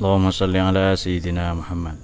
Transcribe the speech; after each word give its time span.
اللهم 0.00 0.30
صل 0.30 0.56
على 0.56 0.96
سيدنا 0.96 1.54
محمد. 1.60 1.96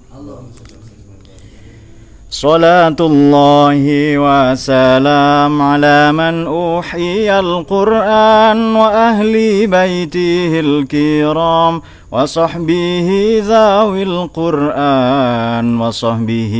صلاة 2.29 2.99
الله 2.99 3.81
وسلام 4.25 5.61
على 5.61 6.11
من 6.11 6.45
أوحي 6.45 7.39
القرآن 7.39 8.75
وأهل 8.75 9.33
بيته 9.67 10.59
الكرام 10.59 11.81
وصحبه 12.11 13.41
ذوي 13.53 14.03
القرآن 14.03 15.81
وصحبه 15.81 16.55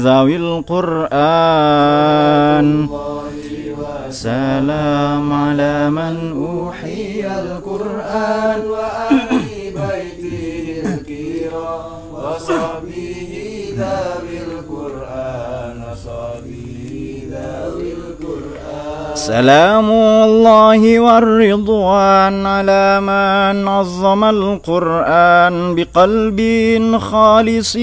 ذوي 0.00 0.36
القرآن. 0.36 1.88
سلام 4.10 5.32
على 5.32 5.90
من 5.90 6.14
أوحي 6.48 7.20
القرآن 7.42 8.60
وأهل 8.72 8.99
سلام 19.14 19.90
الله 19.90 21.00
والرضوان 21.00 22.46
على 22.46 23.00
من 23.00 23.68
عظم 23.68 24.24
القرآن 24.24 25.74
بقلب 25.74 26.40
خالص 27.00 27.76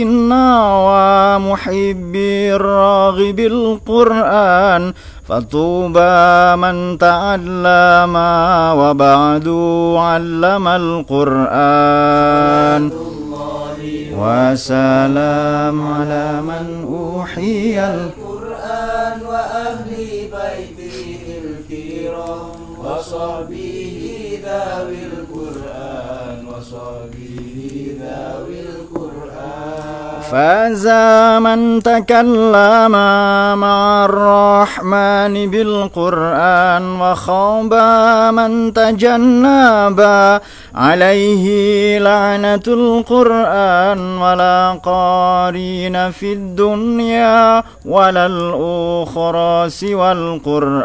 ومحب 0.87 2.15
راغب 2.61 3.39
القرآن. 3.39 4.93
فطوبى 5.29 6.55
من 6.55 6.97
تعلم 6.97 8.15
وبعد 8.79 9.47
علم 9.97 10.67
القرآن. 10.67 11.87
وسلام 14.17 15.93
على 15.93 16.41
من 16.41 16.85
أوحي 16.89 17.79
القرآن 17.79 19.21
وأهل 19.29 19.95
بيته 20.33 21.19
الكرام 21.43 22.49
وصحبه 22.79 23.56
فاز 30.31 30.87
من 31.41 31.83
تكلم 31.83 32.91
مع 33.59 34.05
الرحمن 34.05 35.49
بالقرآن 35.51 37.01
وخاب 37.01 37.73
من 38.33 38.73
تجنب 38.73 39.99
عليه 40.75 41.45
لعنة 41.99 42.63
القرآن 42.67 44.17
ولا 44.17 44.79
قارين 44.83 46.11
في 46.11 46.33
الدنيا 46.33 47.63
ولا 47.85 48.25
الأخرى 48.25 49.69
سوى 49.69 50.11
القرآن 50.11 50.77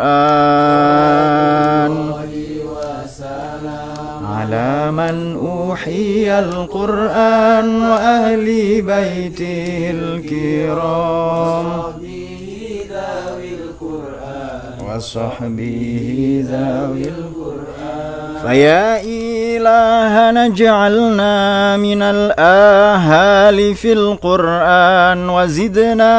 على 4.42 4.90
من 4.90 5.36
أوحي 5.36 6.38
القرآن 6.38 7.82
وأهل 7.82 8.46
بيته 8.82 9.90
الكرام. 9.90 11.66
وصحبه 14.88 16.44
ذوي 16.50 17.02
القرآن. 17.02 17.41
فيا 18.42 19.02
إلهنا 19.02 20.46
اجعلنا 20.46 21.76
من 21.76 22.02
الآهال 22.02 23.74
في 23.74 23.92
القرآن 23.92 25.28
وزدنا 25.28 26.12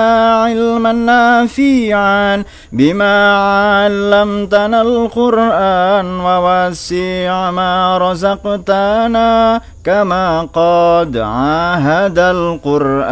علما 0.44 0.92
نافعا 0.92 2.44
بما 2.72 3.38
علمتنا 3.84 4.82
القرآن 4.82 6.20
ووسع 6.20 7.52
ما 7.52 7.98
رزقتنا 7.98 9.62
كما 9.84 10.42
قد 10.42 11.18
عاهد 11.18 12.20
القرآن. 12.20 13.10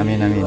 آمين 0.00 0.22
آمين. 0.22 0.46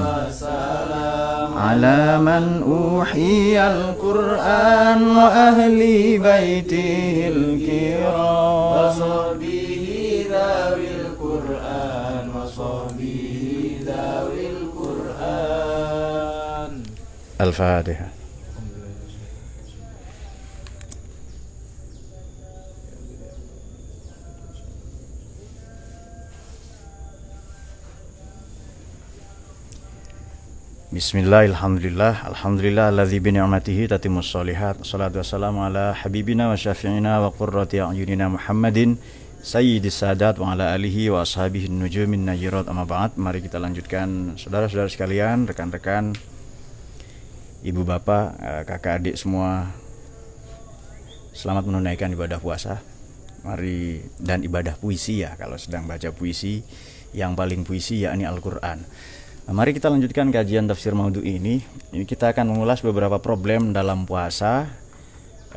على 1.59 2.17
من 2.19 2.63
أوحي 2.63 3.67
القرآن 3.67 5.07
وأهل 5.07 5.79
بيته 6.19 7.27
الكرام. 7.27 8.87
وصحبه 8.87 10.25
ذوي 10.31 10.87
القرآن 11.01 12.25
وصحبه 12.35 13.33
ذوي 13.85 14.43
القرآن. 14.49 15.63
الفاتحة. 17.41 18.18
Bismillah, 30.89 31.45
alhamdulillah, 31.45 32.25
alhamdulillah 32.33 32.89
alladzi 32.89 33.21
bi 33.21 33.29
ni'matihi 33.29 33.93
tatimmus 33.93 34.25
sholihat. 34.25 34.81
Salatu 34.81 35.21
wassalamu 35.21 35.61
ala 35.61 35.93
habibina 35.93 36.49
wa 36.49 36.57
syafi'ina 36.57 37.21
wa 37.21 37.29
qurrati 37.29 37.77
a'yunina 37.77 38.25
Muhammadin 38.25 38.97
sayyidis 39.37 40.01
sadat 40.01 40.41
wa 40.41 40.57
ala 40.57 40.73
alihi 40.73 41.13
wa 41.13 41.21
ashabihi 41.21 41.69
nujumin 41.69 42.25
najirat 42.25 42.65
amma 42.65 42.89
ba'd. 42.89 43.21
Mari 43.21 43.45
kita 43.45 43.61
lanjutkan 43.61 44.33
saudara-saudara 44.33 44.89
sekalian, 44.89 45.45
rekan-rekan 45.45 46.17
ibu 47.61 47.85
bapak, 47.85 48.25
eh, 48.41 48.61
kakak 48.65 49.05
adik 49.05 49.13
semua. 49.13 49.69
Selamat 51.37 51.69
menunaikan 51.69 52.09
ibadah 52.17 52.41
puasa. 52.41 52.81
Mari 53.45 54.09
dan 54.17 54.41
ibadah 54.41 54.73
puisi 54.73 55.21
ya 55.21 55.37
kalau 55.37 55.61
sedang 55.61 55.85
baca 55.85 56.09
puisi 56.09 56.65
yang 57.13 57.37
paling 57.37 57.61
puisi 57.61 58.09
yakni 58.09 58.25
Al-Qur'an. 58.25 58.81
Nah, 59.49 59.65
mari 59.65 59.73
kita 59.73 59.89
lanjutkan 59.89 60.29
kajian 60.29 60.69
tafsir 60.69 60.93
maudhu 60.93 61.25
ini. 61.25 61.57
Ini 61.89 62.05
kita 62.05 62.37
akan 62.37 62.53
mengulas 62.53 62.85
beberapa 62.85 63.17
problem 63.17 63.73
dalam 63.73 64.05
puasa 64.05 64.69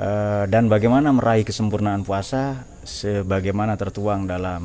uh, 0.01 0.49
dan 0.49 0.65
bagaimana 0.73 1.13
meraih 1.13 1.45
kesempurnaan 1.45 2.01
puasa 2.01 2.65
sebagaimana 2.89 3.77
tertuang 3.77 4.25
dalam 4.25 4.65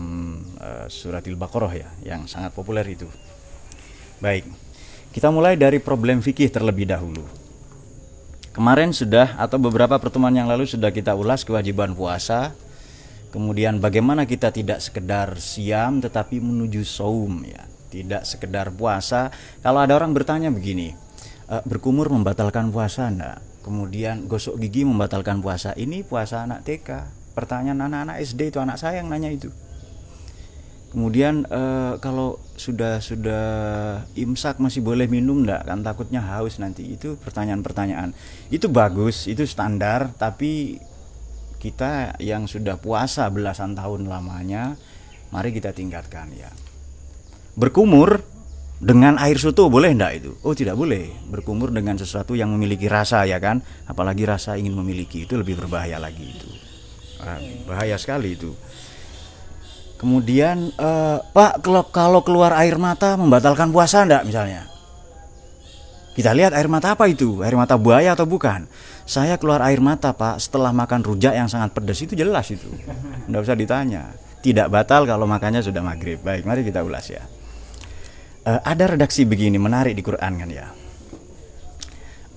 uh, 0.63 0.87
surat 0.87 1.27
Al-Baqarah 1.27 1.73
ya, 1.75 1.91
yang 2.07 2.23
sangat 2.23 2.55
populer 2.55 2.87
itu. 2.87 3.03
Baik. 4.23 4.47
Kita 5.11 5.27
mulai 5.27 5.59
dari 5.59 5.83
problem 5.83 6.23
fikih 6.23 6.47
terlebih 6.47 6.87
dahulu. 6.87 7.27
Kemarin 8.55 8.95
sudah 8.95 9.35
atau 9.35 9.59
beberapa 9.59 9.99
pertemuan 9.99 10.39
yang 10.39 10.47
lalu 10.47 10.63
sudah 10.63 10.95
kita 10.95 11.11
ulas 11.19 11.43
kewajiban 11.43 11.91
puasa. 11.99 12.55
Kemudian 13.35 13.83
bagaimana 13.83 14.23
kita 14.23 14.55
tidak 14.55 14.79
sekedar 14.79 15.35
siam 15.35 15.99
tetapi 15.99 16.39
menuju 16.39 16.79
saum 16.87 17.43
ya 17.43 17.75
tidak 18.03 18.21
sekedar 18.29 18.69
puasa. 18.69 19.33
Kalau 19.65 19.81
ada 19.81 19.97
orang 19.97 20.13
bertanya 20.13 20.53
begini, 20.53 20.93
e, 21.49 21.55
berkumur 21.65 22.13
membatalkan 22.13 22.69
puasa 22.69 23.09
enggak? 23.09 23.41
Kemudian 23.65 24.29
gosok 24.29 24.61
gigi 24.61 24.85
membatalkan 24.85 25.41
puasa. 25.41 25.73
Ini 25.73 26.05
puasa 26.05 26.45
anak 26.45 26.63
TK. 26.63 26.89
Pertanyaan 27.33 27.85
anak-anak 27.85 28.17
SD 28.23 28.49
itu 28.53 28.57
anak 28.61 28.81
saya 28.81 29.01
yang 29.01 29.09
nanya 29.09 29.29
itu. 29.29 29.49
Kemudian 30.87 31.43
e, 31.49 31.61
kalau 31.99 32.39
sudah 32.55 33.03
sudah 33.03 33.45
imsak 34.15 34.57
masih 34.63 34.79
boleh 34.79 35.09
minum 35.09 35.43
enggak? 35.43 35.67
Kan 35.67 35.83
takutnya 35.83 36.23
haus 36.23 36.61
nanti. 36.61 36.87
Itu 36.95 37.19
pertanyaan-pertanyaan. 37.19 38.15
Itu 38.53 38.71
bagus, 38.71 39.27
itu 39.27 39.43
standar, 39.43 40.15
tapi 40.15 40.79
kita 41.57 42.15
yang 42.21 42.45
sudah 42.45 42.77
puasa 42.77 43.27
belasan 43.33 43.73
tahun 43.73 44.07
lamanya, 44.07 44.77
mari 45.33 45.51
kita 45.51 45.75
tingkatkan 45.75 46.31
ya 46.31 46.49
berkumur 47.57 48.21
dengan 48.77 49.17
air 49.17 49.41
soto 49.41 49.65
boleh 49.73 49.97
enggak 49.97 50.21
itu? 50.21 50.31
Oh 50.45 50.53
tidak 50.53 50.77
boleh. 50.77 51.09
Berkumur 51.33 51.73
dengan 51.73 51.97
sesuatu 51.97 52.37
yang 52.37 52.53
memiliki 52.53 52.85
rasa 52.85 53.25
ya 53.25 53.41
kan? 53.41 53.65
Apalagi 53.89 54.23
rasa 54.29 54.53
ingin 54.53 54.77
memiliki 54.77 55.25
itu 55.25 55.33
lebih 55.33 55.57
berbahaya 55.57 55.97
lagi 55.97 56.29
itu. 56.29 56.49
Ah, 57.17 57.41
bahaya 57.65 57.97
sekali 57.97 58.37
itu. 58.37 58.53
Kemudian 59.97 60.69
eh, 60.77 61.17
Pak 61.33 61.65
kalau 61.89 62.21
keluar 62.21 62.53
air 62.53 62.77
mata 62.77 63.17
membatalkan 63.17 63.73
puasa 63.73 64.05
enggak 64.05 64.29
misalnya? 64.29 64.69
Kita 66.13 66.33
lihat 66.33 66.53
air 66.53 66.69
mata 66.69 66.93
apa 66.93 67.09
itu? 67.09 67.41
Air 67.41 67.57
mata 67.57 67.77
buaya 67.77 68.13
atau 68.13 68.29
bukan? 68.29 68.69
Saya 69.09 69.41
keluar 69.41 69.65
air 69.65 69.81
mata 69.81 70.13
Pak 70.13 70.37
setelah 70.37 70.69
makan 70.69 71.01
rujak 71.01 71.33
yang 71.33 71.49
sangat 71.49 71.73
pedas 71.73 71.97
itu 71.97 72.13
jelas 72.13 72.45
itu. 72.53 72.69
Enggak 73.25 73.41
usah 73.49 73.57
ditanya. 73.57 74.13
Tidak 74.37 74.69
batal 74.69 75.09
kalau 75.09 75.25
makannya 75.25 75.65
sudah 75.65 75.81
maghrib. 75.81 76.21
Baik 76.21 76.45
mari 76.45 76.61
kita 76.61 76.85
ulas 76.85 77.09
ya 77.09 77.25
uh, 78.47 78.59
ada 78.63 78.95
redaksi 78.95 79.27
begini 79.27 79.59
menarik 79.59 79.93
di 79.93 80.03
Quran 80.03 80.33
kan 80.39 80.49
ya. 80.49 80.67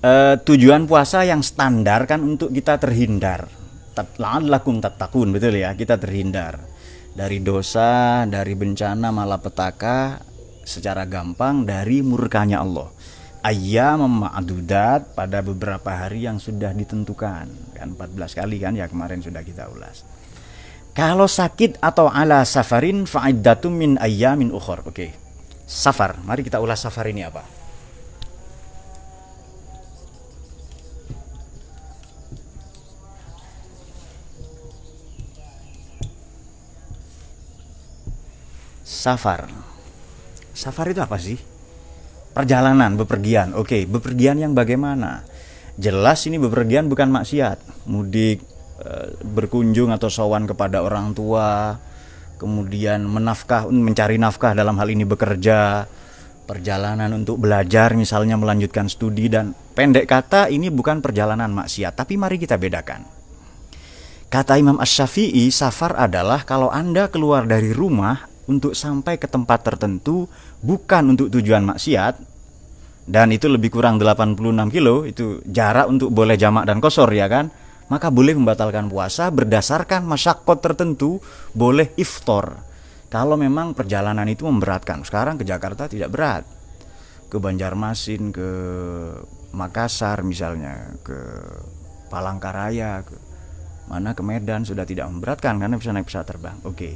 Uh, 0.01 0.35
tujuan 0.43 0.89
puasa 0.89 1.23
yang 1.23 1.39
standar 1.39 2.03
kan 2.09 2.19
untuk 2.19 2.51
kita 2.51 2.75
terhindar. 2.81 3.47
La'allakum 3.95 4.81
tattaqun 4.81 5.29
betul 5.31 5.61
ya, 5.61 5.71
kita 5.77 5.95
terhindar. 5.95 6.67
dari 7.11 7.43
dosa, 7.43 8.23
dari 8.23 8.55
bencana 8.55 9.11
malapetaka 9.11 10.23
secara 10.63 11.03
gampang 11.03 11.67
dari 11.67 11.99
murkanya 11.99 12.63
Allah. 12.63 12.87
Ayam 13.43 14.23
ma'adudat 14.23 15.11
pada 15.11 15.43
beberapa 15.43 15.91
hari 15.91 16.23
yang 16.23 16.39
sudah 16.39 16.71
ditentukan. 16.71 17.75
Kan 17.75 17.87
14 17.99 18.39
kali 18.39 18.63
kan 18.63 18.79
ya 18.79 18.87
kemarin 18.87 19.19
sudah 19.19 19.43
kita 19.43 19.67
ulas. 19.67 20.07
Kalau 20.95 21.27
sakit 21.27 21.83
atau 21.83 22.07
ala 22.07 22.47
safarin 22.47 23.03
fa'iddatum 23.03 23.75
min 23.75 23.91
ayyamin 23.99 24.55
ukhor. 24.55 24.87
Oke. 24.87 24.95
Okay. 24.95 25.20
Safar. 25.71 26.19
Mari 26.27 26.43
kita 26.43 26.59
ulas 26.59 26.83
safar 26.83 27.07
ini 27.07 27.23
apa? 27.23 27.47
Safar. 38.83 39.47
Safar 40.51 40.91
itu 40.91 40.99
apa 40.99 41.15
sih? 41.15 41.39
Perjalanan, 42.35 42.99
bepergian. 42.99 43.55
Oke, 43.55 43.87
bepergian 43.87 44.43
yang 44.43 44.51
bagaimana? 44.51 45.23
Jelas 45.79 46.27
ini 46.27 46.35
bepergian 46.35 46.91
bukan 46.91 47.07
maksiat. 47.15 47.87
Mudik, 47.87 48.43
eh, 48.83 49.09
berkunjung 49.23 49.95
atau 49.95 50.11
sowan 50.11 50.43
kepada 50.43 50.83
orang 50.83 51.15
tua, 51.15 51.79
kemudian 52.41 53.05
menafkah, 53.05 53.69
mencari 53.69 54.17
nafkah 54.17 54.57
dalam 54.57 54.73
hal 54.81 54.89
ini 54.89 55.05
bekerja, 55.05 55.85
perjalanan 56.49 57.13
untuk 57.13 57.37
belajar 57.37 57.93
misalnya 57.93 58.33
melanjutkan 58.41 58.89
studi 58.89 59.29
dan 59.29 59.53
pendek 59.77 60.09
kata 60.09 60.49
ini 60.49 60.73
bukan 60.73 61.05
perjalanan 61.05 61.53
maksiat, 61.53 61.93
tapi 61.93 62.17
mari 62.17 62.41
kita 62.41 62.57
bedakan. 62.57 63.05
Kata 64.31 64.57
Imam 64.57 64.81
Ash-Syafi'i, 64.81 65.53
safar 65.53 65.93
adalah 65.93 66.41
kalau 66.41 66.73
Anda 66.73 67.11
keluar 67.13 67.45
dari 67.45 67.69
rumah 67.69 68.25
untuk 68.49 68.73
sampai 68.73 69.21
ke 69.21 69.29
tempat 69.29 69.61
tertentu 69.61 70.25
bukan 70.65 71.13
untuk 71.13 71.29
tujuan 71.29 71.61
maksiat 71.67 72.31
dan 73.05 73.27
itu 73.33 73.51
lebih 73.51 73.73
kurang 73.73 73.99
86 73.99 74.39
kilo 74.71 75.03
itu 75.03 75.43
jarak 75.45 75.89
untuk 75.89 76.13
boleh 76.13 76.39
jamak 76.39 76.63
dan 76.63 76.79
kosor 76.79 77.11
ya 77.11 77.27
kan 77.27 77.51
maka 77.91 78.07
boleh 78.07 78.31
membatalkan 78.39 78.87
puasa 78.87 79.27
berdasarkan 79.27 80.07
masyakot 80.07 80.63
tertentu 80.63 81.19
boleh 81.51 81.91
iftor 81.99 82.55
kalau 83.11 83.35
memang 83.35 83.75
perjalanan 83.75 84.23
itu 84.31 84.47
memberatkan 84.47 85.03
sekarang 85.03 85.35
ke 85.35 85.43
Jakarta 85.43 85.91
tidak 85.91 86.07
berat 86.07 86.47
ke 87.27 87.35
Banjarmasin 87.35 88.31
ke 88.31 88.49
Makassar 89.51 90.23
misalnya 90.23 90.95
ke 91.03 91.19
Palangkaraya 92.07 93.03
ke 93.03 93.15
mana 93.91 94.15
ke 94.15 94.23
Medan 94.23 94.63
sudah 94.63 94.87
tidak 94.87 95.11
memberatkan 95.11 95.59
karena 95.59 95.75
bisa 95.75 95.91
naik 95.91 96.07
pesawat 96.07 96.27
terbang 96.31 96.57
oke 96.63 96.71
okay. 96.71 96.95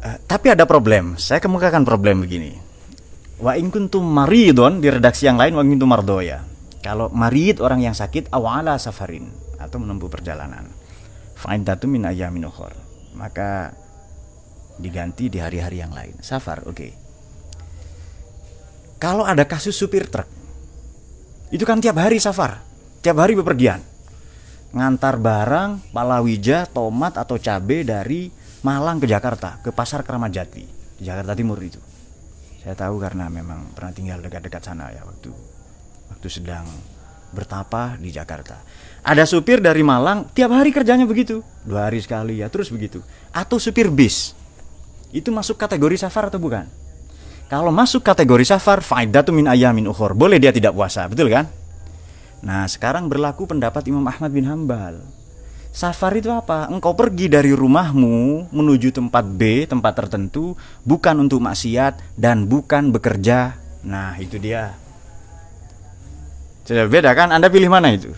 Uh, 0.00 0.16
tapi 0.24 0.48
ada 0.48 0.64
problem. 0.64 1.20
Saya 1.20 1.44
kemukakan 1.44 1.84
problem 1.84 2.24
begini. 2.24 2.56
Wa 3.36 3.52
in 3.56 3.68
kuntum 3.68 4.00
maridon 4.00 4.80
di 4.80 4.88
redaksi 4.88 5.28
yang 5.28 5.36
lain 5.36 5.52
wa 5.52 5.60
in 5.60 5.76
kuntum 5.76 5.92
mardoya. 5.92 6.49
Kalau 6.80 7.12
marid 7.12 7.60
orang 7.60 7.84
yang 7.84 7.92
sakit 7.92 8.32
awala 8.32 8.80
safarin 8.80 9.28
atau 9.60 9.76
menempuh 9.76 10.08
perjalanan. 10.08 10.64
Fa'idatu 11.36 11.84
min 11.84 12.08
ayamin 12.08 12.48
ukhor. 12.48 12.72
Maka 13.12 13.76
diganti 14.80 15.28
di 15.28 15.36
hari-hari 15.36 15.84
yang 15.84 15.92
lain. 15.92 16.16
Safar, 16.24 16.64
oke. 16.64 16.72
Okay. 16.72 16.92
Kalau 18.96 19.24
ada 19.24 19.44
kasus 19.44 19.76
supir 19.76 20.08
truk, 20.08 20.28
itu 21.52 21.64
kan 21.64 21.80
tiap 21.80 22.00
hari 22.00 22.20
safar, 22.20 22.64
tiap 23.04 23.16
hari 23.20 23.36
bepergian. 23.36 23.80
Ngantar 24.72 25.16
barang, 25.20 25.92
palawija, 25.92 26.68
tomat 26.68 27.16
atau 27.16 27.36
cabai 27.36 27.84
dari 27.84 28.32
Malang 28.60 29.00
ke 29.00 29.08
Jakarta, 29.08 29.56
ke 29.64 29.72
Pasar 29.72 30.04
Keramat 30.04 30.36
Jati, 30.36 30.64
Jakarta 31.00 31.32
Timur 31.32 31.56
itu. 31.64 31.80
Saya 32.60 32.76
tahu 32.76 33.00
karena 33.00 33.32
memang 33.32 33.72
pernah 33.72 33.88
tinggal 33.96 34.20
dekat-dekat 34.20 34.60
sana 34.60 34.92
ya 34.92 35.00
waktu 35.08 35.49
waktu 36.20 36.28
sedang 36.28 36.68
bertapa 37.32 37.96
di 37.96 38.12
Jakarta. 38.12 38.60
Ada 39.00 39.24
supir 39.24 39.64
dari 39.64 39.80
Malang 39.80 40.28
tiap 40.36 40.52
hari 40.52 40.68
kerjanya 40.68 41.08
begitu, 41.08 41.40
dua 41.64 41.88
hari 41.88 41.96
sekali 42.04 42.44
ya 42.44 42.52
terus 42.52 42.68
begitu. 42.68 43.00
Atau 43.32 43.56
supir 43.56 43.88
bis, 43.88 44.36
itu 45.16 45.32
masuk 45.32 45.56
kategori 45.56 45.96
safar 45.96 46.28
atau 46.28 46.36
bukan? 46.36 46.68
Kalau 47.48 47.72
masuk 47.72 48.04
kategori 48.04 48.44
safar, 48.44 48.84
faidatu 48.84 49.32
min 49.32 49.48
ayamin 49.48 49.88
ukhor. 49.88 50.12
Boleh 50.12 50.36
dia 50.36 50.52
tidak 50.52 50.76
puasa, 50.76 51.08
betul 51.08 51.32
kan? 51.32 51.48
Nah, 52.44 52.68
sekarang 52.68 53.08
berlaku 53.08 53.48
pendapat 53.48 53.88
Imam 53.88 54.04
Ahmad 54.04 54.28
bin 54.28 54.44
Hambal. 54.44 55.00
Safar 55.72 56.20
itu 56.20 56.28
apa? 56.28 56.68
Engkau 56.68 56.92
pergi 56.92 57.32
dari 57.32 57.56
rumahmu 57.56 58.52
menuju 58.52 58.92
tempat 58.92 59.24
B, 59.24 59.64
tempat 59.64 60.04
tertentu, 60.04 60.52
bukan 60.84 61.24
untuk 61.24 61.40
maksiat 61.40 62.20
dan 62.20 62.44
bukan 62.44 62.92
bekerja. 62.92 63.56
Nah, 63.88 64.20
itu 64.20 64.36
dia. 64.36 64.89
Sudah 66.64 66.86
beda 66.86 67.14
kan? 67.14 67.30
Anda 67.30 67.52
pilih 67.52 67.70
mana 67.70 67.92
itu? 67.92 68.12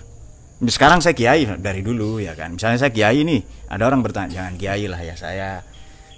Sekarang 0.62 1.02
saya 1.02 1.14
kiai 1.16 1.46
dari 1.58 1.82
dulu 1.82 2.22
ya 2.22 2.38
kan. 2.38 2.54
Misalnya 2.54 2.78
saya 2.86 2.92
kiai 2.94 3.26
nih, 3.26 3.42
ada 3.66 3.90
orang 3.90 4.00
bertanya, 4.00 4.46
jangan 4.46 4.54
kiai 4.58 4.86
lah 4.86 5.00
ya 5.02 5.14
saya. 5.18 5.50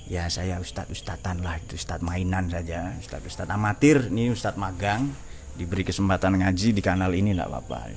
Ya 0.04 0.28
saya 0.28 0.60
ustadz 0.60 0.92
ustadzan 0.92 1.40
lah 1.40 1.56
itu 1.56 1.80
ustadz 1.80 2.04
mainan 2.04 2.52
saja, 2.52 2.92
ustadz 3.00 3.24
ustadz 3.24 3.48
amatir, 3.48 4.12
ini 4.12 4.28
ustadz 4.28 4.60
magang, 4.60 5.08
diberi 5.56 5.80
kesempatan 5.80 6.44
ngaji 6.44 6.76
di 6.76 6.82
kanal 6.84 7.08
ini 7.16 7.32
nggak 7.32 7.48
apa-apa. 7.48 7.88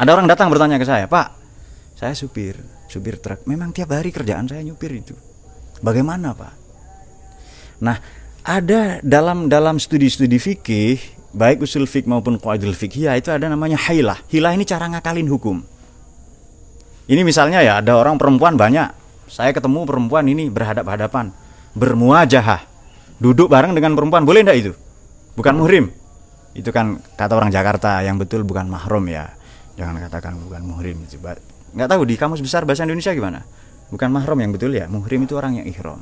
Ada 0.00 0.08
orang 0.08 0.24
datang 0.24 0.48
bertanya 0.48 0.80
ke 0.80 0.88
saya, 0.88 1.04
Pak, 1.04 1.36
saya 1.94 2.16
supir 2.16 2.58
supir 2.90 3.18
truk 3.18 3.46
memang 3.48 3.72
tiap 3.72 3.90
hari 3.94 4.12
kerjaan 4.14 4.46
saya 4.46 4.62
nyupir 4.62 4.92
itu 4.92 5.14
bagaimana 5.80 6.30
pak 6.36 6.54
nah 7.82 7.98
ada 8.44 9.00
dalam 9.00 9.48
dalam 9.48 9.80
studi-studi 9.80 10.36
fikih 10.36 11.00
baik 11.32 11.64
usul 11.64 11.88
fik 11.88 12.04
maupun 12.04 12.36
qaidul 12.36 12.76
fikih 12.76 13.08
itu 13.16 13.32
ada 13.32 13.48
namanya 13.48 13.80
hilah. 13.80 14.20
Hilah 14.28 14.52
ini 14.52 14.68
cara 14.68 14.84
ngakalin 14.92 15.26
hukum. 15.32 15.64
Ini 17.08 17.24
misalnya 17.24 17.64
ya 17.64 17.80
ada 17.80 17.96
orang 17.96 18.20
perempuan 18.20 18.60
banyak. 18.60 18.92
Saya 19.32 19.56
ketemu 19.56 19.88
perempuan 19.88 20.28
ini 20.28 20.52
berhadap-hadapan 20.52 21.32
bermuajahah. 21.72 22.68
Duduk 23.16 23.48
bareng 23.48 23.72
dengan 23.72 23.96
perempuan 23.96 24.28
boleh 24.28 24.44
enggak 24.44 24.58
itu? 24.60 24.72
Bukan 25.34 25.56
muhrim. 25.56 25.88
Itu 26.52 26.70
kan 26.70 27.00
kata 27.16 27.32
orang 27.34 27.50
Jakarta 27.50 28.04
yang 28.04 28.20
betul 28.20 28.44
bukan 28.44 28.68
mahrum 28.68 29.08
ya. 29.08 29.32
Jangan 29.74 29.98
katakan 30.06 30.38
bukan 30.38 30.62
muhrim 30.62 31.02
coba 31.18 31.34
nggak 31.74 31.90
tahu 31.90 32.06
di 32.06 32.14
kamus 32.14 32.38
besar 32.38 32.62
bahasa 32.62 32.86
Indonesia 32.86 33.10
gimana? 33.10 33.42
Bukan 33.90 34.06
mahram 34.12 34.38
yang 34.38 34.54
betul 34.54 34.70
ya 34.70 34.86
muhrim 34.86 35.26
itu 35.26 35.34
orang 35.34 35.58
yang 35.58 35.66
ihram 35.66 35.98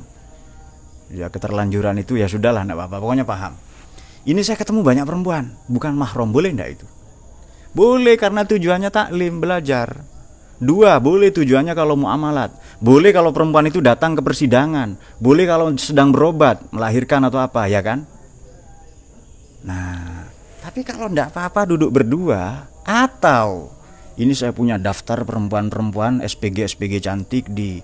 ya 1.13 1.29
keterlanjuran 1.29 2.01
itu 2.01 2.17
ya 2.17 2.25
sudahlah 2.25 2.65
nggak 2.65 2.77
apa-apa 2.77 2.97
pokoknya 2.97 3.25
paham. 3.29 3.53
Ini 4.25 4.39
saya 4.41 4.57
ketemu 4.57 4.81
banyak 4.81 5.05
perempuan 5.05 5.53
bukan 5.69 5.93
mahram 5.93 6.33
boleh 6.33 6.49
ndak 6.49 6.69
itu? 6.81 6.85
Boleh 7.73 8.17
karena 8.17 8.41
tujuannya 8.43 8.89
taklim 8.89 9.37
belajar. 9.37 10.01
Dua 10.57 10.97
boleh 10.97 11.29
tujuannya 11.29 11.73
kalau 11.75 11.99
mau 11.99 12.09
amalat. 12.13 12.55
Boleh 12.79 13.11
kalau 13.11 13.35
perempuan 13.35 13.67
itu 13.67 13.83
datang 13.83 14.15
ke 14.15 14.21
persidangan. 14.23 14.95
Boleh 15.19 15.45
kalau 15.45 15.75
sedang 15.75 16.09
berobat 16.09 16.63
melahirkan 16.71 17.27
atau 17.27 17.41
apa 17.41 17.67
ya 17.69 17.83
kan? 17.85 18.05
Nah 19.67 20.29
tapi 20.63 20.81
kalau 20.87 21.11
ndak 21.11 21.35
apa-apa 21.35 21.67
duduk 21.67 21.91
berdua 21.91 22.71
atau 22.87 23.67
ini 24.15 24.31
saya 24.37 24.53
punya 24.53 24.77
daftar 24.77 25.25
perempuan-perempuan 25.25 26.21
SPG 26.23 26.77
SPG 26.77 27.03
cantik 27.03 27.49
di 27.49 27.81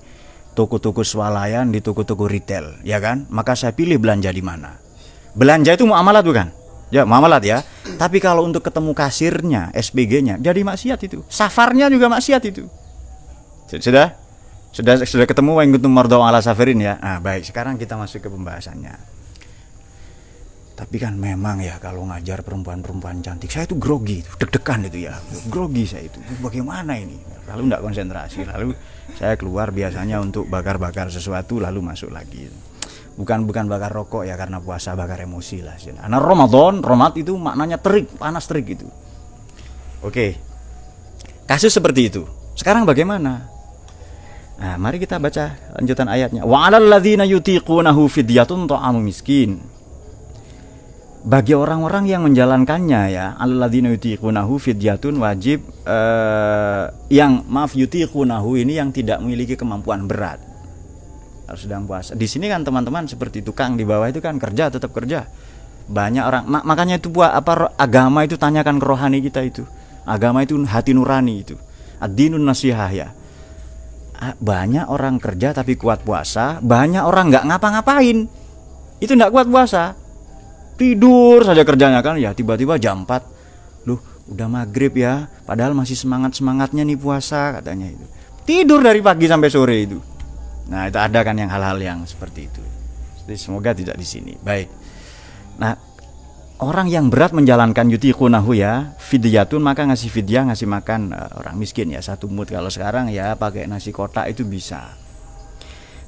toko-toko 0.60 1.08
swalayan, 1.08 1.72
di 1.72 1.80
toko-toko 1.80 2.28
retail, 2.28 2.84
ya 2.84 3.00
kan? 3.00 3.24
Maka 3.32 3.56
saya 3.56 3.72
pilih 3.72 3.96
belanja 3.96 4.28
di 4.28 4.44
mana. 4.44 4.76
Belanja 5.32 5.72
itu 5.72 5.88
muamalat 5.88 6.24
bukan? 6.28 6.48
Ya, 6.92 7.08
muamalat 7.08 7.44
ya. 7.48 7.64
Tapi 7.96 8.20
kalau 8.20 8.44
untuk 8.44 8.60
ketemu 8.60 8.92
kasirnya, 8.92 9.72
SPG-nya, 9.72 10.36
jadi 10.44 10.60
maksiat 10.68 11.00
itu. 11.08 11.24
Safarnya 11.32 11.88
juga 11.88 12.12
maksiat 12.12 12.44
itu. 12.44 12.68
Sudah? 13.72 14.20
Sudah 14.76 15.00
sudah 15.08 15.26
ketemu 15.26 15.64
yang 15.64 15.72
kuntum 15.80 15.96
mardo 15.96 16.20
ala 16.20 16.44
safarin 16.44 16.84
ya. 16.84 17.00
Ah, 17.00 17.24
baik, 17.24 17.48
sekarang 17.48 17.80
kita 17.80 17.96
masuk 17.96 18.20
ke 18.20 18.30
pembahasannya 18.30 19.19
tapi 20.80 20.96
kan 20.96 21.12
memang 21.20 21.60
ya 21.60 21.76
kalau 21.76 22.08
ngajar 22.08 22.40
perempuan-perempuan 22.40 23.20
cantik 23.20 23.52
saya 23.52 23.68
itu 23.68 23.76
grogi 23.76 24.24
deg-degan 24.24 24.88
itu 24.88 25.12
ya. 25.12 25.20
Grogi 25.52 25.84
saya 25.84 26.08
itu. 26.08 26.24
Bagaimana 26.40 26.96
ini? 26.96 27.20
Lalu 27.52 27.68
tidak 27.68 27.82
konsentrasi 27.84 28.40
lalu 28.48 28.72
saya 29.20 29.36
keluar 29.36 29.76
biasanya 29.76 30.24
untuk 30.24 30.48
bakar-bakar 30.48 31.12
sesuatu 31.12 31.60
lalu 31.60 31.84
masuk 31.84 32.16
lagi. 32.16 32.48
Bukan 33.20 33.44
bukan 33.44 33.68
bakar 33.68 33.92
rokok 33.92 34.24
ya 34.24 34.40
karena 34.40 34.64
puasa 34.64 34.96
bakar 34.96 35.20
emosi 35.20 35.60
lah. 35.60 35.76
Karena 35.76 36.16
Ramadan 36.16 36.80
Romat 36.80 37.20
itu 37.20 37.36
maknanya 37.36 37.76
terik 37.84 38.16
panas 38.16 38.48
terik 38.48 38.80
itu. 38.80 38.88
Oke. 40.00 40.40
Kasus 41.44 41.76
seperti 41.76 42.08
itu. 42.08 42.24
Sekarang 42.56 42.88
bagaimana? 42.88 43.52
Nah, 44.64 44.76
mari 44.80 44.96
kita 44.96 45.20
baca 45.20 45.60
lanjutan 45.76 46.08
ayatnya. 46.08 46.48
Wa 46.48 46.72
'alal 46.72 46.88
ladzina 46.88 47.28
yutiqunahu 47.28 48.08
fidyatun 48.08 48.64
ta'amu 48.72 49.04
miskin 49.04 49.60
bagi 51.20 51.52
orang-orang 51.52 52.08
yang 52.08 52.24
menjalankannya 52.24 53.02
ya 53.12 53.26
alladzina 53.36 53.92
yutiqunahu 53.92 54.56
fidyatun 54.56 55.20
wajib 55.20 55.68
eh, 55.84 56.84
yang 57.12 57.44
maaf 57.44 57.76
yutiqunahu 57.76 58.56
ini 58.56 58.80
yang 58.80 58.96
tidak 58.96 59.20
memiliki 59.20 59.60
kemampuan 59.60 60.08
berat. 60.08 60.40
Harus 61.44 61.68
sedang 61.68 61.84
puasa. 61.84 62.16
Di 62.16 62.24
sini 62.24 62.48
kan 62.48 62.64
teman-teman 62.64 63.04
seperti 63.10 63.44
tukang 63.44 63.76
di 63.76 63.84
bawah 63.84 64.08
itu 64.08 64.24
kan 64.24 64.40
kerja 64.40 64.72
tetap 64.72 64.96
kerja. 64.96 65.28
Banyak 65.90 66.24
orang 66.24 66.44
mak 66.48 66.64
makanya 66.64 67.02
itu 67.02 67.12
buat 67.12 67.36
apa 67.36 67.76
agama 67.76 68.24
itu 68.24 68.40
tanyakan 68.40 68.80
ke 68.80 68.86
rohani 68.88 69.20
kita 69.20 69.44
itu. 69.44 69.68
Agama 70.08 70.46
itu 70.46 70.56
hati 70.64 70.96
nurani 70.96 71.44
itu. 71.44 71.60
Ad-dinun 72.00 72.48
nasihah 72.48 72.92
ya. 72.96 73.10
Banyak 74.40 74.88
orang 74.88 75.20
kerja 75.20 75.52
tapi 75.52 75.76
kuat 75.76 76.06
puasa 76.08 76.64
banyak 76.64 77.04
orang 77.04 77.28
nggak 77.28 77.44
ngapa-ngapain. 77.44 78.18
Itu 79.04 79.12
nggak 79.20 79.32
kuat 79.36 79.48
puasa 79.52 79.99
tidur 80.80 81.44
saja 81.44 81.68
kerjanya 81.68 82.00
kan. 82.00 82.16
Ya 82.16 82.32
tiba-tiba 82.32 82.80
jam 82.80 83.04
4 83.04 83.84
loh 83.84 84.00
udah 84.32 84.48
maghrib 84.48 84.96
ya. 84.96 85.28
Padahal 85.44 85.76
masih 85.76 86.00
semangat 86.00 86.40
semangatnya 86.40 86.88
nih 86.88 86.96
puasa 86.96 87.60
katanya 87.60 87.92
itu. 87.92 88.06
Tidur 88.48 88.80
dari 88.80 89.04
pagi 89.04 89.28
sampai 89.28 89.50
sore 89.52 89.76
itu. 89.84 90.00
Nah 90.72 90.88
itu 90.88 90.96
ada 90.96 91.20
kan 91.22 91.36
yang 91.36 91.52
hal-hal 91.52 91.78
yang 91.78 92.00
seperti 92.08 92.48
itu. 92.48 92.64
Jadi 93.28 93.36
semoga 93.36 93.76
tidak 93.76 94.00
di 94.00 94.08
sini. 94.08 94.34
Baik. 94.40 94.72
Nah 95.60 95.76
orang 96.64 96.88
yang 96.88 97.12
berat 97.12 97.36
menjalankan 97.36 97.92
yutiqunahu 97.92 98.56
ya 98.56 98.96
fidyatun 98.98 99.60
maka 99.60 99.84
ngasih 99.86 100.10
fidyah 100.12 100.48
ngasih 100.50 100.66
makan 100.66 101.12
uh, 101.12 101.44
orang 101.44 101.60
miskin 101.60 101.92
ya. 101.92 102.00
Satu 102.00 102.32
mut 102.32 102.48
kalau 102.48 102.72
sekarang 102.72 103.12
ya 103.12 103.36
pakai 103.36 103.68
nasi 103.68 103.92
kotak 103.92 104.32
itu 104.32 104.48
bisa 104.48 104.96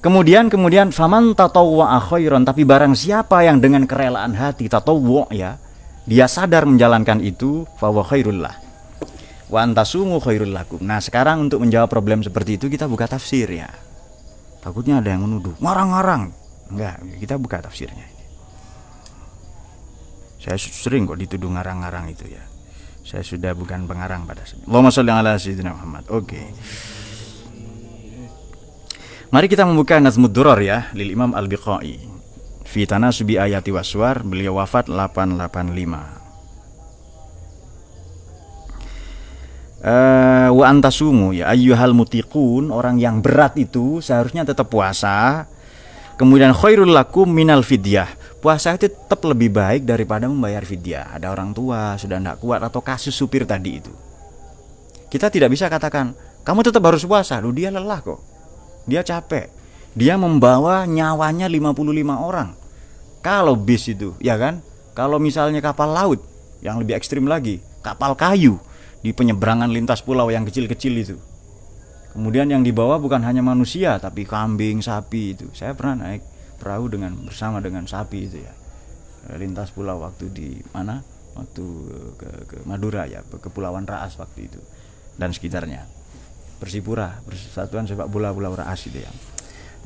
Kemudian 0.02 0.50
kemudian 0.50 0.90
faman 0.90 1.38
tatawwa 1.38 2.02
khairan 2.02 2.42
tapi 2.42 2.66
barang 2.66 2.98
siapa 2.98 3.46
yang 3.46 3.62
dengan 3.62 3.86
kerelaan 3.86 4.34
hati 4.34 4.66
tatawwa 4.66 5.30
ya 5.30 5.62
dia 6.10 6.26
sadar 6.26 6.66
menjalankan 6.66 7.22
itu 7.22 7.70
fa 7.78 7.94
khairul 7.94 8.42
lah. 8.42 8.58
Wa 9.52 9.62
antasumu 9.62 10.18
khairul 10.18 10.56
lakum. 10.56 10.82
Nah, 10.82 10.98
sekarang 11.04 11.46
untuk 11.46 11.62
menjawab 11.62 11.92
problem 11.92 12.26
seperti 12.26 12.58
itu 12.58 12.66
kita 12.72 12.90
buka 12.90 13.06
tafsir 13.06 13.46
ya. 13.52 13.70
Takutnya 14.64 15.04
ada 15.04 15.14
yang 15.14 15.28
menuduh 15.28 15.54
ngarang-ngarang. 15.62 16.34
Enggak, 16.72 16.96
kita 17.22 17.36
buka 17.38 17.62
tafsirnya. 17.62 18.08
Saya 20.42 20.58
sering 20.58 21.06
kok 21.06 21.20
dituduh 21.22 21.52
ngarang-ngarang 21.54 22.10
itu 22.10 22.26
ya. 22.26 22.42
Saya 23.06 23.22
sudah 23.22 23.54
bukan 23.54 23.86
pengarang 23.86 24.26
pada 24.26 24.42
saat. 24.48 24.66
Allahumma 24.66 24.90
sholli 24.90 25.12
ala 25.14 25.38
sayyidina 25.38 25.78
Muhammad. 25.78 26.10
Oke. 26.10 26.42
Okay. 26.42 26.46
Mari 29.32 29.48
kita 29.48 29.64
membuka 29.64 29.96
Nazmud 29.96 30.36
Duror 30.36 30.60
ya 30.60 30.92
Lil 30.92 31.16
Imam 31.16 31.32
Al-Biqai. 31.32 32.04
Fi 32.68 32.84
Tanasubi 32.84 33.40
Ayati 33.40 33.72
Waswar 33.72 34.28
Beliau 34.28 34.60
wafat 34.60 34.92
885 34.92 36.20
Uh, 39.82 40.54
wa 40.54 40.70
antasumu 40.70 41.34
ya 41.34 41.50
ayyuhal 41.50 41.98
mutiqun 41.98 42.70
orang 42.70 43.02
yang 43.02 43.18
berat 43.18 43.58
itu 43.58 43.98
seharusnya 43.98 44.46
tetap 44.46 44.70
puasa. 44.70 45.50
Kemudian 46.22 46.54
khairul 46.54 46.94
lakum 46.94 47.26
minal 47.26 47.66
fidyah. 47.66 48.06
Puasa 48.46 48.78
itu 48.78 48.94
tetap 48.94 49.26
lebih 49.26 49.50
baik 49.50 49.90
daripada 49.90 50.30
membayar 50.30 50.62
fidyah. 50.62 51.18
Ada 51.18 51.34
orang 51.34 51.58
tua 51.58 51.98
sudah 51.98 52.22
tidak 52.22 52.38
kuat 52.38 52.62
atau 52.62 52.78
kasus 52.86 53.18
supir 53.18 53.42
tadi 53.50 53.82
itu. 53.82 53.90
Kita 55.10 55.34
tidak 55.34 55.50
bisa 55.50 55.66
katakan 55.66 56.14
kamu 56.46 56.62
tetap 56.62 56.86
harus 56.86 57.02
puasa. 57.02 57.42
Lu 57.42 57.50
dia 57.50 57.74
lelah 57.74 58.06
kok 58.06 58.31
dia 58.86 59.02
capek. 59.06 59.50
Dia 59.92 60.16
membawa 60.16 60.88
nyawanya 60.88 61.52
55 61.52 61.76
orang. 62.16 62.56
Kalau 63.22 63.54
bis 63.60 63.92
itu 63.92 64.16
ya 64.24 64.40
kan? 64.40 64.64
Kalau 64.98 65.22
misalnya 65.22 65.60
kapal 65.60 65.92
laut 65.92 66.20
yang 66.64 66.80
lebih 66.82 66.98
ekstrim 66.98 67.28
lagi 67.28 67.60
kapal 67.82 68.14
kayu 68.18 68.58
di 69.02 69.12
penyeberangan 69.12 69.70
lintas 69.70 70.02
pulau 70.02 70.30
yang 70.30 70.46
kecil-kecil 70.48 70.94
itu. 70.96 71.18
Kemudian 72.12 72.52
yang 72.52 72.62
dibawa 72.62 73.00
bukan 73.00 73.24
hanya 73.24 73.40
manusia 73.40 73.96
tapi 74.02 74.28
kambing 74.28 74.84
sapi 74.84 75.38
itu. 75.38 75.48
Saya 75.56 75.76
pernah 75.78 76.08
naik 76.08 76.24
perahu 76.60 76.92
dengan 76.92 77.16
bersama 77.22 77.64
dengan 77.64 77.88
sapi 77.88 78.20
itu 78.28 78.38
ya. 78.42 78.54
Lintas 79.38 79.70
pulau 79.70 80.02
waktu 80.02 80.28
di 80.34 80.50
mana? 80.74 81.04
Waktu 81.32 81.66
ke, 82.20 82.30
ke 82.48 82.58
Madura 82.68 83.08
ya 83.08 83.24
ke 83.24 83.40
Kepulauan 83.40 83.88
Raas 83.88 84.20
waktu 84.20 84.52
itu 84.52 84.60
dan 85.16 85.32
sekitarnya 85.32 85.88
Persipura, 86.62 87.18
Persatuan 87.26 87.90
Sepak 87.90 88.06
Bola 88.06 88.30
Pulau 88.30 88.54
Raas 88.54 88.86
itu 88.86 89.02
ya. 89.02 89.10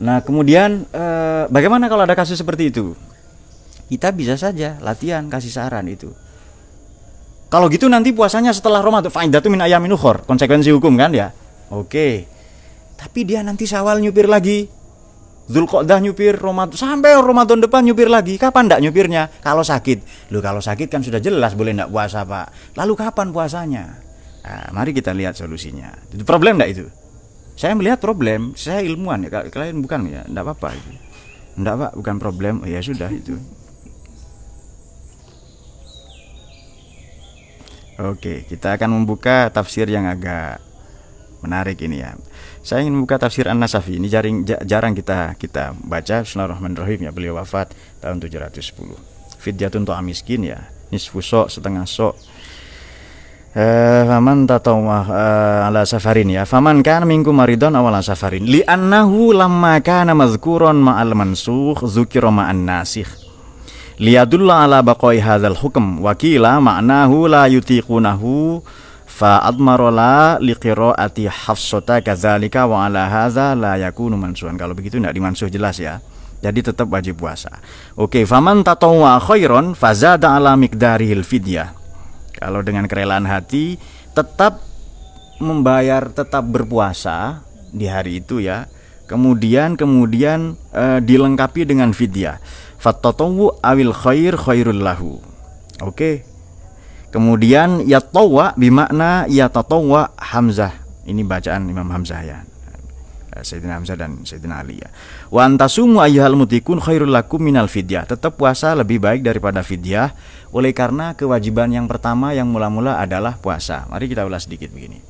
Nah, 0.03 0.19
kemudian 0.19 0.83
eh, 0.91 1.47
bagaimana 1.47 1.87
kalau 1.87 2.03
ada 2.03 2.11
kasus 2.11 2.35
seperti 2.35 2.67
itu? 2.67 2.91
Kita 3.87 4.11
bisa 4.11 4.35
saja 4.35 4.75
latihan 4.83 5.23
kasih 5.31 5.55
saran 5.55 5.87
itu. 5.87 6.11
Kalau 7.47 7.71
gitu 7.71 7.87
nanti 7.87 8.11
puasanya 8.11 8.51
setelah 8.51 8.83
Ramadan 8.83 9.07
faidatu 9.07 9.47
min 9.47 9.63
ayamin 9.63 9.95
ukhor, 9.95 10.27
konsekuensi 10.27 10.75
hukum 10.75 10.99
kan 10.99 11.15
ya. 11.15 11.31
Oke. 11.71 12.27
Tapi 12.99 13.23
dia 13.23 13.39
nanti 13.39 13.63
Syawal 13.63 14.03
nyupir 14.03 14.27
lagi. 14.27 14.67
Zulqa'dah 15.45 16.01
nyupir 16.01 16.41
Ramadan 16.41 16.73
sampai 16.73 17.13
Ramadan 17.15 17.61
depan 17.61 17.85
nyupir 17.85 18.09
lagi. 18.09 18.35
Kapan 18.35 18.67
ndak 18.67 18.81
nyupirnya? 18.81 19.29
Kalau 19.39 19.61
sakit. 19.61 20.27
Lu 20.33 20.41
kalau 20.41 20.59
sakit 20.59 20.89
kan 20.89 21.05
sudah 21.05 21.21
jelas 21.21 21.53
boleh 21.53 21.71
ndak 21.71 21.93
puasa, 21.93 22.25
Pak. 22.25 22.75
Lalu 22.75 22.93
kapan 22.97 23.27
puasanya? 23.29 24.04
Nah, 24.45 24.69
mari 24.69 24.93
kita 24.93 25.09
lihat 25.09 25.33
solusinya. 25.33 25.89
Itu 26.13 26.21
problem 26.21 26.61
enggak 26.61 26.71
itu? 26.77 26.85
Saya 27.57 27.73
melihat 27.73 27.97
problem, 27.97 28.53
saya 28.53 28.85
ilmuwan 28.85 29.25
ya. 29.25 29.49
Kalian 29.49 29.81
bukan 29.81 30.05
ya, 30.05 30.21
enggak 30.29 30.53
apa-apa. 30.53 30.77
Enggak, 31.57 31.75
Pak, 31.81 31.91
bukan 31.97 32.15
problem. 32.21 32.53
Oh, 32.61 32.69
ya 32.69 32.77
sudah 32.85 33.09
itu. 33.09 33.41
Oke, 37.95 38.45
kita 38.45 38.75
akan 38.75 39.01
membuka 39.01 39.49
tafsir 39.49 39.87
yang 39.89 40.05
agak 40.05 40.61
menarik 41.41 41.79
ini 41.81 42.03
ya. 42.05 42.13
Saya 42.61 42.85
ingin 42.85 43.01
membuka 43.01 43.17
tafsir 43.17 43.49
An-Nasafi. 43.49 43.97
Ini 43.97 44.07
jarang, 44.11 44.45
jarang 44.45 44.93
kita 44.93 45.33
kita 45.39 45.73
baca. 45.79 46.21
Bismillahirrahmanirrahim 46.21 47.07
ya. 47.07 47.11
Beliau 47.15 47.39
wafat 47.39 47.73
tahun 48.03 48.19
710. 48.21 48.93
Fidyatun 49.41 49.87
to'a 49.87 50.03
miskin 50.03 50.43
ya. 50.43 50.69
Nisfu 50.91 51.23
sok, 51.23 51.49
setengah 51.49 51.87
sok 51.87 52.19
faman 53.55 54.43
tatawah 54.43 55.05
uh, 55.07 55.67
ala 55.71 55.87
safarin 55.87 56.27
ya. 56.27 56.43
Faman 56.43 56.83
kana 56.83 57.07
minkum 57.07 57.31
maridon 57.31 57.71
awala 57.71 58.03
safarin. 58.03 58.43
Li 58.43 58.59
annahu 58.67 59.31
lamma 59.31 59.79
kana 59.79 60.11
madhkuran 60.11 60.75
ma'al 60.75 61.15
mansukh 61.15 61.87
dzukira 61.87 62.27
ma'an 62.35 62.67
nasikh. 62.67 63.07
Liyadulla 63.95 64.67
ala 64.67 64.83
baqai 64.83 65.23
hadzal 65.23 65.55
hukm. 65.55 66.03
Wa 66.03 66.11
qila 66.19 66.59
ma'nahu 66.59 67.31
la 67.31 67.47
yutiqunahu 67.47 68.59
fa 69.07 69.39
admara 69.47 69.87
la 69.87 70.15
liqiraati 70.43 71.31
hafsata 71.31 72.03
kadzalika 72.03 72.67
wa 72.67 72.83
ala 72.83 73.07
hadza 73.07 73.55
la 73.55 73.79
yakunu 73.79 74.19
mansuhan. 74.19 74.59
Kalau 74.59 74.75
begitu 74.75 74.99
tidak 74.99 75.15
dimansuh 75.15 75.47
jelas 75.47 75.79
ya. 75.79 76.03
Jadi 76.43 76.59
tetap 76.59 76.91
wajib 76.91 77.23
puasa. 77.23 77.63
Oke 77.95 78.27
faman 78.27 78.67
tatawwa 78.67 79.15
khairan 79.23 79.71
fazada 79.79 80.35
ala 80.35 80.59
miqdarihil 80.59 81.23
fidyah 81.23 81.84
kalau 82.39 82.61
dengan 82.61 82.85
kerelaan 82.85 83.25
hati 83.25 83.79
tetap 84.15 84.63
membayar 85.39 86.07
tetap 86.11 86.47
berpuasa 86.47 87.43
di 87.71 87.87
hari 87.87 88.23
itu 88.23 88.39
ya. 88.43 88.67
Kemudian 89.05 89.77
kemudian 89.77 90.57
e, 90.73 90.99
dilengkapi 91.03 91.67
dengan 91.67 91.93
fidyah. 91.93 92.41
Fattatawu 92.81 93.61
awil 93.61 93.93
khair 93.93 94.33
khairul 94.33 94.81
lahu. 94.81 95.21
Oke. 95.85 96.25
Kemudian 97.13 97.85
yatawa 97.85 98.57
bimakna 98.57 99.29
yatatawa 99.29 100.11
Hamzah. 100.17 100.73
Ini 101.05 101.21
bacaan 101.21 101.69
Imam 101.69 101.85
Hamzah 101.87 102.21
ya. 102.25 102.41
Eh, 103.35 103.43
Sayyidina 103.43 103.77
Hamzah 103.77 103.99
dan 103.99 104.23
Sayyidina 104.23 104.63
Ali 104.63 104.79
ya. 104.79 104.89
Wa 105.27 105.43
antasumu 105.43 105.99
ayyuhal 105.99 106.39
mutikun 106.39 106.79
khairul 106.79 107.11
lakum 107.11 107.43
minal 107.43 107.67
fidyah. 107.67 108.07
Tetap 108.07 108.39
puasa 108.39 108.71
lebih 108.73 109.03
baik 109.03 109.21
daripada 109.27 109.59
fidyah 109.59 110.15
oleh 110.55 110.71
karena 110.71 111.19
kewajiban 111.19 111.67
yang 111.67 111.83
pertama 111.91 112.31
yang 112.31 112.47
mula-mula 112.47 112.95
adalah 113.03 113.35
puasa. 113.35 113.83
Mari 113.91 114.07
kita 114.07 114.23
ulas 114.23 114.47
sedikit 114.47 114.71
begini. 114.71 115.03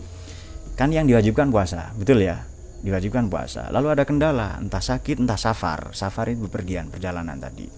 Kan 0.73 0.89
yang 0.89 1.05
diwajibkan 1.05 1.53
puasa, 1.53 1.93
betul 1.93 2.25
ya? 2.25 2.41
Diwajibkan 2.81 3.29
puasa. 3.29 3.69
Lalu 3.69 3.93
ada 3.93 4.03
kendala, 4.09 4.57
entah 4.57 4.81
sakit, 4.81 5.21
entah 5.21 5.37
safar. 5.37 5.93
Safar 5.93 6.33
itu 6.33 6.49
bepergian, 6.49 6.89
perjalanan 6.89 7.37
tadi. 7.37 7.69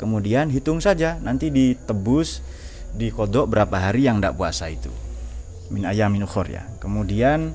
Kemudian 0.00 0.48
hitung 0.48 0.80
saja 0.80 1.20
nanti 1.20 1.52
ditebus 1.52 2.40
di 2.96 3.12
kodok 3.12 3.44
berapa 3.44 3.76
hari 3.76 4.08
yang 4.08 4.16
tidak 4.16 4.40
puasa 4.40 4.72
itu. 4.72 4.88
Min 5.68 5.84
ayamin 5.84 6.24
ukhur 6.24 6.48
ya. 6.48 6.64
Kemudian 6.80 7.52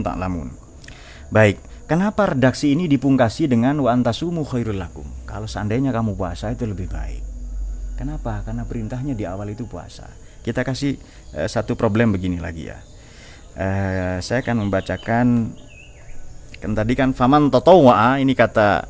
ta'lamun. 0.00 0.48
Baik, 1.28 1.60
kenapa 1.88 2.36
redaksi 2.36 2.76
ini 2.76 2.86
dipungkasi 2.86 3.48
dengan 3.48 3.80
wa 3.80 3.90
antasumu 3.90 4.44
khairul 4.44 4.76
lakum? 4.76 5.08
Kalau 5.24 5.48
seandainya 5.48 5.90
kamu 5.90 6.14
puasa 6.14 6.52
itu 6.52 6.68
lebih 6.68 6.86
baik. 6.92 7.24
Kenapa? 7.96 8.44
Karena 8.46 8.62
perintahnya 8.62 9.16
di 9.16 9.26
awal 9.26 9.56
itu 9.56 9.66
puasa. 9.66 10.06
Kita 10.44 10.62
kasih 10.62 11.00
uh, 11.34 11.48
satu 11.48 11.74
problem 11.74 12.14
begini 12.14 12.38
lagi 12.38 12.70
ya. 12.70 12.78
Uh, 13.58 14.22
saya 14.22 14.44
akan 14.44 14.68
membacakan 14.68 15.26
Kan 16.58 16.74
tadi 16.74 16.98
kan 16.98 17.14
faman 17.14 17.54
tatawwa 17.54 18.18
ini 18.18 18.34
kata 18.34 18.82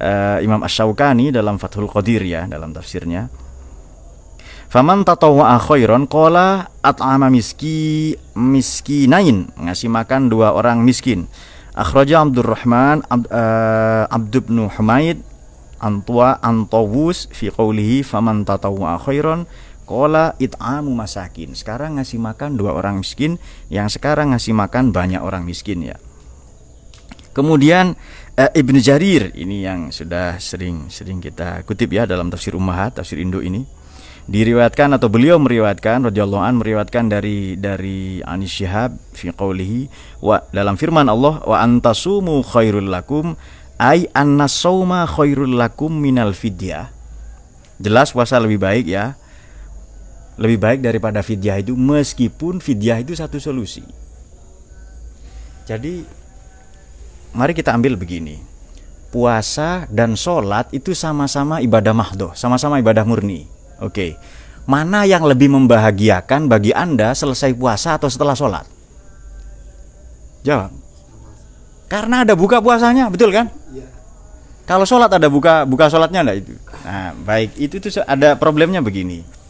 uh, 0.00 0.38
Imam 0.40 0.64
Asy-Syaukani 0.64 1.28
dalam 1.28 1.60
Fathul 1.60 1.84
Qadir 1.84 2.24
ya, 2.24 2.48
dalam 2.48 2.72
tafsirnya. 2.72 3.28
Faman 4.72 5.04
tatawwa 5.04 5.60
khairan 5.60 6.08
qala 6.08 6.72
at'ama 6.80 7.28
miski 7.28 8.16
miskinain, 8.32 9.52
ngasih 9.60 9.92
makan 9.92 10.32
dua 10.32 10.56
orang 10.56 10.80
miskin. 10.80 11.28
Akhraja 11.72 12.20
Abdurrahman 12.20 13.00
Ab, 13.08 13.24
uh, 13.32 14.04
Abd 14.12 14.44
bin 14.44 14.68
Humaid 14.68 15.24
Antwa 15.80 16.36
Antawus 16.44 17.32
fi 17.32 17.48
qawlihi 17.48 18.04
faman 18.04 18.44
tatawwa 18.44 19.00
khairan 19.00 19.48
Kola 19.82 20.38
it'amu 20.38 20.94
masakin. 20.94 21.58
Sekarang 21.58 21.98
ngasih 21.98 22.22
makan 22.22 22.54
dua 22.54 22.72
orang 22.72 23.02
miskin, 23.02 23.36
yang 23.66 23.90
sekarang 23.90 24.30
ngasih 24.30 24.54
makan 24.54 24.94
banyak 24.94 25.18
orang 25.18 25.42
miskin 25.42 25.82
ya. 25.82 25.98
Kemudian 27.34 27.98
uh, 28.38 28.78
Jarir 28.78 29.34
ini 29.34 29.66
yang 29.66 29.90
sudah 29.90 30.38
sering-sering 30.38 31.18
kita 31.18 31.66
kutip 31.66 31.90
ya 31.90 32.06
dalam 32.06 32.30
tafsir 32.30 32.54
Ummahat, 32.54 33.02
tafsir 33.02 33.18
Indo 33.18 33.42
ini. 33.42 33.81
Diriwayatkan 34.22 34.94
atau 34.94 35.10
beliau 35.10 35.42
meriwayatkan 35.42 36.06
radhiyallahu 36.06 36.42
an 36.46 36.54
meriwayatkan 36.62 37.10
dari 37.10 37.58
dari 37.58 38.22
Anis 38.22 38.54
Syihab 38.54 38.94
fi 39.18 39.34
qaulihi 39.34 39.90
wa 40.22 40.38
dalam 40.54 40.78
firman 40.78 41.10
Allah 41.10 41.42
wa 41.42 41.58
antasumu 41.58 42.38
khairul 42.46 42.86
lakum 42.86 43.34
ay 43.82 44.06
annasawma 44.14 45.10
khairul 45.10 45.58
lakum 45.58 45.90
minal 45.90 46.38
fidyah. 46.38 46.94
Jelas 47.82 48.14
puasa 48.14 48.38
lebih 48.38 48.62
baik 48.62 48.86
ya 48.86 49.18
lebih 50.40 50.58
baik 50.58 50.80
daripada 50.80 51.20
fidyah 51.20 51.60
itu 51.60 51.76
meskipun 51.76 52.62
fidyah 52.62 53.02
itu 53.04 53.12
satu 53.12 53.36
solusi. 53.36 53.84
Jadi 55.68 56.02
mari 57.36 57.52
kita 57.52 57.74
ambil 57.74 57.98
begini. 57.98 58.40
Puasa 59.12 59.84
dan 59.92 60.16
sholat 60.16 60.72
itu 60.72 60.96
sama-sama 60.96 61.60
ibadah 61.60 61.92
mahdoh, 61.92 62.32
sama-sama 62.32 62.80
ibadah 62.80 63.04
murni. 63.04 63.44
Oke, 63.82 64.14
mana 64.64 65.02
yang 65.02 65.26
lebih 65.26 65.50
membahagiakan 65.50 66.46
bagi 66.46 66.70
anda 66.70 67.10
selesai 67.12 67.50
puasa 67.58 67.98
atau 67.98 68.06
setelah 68.06 68.38
sholat? 68.38 68.66
Jawab. 70.46 70.70
Karena 71.90 72.22
ada 72.22 72.38
buka 72.38 72.62
puasanya, 72.62 73.10
betul 73.10 73.34
kan? 73.34 73.50
Iya. 73.74 73.90
Kalau 74.64 74.86
sholat 74.86 75.10
ada 75.10 75.26
buka 75.26 75.66
buka 75.66 75.90
sholatnya 75.90 76.22
enggak 76.22 76.38
itu? 76.46 76.54
Nah, 76.86 77.10
baik 77.26 77.58
itu 77.58 77.82
tuh 77.82 78.00
ada 78.06 78.38
problemnya 78.38 78.78
begini 78.78 79.42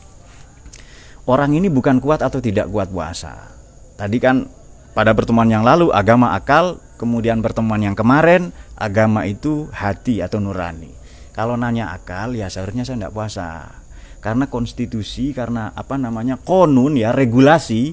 orang 1.27 1.55
ini 1.55 1.71
bukan 1.71 2.03
kuat 2.03 2.23
atau 2.23 2.43
tidak 2.43 2.71
kuat 2.71 2.91
puasa. 2.91 3.53
Tadi 3.95 4.19
kan 4.19 4.49
pada 4.97 5.15
pertemuan 5.15 5.49
yang 5.49 5.63
lalu 5.63 5.95
agama 5.95 6.35
akal, 6.35 6.83
kemudian 6.99 7.41
pertemuan 7.41 7.81
yang 7.83 7.95
kemarin 7.95 8.51
agama 8.75 9.25
itu 9.29 9.71
hati 9.71 10.21
atau 10.21 10.43
nurani. 10.43 10.91
Kalau 11.33 11.57
nanya 11.57 11.95
akal 11.95 12.37
ya 12.37 12.51
seharusnya 12.51 12.85
saya 12.85 12.99
tidak 13.01 13.15
puasa. 13.15 13.82
Karena 14.23 14.47
konstitusi, 14.47 15.35
karena 15.35 15.75
apa 15.75 15.99
namanya 15.99 16.39
konun 16.39 16.95
ya 16.95 17.11
regulasi 17.11 17.91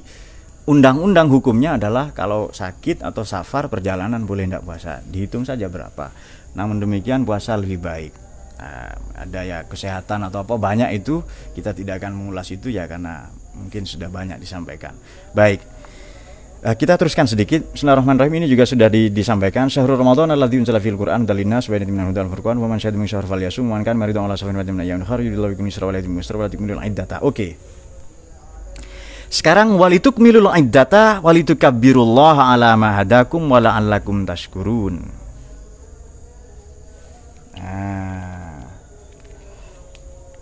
undang-undang 0.70 1.34
hukumnya 1.34 1.82
adalah 1.82 2.14
kalau 2.14 2.54
sakit 2.54 3.02
atau 3.02 3.26
safar 3.26 3.74
perjalanan 3.74 4.22
boleh 4.30 4.46
tidak 4.46 4.62
puasa. 4.62 5.02
Dihitung 5.02 5.42
saja 5.42 5.66
berapa. 5.66 6.14
Namun 6.54 6.78
demikian 6.78 7.26
puasa 7.26 7.58
lebih 7.58 7.82
baik 7.82 8.14
uh, 8.60 8.94
ada 9.16 9.42
ya 9.42 9.60
kesehatan 9.66 10.28
atau 10.28 10.44
apa 10.44 10.60
banyak 10.60 11.02
itu 11.02 11.24
kita 11.56 11.72
tidak 11.72 12.04
akan 12.04 12.14
mengulas 12.14 12.52
itu 12.52 12.70
ya 12.70 12.86
karena 12.86 13.32
mungkin 13.56 13.88
sudah 13.88 14.12
banyak 14.12 14.38
disampaikan. 14.38 14.94
Baik. 15.34 15.79
Uh, 16.60 16.76
kita 16.76 17.00
teruskan 17.00 17.24
sedikit. 17.24 17.72
Bismillahirrahmanirrahim 17.72 18.44
ini 18.44 18.52
juga 18.52 18.68
sudah 18.68 18.92
di, 18.92 19.08
disampaikan. 19.08 19.72
Syahrul 19.72 19.96
Ramadan 19.96 20.36
alladzi 20.36 20.60
unzila 20.60 20.84
fil 20.84 21.00
Qur'an 21.00 21.24
dalinas 21.24 21.72
wa 21.72 21.80
min 21.80 22.12
hudal 22.12 22.28
furqan 22.28 22.60
wa 22.60 22.68
man 22.68 22.84
syahida 22.84 23.00
min 23.00 23.08
syahr 23.08 23.24
falyasum 23.24 23.64
man 23.64 23.80
kana 23.88 23.96
maridan 23.96 24.28
ala 24.28 24.36
safarin 24.36 24.60
wa 24.60 24.68
min 24.68 24.84
ayyamin 24.84 25.08
ukhra 25.08 25.24
yuridullahu 25.24 25.56
bikum 25.56 25.72
yusra 25.72 25.88
wa 25.88 25.96
la 25.96 26.04
yuridu 26.04 26.76
wa 26.76 26.84
la 26.84 26.92
iddata. 26.92 27.24
Oke. 27.24 27.56
Sekarang 29.32 29.80
walitukmilul 29.80 30.52
iddata 30.52 31.24
walitukabbirullaha 31.24 32.52
ala 32.52 32.76
ma 32.76 32.92
hadakum 32.92 33.40
wa 33.48 33.64
la'allakum 33.64 34.28
tashkurun. 34.28 35.00
Nah, 37.56 38.39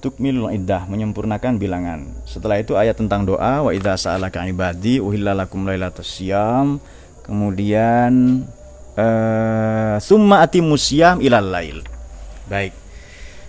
tukmilul 0.08 0.48
iddah 0.56 0.88
menyempurnakan 0.88 1.60
bilangan. 1.60 2.08
Setelah 2.24 2.64
itu 2.64 2.80
ayat 2.80 2.96
tentang 2.96 3.28
doa 3.28 3.68
wa 3.68 3.76
idza 3.76 4.00
sa'alaka 4.00 4.48
ibadi 4.48 5.04
uhillalakum 5.04 5.68
lailatus 5.68 6.08
syiyam. 6.08 6.80
Kemudian 7.28 8.48
uh, 8.96 10.00
summa 10.00 10.48
atimus 10.48 10.88
syiyam 10.88 11.20
ilal 11.20 11.52
lail. 11.52 11.84
Baik. 12.48 12.72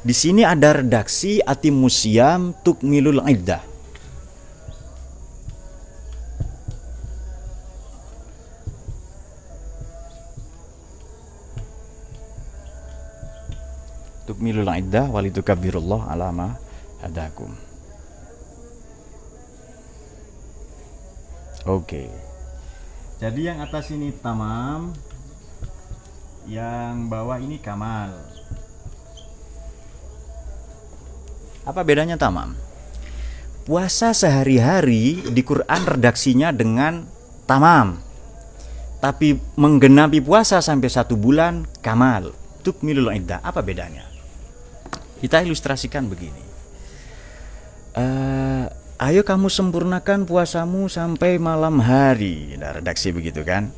Di 0.02 0.10
sini 0.10 0.42
ada 0.42 0.82
redaksi 0.82 1.38
atimus 1.38 2.02
syiyam 2.02 2.58
tukmilul 2.66 3.22
iddah. 3.30 3.62
Tukmilul 14.28 14.68
iddah 14.68 15.08
walitukabbirullah 15.08 16.12
alama 16.12 16.60
hadakum 17.00 17.56
Oke. 21.68 22.08
Jadi 23.20 23.44
yang 23.44 23.60
atas 23.60 23.92
ini 23.92 24.08
tamam, 24.24 24.96
yang 26.48 27.12
bawah 27.12 27.36
ini 27.36 27.60
kamal. 27.60 28.16
Apa 31.68 31.84
bedanya 31.84 32.16
tamam? 32.16 32.56
Puasa 33.68 34.16
sehari-hari 34.16 35.28
di 35.28 35.42
Quran 35.44 35.82
redaksinya 35.84 36.48
dengan 36.56 37.04
tamam. 37.44 38.00
Tapi 39.04 39.36
menggenapi 39.60 40.24
puasa 40.24 40.64
sampai 40.64 40.88
satu 40.88 41.20
bulan 41.20 41.68
kamal. 41.84 42.32
Tukmilul 42.64 43.12
iddah. 43.12 43.44
Apa 43.44 43.60
bedanya? 43.60 44.17
Kita 45.18 45.42
ilustrasikan 45.42 46.06
begini. 46.06 46.42
Uh, 47.98 48.70
ayo 49.02 49.26
kamu 49.26 49.50
sempurnakan 49.50 50.22
puasamu 50.22 50.86
sampai 50.86 51.42
malam 51.42 51.82
hari. 51.82 52.54
Nah, 52.54 52.78
redaksi 52.78 53.10
begitu 53.10 53.42
kan? 53.42 53.74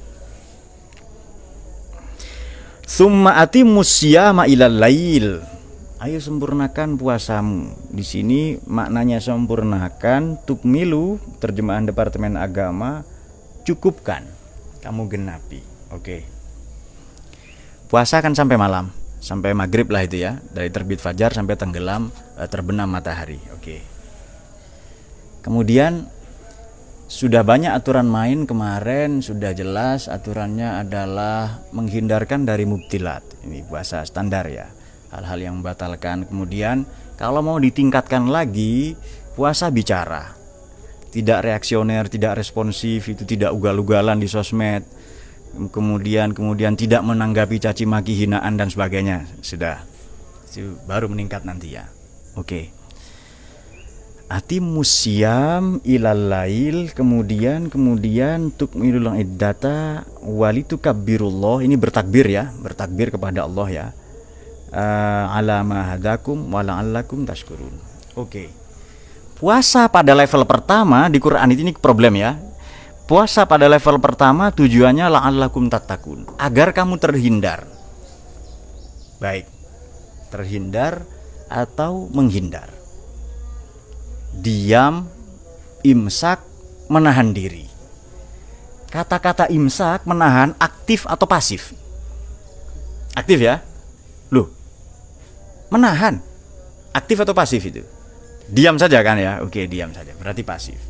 Summa 2.85 3.40
atimus 3.40 3.88
syama 3.88 4.44
ilal 4.44 4.76
lail. 4.76 5.40
Ayo 6.00 6.20
sempurnakan 6.20 7.00
puasamu. 7.00 7.72
Di 7.88 8.05
sini 8.05 8.61
maknanya 8.68 9.20
sempurnakan 9.24 10.44
tukmilu 10.44 11.16
terjemahan 11.40 11.88
Departemen 11.88 12.37
Agama 12.37 13.00
cukupkan. 13.64 14.29
Kamu 14.85 15.09
genapi. 15.09 15.61
Oke. 15.92 16.05
Okay. 16.05 16.20
Puasa 17.88 18.20
kan 18.20 18.37
sampai 18.37 18.61
malam 18.61 18.99
sampai 19.20 19.52
maghrib 19.52 19.87
lah 19.92 20.02
itu 20.02 20.24
ya. 20.24 20.40
Dari 20.40 20.72
terbit 20.72 20.98
fajar 20.98 21.30
sampai 21.37 21.54
tenggelam 21.54 22.09
eh, 22.40 22.48
terbenam 22.48 22.88
matahari. 22.88 23.38
Oke. 23.54 23.85
Kemudian 25.44 26.09
sudah 27.11 27.42
banyak 27.42 27.74
aturan 27.74 28.06
main 28.09 28.46
kemarin 28.48 29.18
sudah 29.18 29.50
jelas 29.50 30.06
aturannya 30.06 30.80
adalah 30.80 31.64
menghindarkan 31.70 32.48
dari 32.48 32.64
mubtilat. 32.64 33.22
Ini 33.44 33.68
bahasa 33.68 34.02
standar 34.09 34.48
ya. 34.48 34.68
Hal-hal 35.12 35.38
yang 35.38 35.54
membatalkan. 35.61 36.26
Kemudian 36.26 36.88
kalau 37.20 37.44
mau 37.44 37.59
ditingkatkan 37.61 38.26
lagi 38.30 38.96
puasa 39.37 39.68
bicara. 39.68 40.38
Tidak 41.11 41.42
reaksioner 41.42 42.06
tidak 42.06 42.38
responsif 42.38 43.11
itu 43.11 43.26
tidak 43.26 43.50
ugal-ugalan 43.50 44.22
di 44.22 44.30
sosmed 44.30 44.87
kemudian 45.70 46.32
kemudian 46.32 46.78
tidak 46.78 47.02
menanggapi 47.02 47.58
caci 47.58 47.84
maki 47.84 48.14
hinaan 48.14 48.54
dan 48.56 48.70
sebagainya. 48.70 49.26
Sudah. 49.42 49.82
Baru 50.86 51.10
meningkat 51.10 51.46
nanti 51.46 51.78
ya. 51.78 51.86
Oke. 52.38 52.74
Ati 54.30 54.62
musiam 54.62 55.82
ilal 55.82 56.30
lail 56.30 56.94
kemudian 56.94 57.66
kemudian 57.66 58.54
tukmilul 58.54 59.18
iddata 59.18 60.06
walitukabirullah 60.22 61.66
ini 61.66 61.74
bertakbir 61.74 62.30
ya 62.30 62.54
bertakbir 62.62 63.10
kepada 63.10 63.46
Allah 63.46 63.68
ya. 63.70 63.86
Uh, 64.70 65.26
ala 65.34 65.66
mahadakum 65.66 66.46
wala'allakum 66.46 67.26
tashkurun. 67.26 67.74
Oke. 68.14 68.46
Okay. 68.46 68.48
puasa 69.40 69.88
pada 69.88 70.12
level 70.12 70.44
pertama 70.44 71.08
di 71.08 71.16
Quran 71.16 71.48
ini 71.50 71.72
problem 71.72 72.12
ya 72.20 72.36
Puasa 73.11 73.42
pada 73.42 73.66
level 73.66 73.99
pertama 73.99 74.55
tujuannya 74.55 75.11
la'allakum 75.11 75.66
tattaqun, 75.66 76.38
agar 76.38 76.70
kamu 76.70 76.94
terhindar. 76.94 77.66
Baik. 79.18 79.51
Terhindar 80.31 81.03
atau 81.51 82.07
menghindar. 82.14 82.70
Diam, 84.31 85.11
imsak, 85.83 86.38
menahan 86.87 87.35
diri. 87.35 87.66
Kata-kata 88.94 89.51
imsak 89.51 90.07
menahan 90.07 90.55
aktif 90.62 91.03
atau 91.11 91.27
pasif. 91.27 91.75
Aktif 93.18 93.42
ya? 93.42 93.59
Loh. 94.31 94.55
Menahan. 95.75 96.23
Aktif 96.94 97.18
atau 97.27 97.35
pasif 97.35 97.66
itu? 97.66 97.83
Diam 98.46 98.79
saja 98.79 99.03
kan 99.03 99.18
ya? 99.18 99.42
Oke, 99.42 99.66
diam 99.66 99.90
saja. 99.90 100.14
Berarti 100.14 100.46
pasif. 100.46 100.89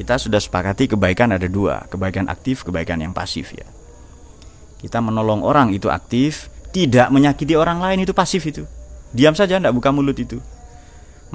Kita 0.00 0.16
sudah 0.16 0.40
sepakati 0.40 0.96
kebaikan 0.96 1.36
ada 1.36 1.44
dua, 1.44 1.84
kebaikan 1.92 2.32
aktif, 2.32 2.64
kebaikan 2.64 3.04
yang 3.04 3.12
pasif 3.12 3.52
ya. 3.52 3.68
Kita 4.80 4.96
menolong 5.04 5.44
orang 5.44 5.76
itu 5.76 5.92
aktif, 5.92 6.48
tidak 6.72 7.12
menyakiti 7.12 7.52
orang 7.52 7.84
lain 7.84 8.08
itu 8.08 8.16
pasif 8.16 8.48
itu. 8.48 8.64
Diam 9.12 9.36
saja, 9.36 9.60
tidak 9.60 9.76
buka 9.76 9.92
mulut 9.92 10.16
itu. 10.16 10.40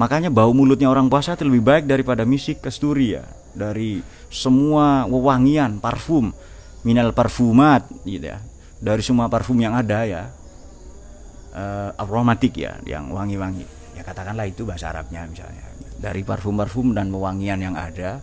Makanya 0.01 0.33
bau 0.33 0.49
mulutnya 0.49 0.89
orang 0.89 1.13
puasa 1.13 1.37
itu 1.37 1.45
lebih 1.45 1.61
baik 1.61 1.85
daripada 1.85 2.25
musik 2.25 2.65
kasturi 2.65 3.21
ya. 3.21 3.29
Dari 3.53 4.01
semua 4.33 5.05
wewangian, 5.05 5.77
parfum, 5.77 6.33
minal 6.81 7.13
parfumat 7.13 7.85
gitu 8.01 8.33
ya. 8.33 8.41
Dari 8.81 9.05
semua 9.05 9.29
parfum 9.29 9.61
yang 9.61 9.77
ada 9.77 10.09
ya. 10.09 10.33
Uh, 11.53 11.93
aromatik 12.01 12.57
ya, 12.57 12.81
yang 12.83 13.13
wangi-wangi 13.13 13.63
ya 13.95 14.03
katakanlah 14.03 14.43
itu 14.43 14.67
bahasa 14.67 14.91
Arabnya 14.91 15.23
misalnya 15.23 15.63
dari 15.95 16.21
parfum-parfum 16.27 16.91
dan 16.91 17.07
pewangian 17.07 17.63
yang 17.63 17.79
ada 17.79 18.19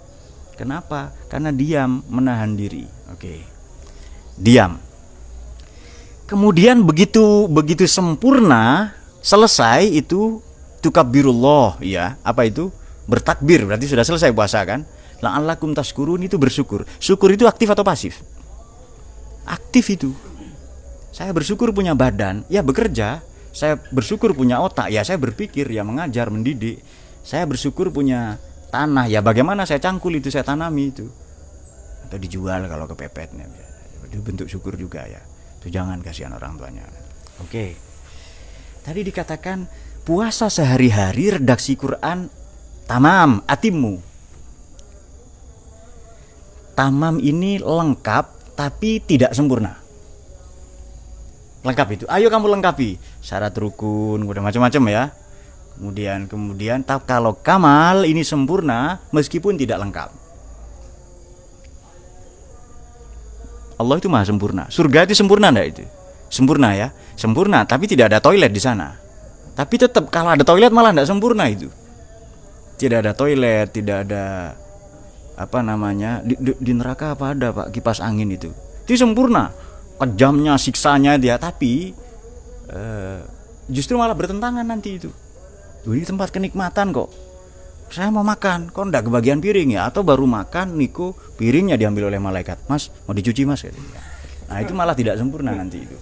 kenapa? 0.56 1.14
Karena 1.28 1.50
diam 1.50 2.04
menahan 2.08 2.54
diri. 2.54 2.84
Oke. 3.12 3.44
Diam. 4.36 4.78
Kemudian 6.28 6.80
begitu 6.86 7.44
begitu 7.44 7.84
sempurna 7.84 8.96
selesai 9.20 9.84
itu 9.84 10.40
tukabirullah 10.80 11.78
ya. 11.84 12.16
Apa 12.24 12.48
itu? 12.48 12.72
Bertakbir 13.04 13.68
berarti 13.68 13.86
sudah 13.90 14.06
selesai 14.06 14.32
puasa 14.32 14.62
kan? 14.64 14.88
La'allakum 15.22 15.70
taskurun 15.70 16.26
itu 16.26 16.34
bersyukur. 16.40 16.82
Syukur 16.98 17.30
itu 17.30 17.46
aktif 17.46 17.70
atau 17.70 17.86
pasif? 17.86 18.24
Aktif 19.46 19.86
itu. 19.92 20.10
Saya 21.14 21.30
bersyukur 21.30 21.70
punya 21.70 21.94
badan 21.94 22.42
ya 22.50 22.64
bekerja. 22.64 23.22
Saya 23.52 23.76
bersyukur 23.92 24.32
punya 24.32 24.64
otak 24.64 24.88
ya 24.88 25.04
saya 25.04 25.20
berpikir 25.20 25.68
ya 25.68 25.84
mengajar 25.84 26.32
mendidik. 26.32 26.80
Saya 27.22 27.46
bersyukur 27.46 27.92
punya 27.94 28.40
tanah. 28.72 29.12
Ya 29.12 29.20
bagaimana 29.20 29.68
saya 29.68 29.78
cangkul 29.78 30.16
itu 30.16 30.32
saya 30.32 30.42
tanami 30.42 30.88
itu. 30.88 31.04
Atau 32.08 32.16
dijual 32.16 32.64
kalau 32.64 32.88
kepepetnya. 32.88 33.44
Itu 34.08 34.24
bentuk 34.24 34.48
syukur 34.48 34.80
juga 34.80 35.04
ya. 35.04 35.20
Itu 35.60 35.68
jangan 35.68 36.00
kasihan 36.00 36.32
orang 36.32 36.56
tuanya. 36.56 36.88
Oke. 37.44 37.76
Tadi 38.82 39.00
dikatakan 39.04 39.68
puasa 40.02 40.48
sehari-hari 40.48 41.38
redaksi 41.38 41.76
Quran 41.78 42.26
tamam 42.88 43.44
atimu 43.46 44.12
tamam 46.72 47.20
ini 47.20 47.60
lengkap 47.60 48.56
tapi 48.58 49.00
tidak 49.04 49.32
sempurna. 49.36 49.78
Lengkap 51.62 51.88
itu. 51.94 52.04
Ayo 52.10 52.26
kamu 52.26 52.58
lengkapi. 52.58 52.98
Syarat 53.22 53.54
rukun 53.54 54.26
udah 54.26 54.42
macam-macam 54.42 54.82
ya 54.90 55.02
kemudian 55.76 56.30
kemudian 56.30 56.78
tak 56.84 57.08
kalau 57.08 57.34
kamal 57.34 58.04
ini 58.06 58.22
sempurna 58.22 59.02
meskipun 59.10 59.56
tidak 59.58 59.82
lengkap. 59.82 60.10
Allah 63.82 63.96
itu 63.98 64.06
maha 64.06 64.24
sempurna. 64.28 64.70
Surga 64.70 65.08
itu 65.10 65.18
sempurna 65.18 65.50
enggak 65.50 65.66
itu? 65.74 65.84
Sempurna 66.30 66.70
ya? 66.76 66.94
Sempurna 67.18 67.66
tapi 67.66 67.90
tidak 67.90 68.14
ada 68.14 68.22
toilet 68.22 68.54
di 68.54 68.62
sana. 68.62 68.94
Tapi 69.52 69.74
tetap 69.74 70.06
kalau 70.08 70.32
ada 70.32 70.46
toilet 70.46 70.70
malah 70.70 70.94
tidak 70.94 71.10
sempurna 71.10 71.50
itu. 71.50 71.66
Tidak 72.78 72.98
ada 73.02 73.12
toilet 73.12 73.74
tidak 73.74 74.06
ada 74.06 74.54
apa 75.32 75.58
namanya 75.64 76.22
di, 76.22 76.38
di, 76.38 76.52
di 76.54 76.72
neraka 76.76 77.18
apa 77.18 77.34
ada 77.34 77.50
pak? 77.50 77.74
Kipas 77.74 77.98
angin 77.98 78.30
itu. 78.30 78.54
Itu 78.86 78.94
sempurna. 78.94 79.50
Kejamnya 79.98 80.54
siksanya 80.58 81.18
dia 81.18 81.38
tapi 81.38 81.90
uh, 82.70 83.18
justru 83.66 83.98
malah 83.98 84.14
bertentangan 84.14 84.66
nanti 84.66 84.98
itu 84.98 85.10
Duh, 85.82 85.98
ini 85.98 86.06
tempat 86.06 86.30
kenikmatan 86.30 86.94
kok. 86.94 87.10
Saya 87.90 88.08
mau 88.08 88.22
makan. 88.24 88.70
Kok 88.70 88.88
ndak 88.88 89.10
kebagian 89.10 89.42
piring 89.42 89.76
ya? 89.76 89.90
Atau 89.90 90.06
baru 90.06 90.24
makan 90.24 90.78
Niko 90.78 91.12
piringnya 91.36 91.74
diambil 91.74 92.08
oleh 92.08 92.22
malaikat. 92.22 92.64
Mas 92.70 92.88
mau 93.04 93.12
dicuci 93.12 93.42
mas? 93.44 93.66
Nah 94.46 94.58
itu 94.62 94.72
malah 94.72 94.96
tidak 94.96 95.18
sempurna 95.18 95.52
nanti 95.52 95.82
itu. 95.82 95.98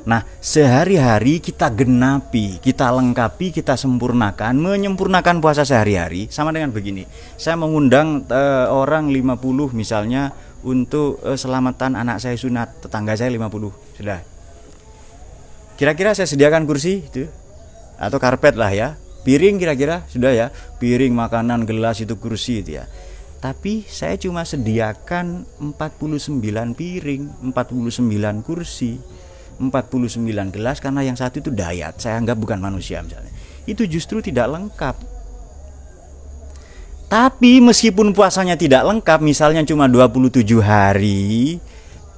Nah, 0.00 0.24
sehari-hari 0.40 1.44
kita 1.44 1.68
genapi, 1.68 2.56
kita 2.64 2.88
lengkapi, 2.88 3.52
kita 3.52 3.76
sempurnakan, 3.76 4.56
menyempurnakan 4.56 5.44
puasa 5.44 5.60
sehari-hari 5.60 6.32
sama 6.32 6.56
dengan 6.56 6.72
begini. 6.72 7.04
Saya 7.36 7.60
mengundang 7.60 8.24
uh, 8.32 8.72
orang 8.72 9.12
50 9.12 9.76
misalnya 9.76 10.32
untuk 10.64 11.20
uh, 11.20 11.36
selamatan 11.36 12.00
anak 12.00 12.16
saya 12.16 12.32
sunat 12.32 12.80
tetangga 12.80 13.12
saya 13.12 13.28
50 13.28 14.00
sudah. 14.00 14.20
Kira-kira 15.76 16.16
saya 16.16 16.28
sediakan 16.28 16.64
kursi 16.64 17.04
itu? 17.04 17.28
Atau 18.00 18.16
karpet 18.16 18.56
lah 18.56 18.72
ya 18.72 18.96
piring 19.22 19.56
kira-kira 19.60 20.04
sudah 20.08 20.32
ya. 20.32 20.46
Piring 20.78 21.12
makanan 21.12 21.68
gelas 21.68 22.00
itu 22.00 22.16
kursi 22.16 22.64
itu 22.64 22.80
ya. 22.80 22.88
Tapi 23.40 23.88
saya 23.88 24.20
cuma 24.20 24.44
sediakan 24.44 25.48
49 25.58 26.76
piring 26.76 27.22
49 27.52 28.44
kursi 28.44 29.00
49 29.60 30.24
gelas 30.56 30.80
karena 30.80 31.04
yang 31.04 31.16
satu 31.16 31.44
itu 31.44 31.52
dayat. 31.52 32.00
Saya 32.00 32.16
anggap 32.16 32.36
bukan 32.40 32.56
manusia 32.60 33.04
misalnya. 33.04 33.32
Itu 33.68 33.84
justru 33.84 34.24
tidak 34.24 34.48
lengkap. 34.48 34.96
Tapi 37.10 37.58
meskipun 37.58 38.14
puasanya 38.14 38.54
tidak 38.54 38.86
lengkap, 38.86 39.18
misalnya 39.18 39.66
cuma 39.66 39.90
27 39.90 40.46
hari, 40.62 41.58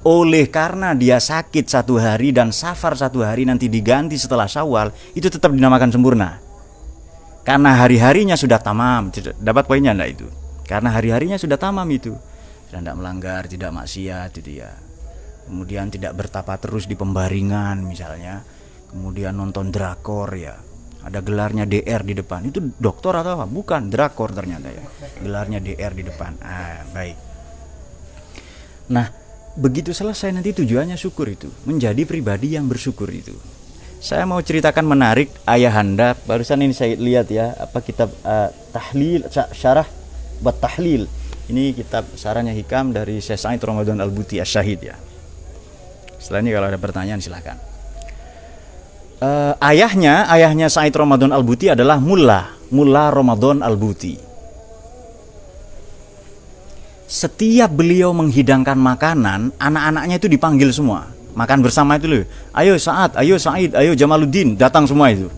oleh 0.05 0.45
karena 0.53 0.93
dia 0.93 1.17
sakit 1.17 1.65
satu 1.65 1.97
hari 1.97 2.29
dan 2.29 2.53
safar 2.53 2.93
satu 2.93 3.25
hari 3.25 3.41
nanti 3.41 3.65
diganti 3.65 4.21
setelah 4.21 4.45
syawal, 4.45 4.93
itu 5.17 5.33
tetap 5.33 5.49
dinamakan 5.49 5.89
sempurna. 5.89 6.42
Karena 7.43 7.75
hari-harinya 7.75 8.39
sudah 8.39 8.55
tamam, 8.63 9.11
dapat 9.43 9.67
poinnya 9.67 9.91
enggak 9.91 10.15
itu? 10.15 10.27
Karena 10.63 10.95
hari-harinya 10.95 11.35
sudah 11.35 11.59
tamam 11.59 11.83
itu. 11.91 12.15
Sudah 12.71 12.79
tidak 12.79 12.95
melanggar, 12.95 13.43
tidak 13.51 13.75
maksiat 13.75 14.31
itu 14.39 14.63
ya. 14.63 14.71
Kemudian 15.43 15.91
tidak 15.91 16.15
bertapa 16.15 16.55
terus 16.55 16.87
di 16.87 16.95
pembaringan 16.95 17.83
misalnya. 17.83 18.47
Kemudian 18.87 19.35
nonton 19.35 19.75
drakor 19.75 20.31
ya. 20.39 20.55
Ada 21.03 21.19
gelarnya 21.19 21.67
DR 21.67 22.07
di 22.07 22.15
depan. 22.15 22.47
Itu 22.47 22.63
dokter 22.79 23.11
atau 23.11 23.35
apa? 23.35 23.43
Bukan 23.43 23.91
drakor 23.91 24.31
ternyata 24.31 24.71
ya. 24.71 24.83
Gelarnya 25.19 25.59
DR 25.59 25.91
di 25.91 26.03
depan. 26.07 26.39
Ah 26.39 26.87
baik. 26.95 27.17
Nah 28.87 29.11
begitu 29.59 29.91
selesai 29.91 30.31
nanti 30.31 30.55
tujuannya 30.55 30.95
syukur 30.95 31.27
itu. 31.27 31.51
Menjadi 31.67 32.07
pribadi 32.07 32.55
yang 32.55 32.71
bersyukur 32.71 33.11
itu 33.11 33.35
saya 34.03 34.27
mau 34.27 34.43
ceritakan 34.43 34.83
menarik 34.83 35.31
ayahanda 35.47 36.11
barusan 36.27 36.59
ini 36.59 36.75
saya 36.75 36.99
lihat 36.99 37.31
ya 37.31 37.55
apa 37.55 37.79
kitab 37.79 38.11
uh, 38.27 38.51
tahlil 38.75 39.23
syarah 39.55 39.87
buat 40.43 40.59
tahlil 40.59 41.07
ini 41.47 41.71
kitab 41.71 42.03
sarannya 42.19 42.51
hikam 42.51 42.91
dari 42.91 43.23
Syekh 43.23 43.39
Said 43.39 43.63
Ramadan 43.63 44.03
Al-Buti 44.03 44.43
As-Syahid 44.43 44.79
ya 44.83 44.99
ini 46.19 46.51
kalau 46.51 46.67
ada 46.67 46.75
pertanyaan 46.75 47.23
silahkan 47.23 47.55
uh, 49.23 49.53
ayahnya, 49.63 50.27
ayahnya 50.27 50.67
Said 50.67 50.91
Ramadan 50.93 51.31
Al-Buti 51.31 51.71
adalah 51.71 51.97
Mullah, 52.03 52.51
Mullah 52.75 53.07
Ramadan 53.09 53.63
Al-Buti. 53.63 54.35
Setiap 57.07 57.69
beliau 57.69 58.09
menghidangkan 58.09 58.73
makanan, 58.73 59.53
anak-anaknya 59.61 60.17
itu 60.17 60.27
dipanggil 60.27 60.73
semua. 60.73 61.13
Makan 61.33 61.59
bersama 61.65 61.97
itu 61.97 62.07
loh. 62.09 62.23
Ayo 62.53 62.77
Saat, 62.77 63.17
ayo 63.17 63.37
Said, 63.41 63.73
ayo 63.73 63.97
Jamaluddin, 63.97 64.53
datang 64.57 64.85
semua 64.85 65.09
itu. 65.09 65.29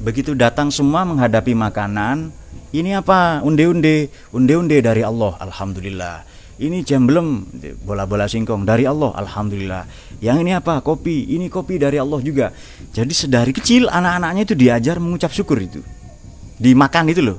Begitu 0.00 0.36
datang 0.36 0.68
semua 0.68 1.04
menghadapi 1.04 1.56
makanan, 1.56 2.32
ini 2.72 2.96
apa? 2.96 3.40
Unde-unde, 3.44 4.12
unde-unde 4.32 4.80
dari 4.80 5.00
Allah, 5.00 5.36
alhamdulillah 5.40 6.34
ini 6.62 6.86
jam 6.86 7.02
belum 7.02 7.50
bola-bola 7.82 8.30
singkong 8.30 8.62
dari 8.62 8.86
Allah 8.86 9.10
alhamdulillah 9.18 9.90
yang 10.22 10.38
ini 10.38 10.54
apa 10.54 10.78
kopi 10.86 11.34
ini 11.34 11.50
kopi 11.50 11.82
dari 11.82 11.98
Allah 11.98 12.22
juga 12.22 12.54
jadi 12.94 13.10
sedari 13.10 13.50
kecil 13.50 13.90
anak-anaknya 13.90 14.42
itu 14.46 14.54
diajar 14.54 15.02
mengucap 15.02 15.34
syukur 15.34 15.58
itu 15.58 15.82
dimakan 16.54 17.10
itu 17.10 17.22
loh 17.26 17.38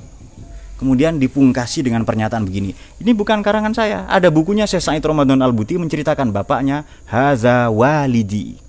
kemudian 0.85 1.17
dipungkasi 1.17 1.81
dengan 1.81 2.05
pernyataan 2.05 2.45
begini. 2.45 2.77
Ini 3.01 3.17
bukan 3.17 3.41
karangan 3.41 3.73
saya. 3.73 4.05
Ada 4.05 4.29
bukunya 4.29 4.69
Syekh 4.69 4.85
Said 4.85 5.01
Ramadan 5.01 5.41
Al-Buti 5.41 5.81
menceritakan 5.81 6.29
bapaknya 6.29 6.85
Haza 7.09 7.73
Walidi. 7.73 8.61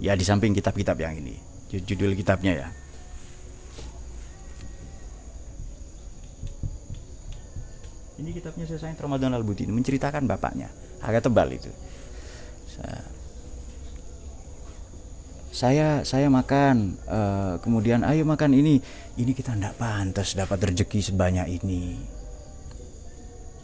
Ya 0.00 0.16
di 0.16 0.24
samping 0.24 0.56
kitab-kitab 0.56 0.96
yang 0.96 1.12
ini. 1.20 1.36
Judul 1.68 2.16
kitabnya 2.16 2.56
ya. 2.56 2.68
Ini 8.16 8.32
kitabnya 8.32 8.64
saya 8.64 8.88
sayang 8.88 8.96
Ramadan 8.96 9.36
Al-Buti 9.36 9.68
menceritakan 9.68 10.24
bapaknya. 10.24 10.72
Agak 11.04 11.28
tebal 11.28 11.52
itu. 11.52 11.68
Saya 12.72 13.11
saya 15.52 16.32
makan 16.32 16.96
uh, 17.04 17.54
kemudian 17.60 18.02
ayo 18.08 18.24
makan 18.24 18.56
ini. 18.56 18.80
Ini 19.12 19.36
kita 19.36 19.52
tidak 19.52 19.76
pantas 19.76 20.32
dapat 20.32 20.72
rezeki 20.72 21.12
sebanyak 21.12 21.60
ini. 21.60 22.00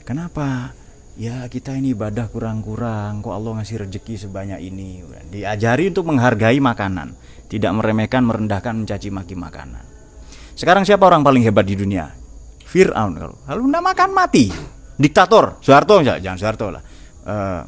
Kenapa? 0.04 0.76
ya 1.18 1.44
kita 1.50 1.74
ini 1.74 1.92
ibadah 1.92 2.30
kurang-kurang. 2.30 3.20
Kok 3.20 3.34
Allah 3.34 3.52
ngasih 3.60 3.88
rezeki 3.88 4.14
sebanyak 4.28 4.60
ini? 4.62 5.02
Diajari 5.32 5.90
untuk 5.90 6.06
menghargai 6.12 6.62
makanan. 6.62 7.18
Tidak 7.50 7.72
meremehkan 7.74 8.22
merendahkan 8.22 8.84
mencaci 8.84 9.10
maki 9.10 9.34
makanan. 9.34 9.84
Sekarang 10.54 10.86
siapa 10.86 11.08
orang 11.08 11.26
paling 11.26 11.42
hebat 11.42 11.66
di 11.66 11.74
dunia? 11.74 12.06
Fir'aun. 12.68 13.12
Kalau 13.18 13.36
kalau 13.48 13.62
nggak 13.66 13.84
makan 13.84 14.10
mati. 14.14 14.52
Diktator. 14.98 15.58
Soeharto 15.64 16.04
jangan 16.04 16.38
Soeharto 16.38 16.66
lah. 16.70 16.82
Uh, 17.24 17.62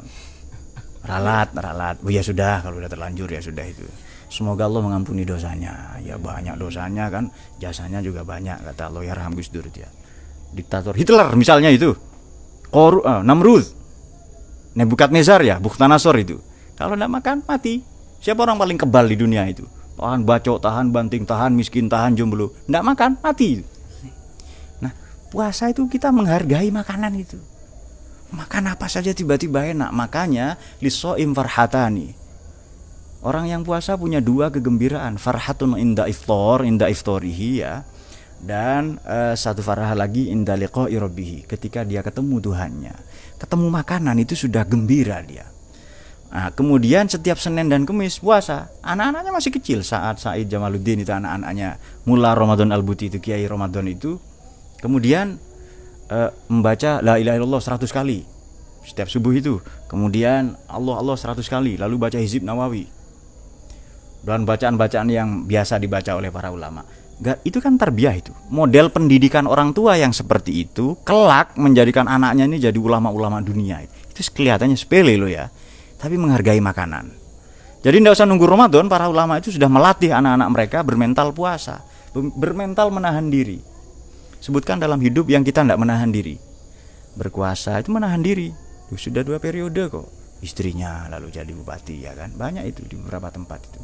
ralat 1.09 1.49
ralat. 1.57 1.95
Oh 2.05 2.11
ya 2.13 2.23
sudah. 2.23 2.61
Kalau 2.63 2.79
udah 2.79 2.89
terlanjur 2.89 3.27
ya 3.27 3.41
sudah 3.43 3.65
itu 3.65 4.10
semoga 4.31 4.65
Allah 4.65 4.79
mengampuni 4.79 5.27
dosanya. 5.27 5.99
Ya 5.99 6.15
banyak 6.15 6.55
dosanya 6.55 7.11
kan. 7.11 7.27
Jasanya 7.59 7.99
juga 7.99 8.23
banyak 8.23 8.63
kata 8.71 8.87
Allah. 8.87 9.03
Ya 9.03 9.13
Raham 9.13 9.35
Gus 9.35 9.51
Dur 9.51 9.67
dia 9.67 9.91
diktator 10.51 10.93
Hitler 10.93 11.31
misalnya 11.39 11.71
itu. 11.71 11.95
Kor 12.71 13.03
uh, 13.03 13.23
Namrud. 13.23 13.63
Nebukadnezar 14.71 15.43
ya 15.43 15.59
Bukhtanasor 15.59 16.15
itu. 16.23 16.39
Kalau 16.79 16.95
tidak 16.95 17.11
makan 17.11 17.37
mati. 17.43 17.83
Siapa 18.21 18.39
orang 18.45 18.55
paling 18.55 18.77
kebal 18.79 19.11
di 19.11 19.17
dunia 19.19 19.43
itu? 19.49 19.67
Tahan 19.99 20.23
bacok 20.23 20.57
tahan 20.63 20.87
banting 20.93 21.27
tahan 21.27 21.51
miskin 21.51 21.91
tahan 21.91 22.15
jomblo. 22.15 22.55
Tidak 22.67 22.83
makan 22.85 23.19
mati. 23.19 23.59
Nah 24.79 24.93
puasa 25.27 25.67
itu 25.67 25.83
kita 25.91 26.13
menghargai 26.15 26.71
makanan 26.71 27.11
itu. 27.19 27.39
Makan 28.31 28.71
apa 28.71 28.87
saja 28.87 29.11
tiba-tiba 29.11 29.67
enak. 29.67 29.91
Makanya 29.91 30.55
lisoim 30.79 31.35
farhatani 31.35 32.20
orang 33.21 33.49
yang 33.49 33.61
puasa 33.61 33.97
punya 33.97 34.21
dua 34.21 34.49
kegembiraan 34.49 35.17
farhatun 35.17 35.77
inda 35.77 36.05
iftor 36.09 36.65
inda 36.65 36.89
iftorihi 36.89 37.51
ya. 37.61 37.85
Dan 38.41 38.97
uh, 39.05 39.37
satu 39.37 39.61
farah 39.61 39.93
lagi 39.93 40.33
inda 40.33 40.57
rabbih 40.57 41.45
ketika 41.45 41.85
dia 41.85 42.01
ketemu 42.01 42.41
Tuhannya. 42.41 42.93
Ketemu 43.37 43.69
makanan 43.69 44.17
itu 44.17 44.33
sudah 44.33 44.65
gembira 44.65 45.21
dia. 45.21 45.45
Nah, 46.31 46.47
kemudian 46.55 47.11
setiap 47.11 47.35
Senin 47.35 47.67
dan 47.67 47.83
Kamis 47.83 48.17
puasa, 48.23 48.71
anak-anaknya 48.81 49.31
masih 49.35 49.51
kecil. 49.51 49.83
Saat 49.83 50.23
Said 50.23 50.47
Jamaluddin 50.47 51.03
itu 51.03 51.11
anak-anaknya 51.11 51.75
mula 52.07 52.31
Ramadan 52.31 52.71
Al-Buti 52.71 53.11
itu 53.11 53.19
Kiai 53.19 53.43
Ramadan 53.45 53.83
itu. 53.85 54.15
Kemudian 54.79 55.35
uh, 56.09 56.33
membaca 56.49 57.03
la 57.03 57.19
ilaha 57.19 57.35
illallah 57.37 57.61
100 57.61 57.85
kali 57.91 58.23
setiap 58.87 59.11
subuh 59.11 59.35
itu. 59.35 59.59
Kemudian 59.91 60.55
Allah 60.65 60.95
Allah 60.97 61.13
100 61.19 61.43
kali, 61.45 61.75
lalu 61.75 61.95
baca 61.99 62.17
hizib 62.17 62.47
Nawawi. 62.47 63.00
Dan 64.21 64.45
bacaan-bacaan 64.45 65.09
yang 65.09 65.29
biasa 65.49 65.81
dibaca 65.81 66.13
oleh 66.13 66.29
para 66.29 66.53
ulama. 66.53 66.85
Gak, 67.21 67.45
itu 67.45 67.57
kan 67.61 67.77
terbiah 67.77 68.13
itu. 68.17 68.33
Model 68.49 68.89
pendidikan 68.93 69.45
orang 69.45 69.73
tua 69.73 69.97
yang 69.97 70.13
seperti 70.13 70.65
itu 70.65 70.97
kelak 71.05 71.57
menjadikan 71.57 72.09
anaknya 72.09 72.45
ini 72.45 72.57
jadi 72.61 72.77
ulama-ulama 72.77 73.41
dunia. 73.41 73.81
Itu 73.85 74.21
kelihatannya 74.21 74.77
sepele 74.77 75.17
loh 75.17 75.29
ya. 75.29 75.49
Tapi 75.97 76.17
menghargai 76.17 76.61
makanan. 76.61 77.13
Jadi 77.81 77.97
tidak 77.97 78.13
usah 78.13 78.29
nunggu 78.29 78.45
Ramadan, 78.45 78.85
para 78.85 79.09
ulama 79.09 79.41
itu 79.41 79.49
sudah 79.49 79.65
melatih 79.65 80.13
anak-anak 80.13 80.49
mereka 80.53 80.77
bermental 80.85 81.33
puasa, 81.33 81.81
bermental 82.13 82.93
menahan 82.93 83.25
diri 83.33 83.71
sebutkan 84.41 84.81
dalam 84.81 84.97
hidup 84.99 85.29
yang 85.29 85.45
kita 85.45 85.61
tidak 85.61 85.79
menahan 85.79 86.09
diri 86.09 86.35
berkuasa 87.15 87.77
itu 87.79 87.93
menahan 87.93 88.19
diri 88.19 88.49
sudah 88.91 89.23
dua 89.23 89.39
periode 89.39 89.87
kok 89.87 90.09
istrinya 90.43 91.07
lalu 91.07 91.31
jadi 91.31 91.47
bupati 91.47 92.03
ya 92.03 92.11
kan 92.17 92.35
banyak 92.35 92.67
itu 92.67 92.83
di 92.83 92.99
beberapa 92.99 93.31
tempat 93.31 93.63
itu 93.63 93.79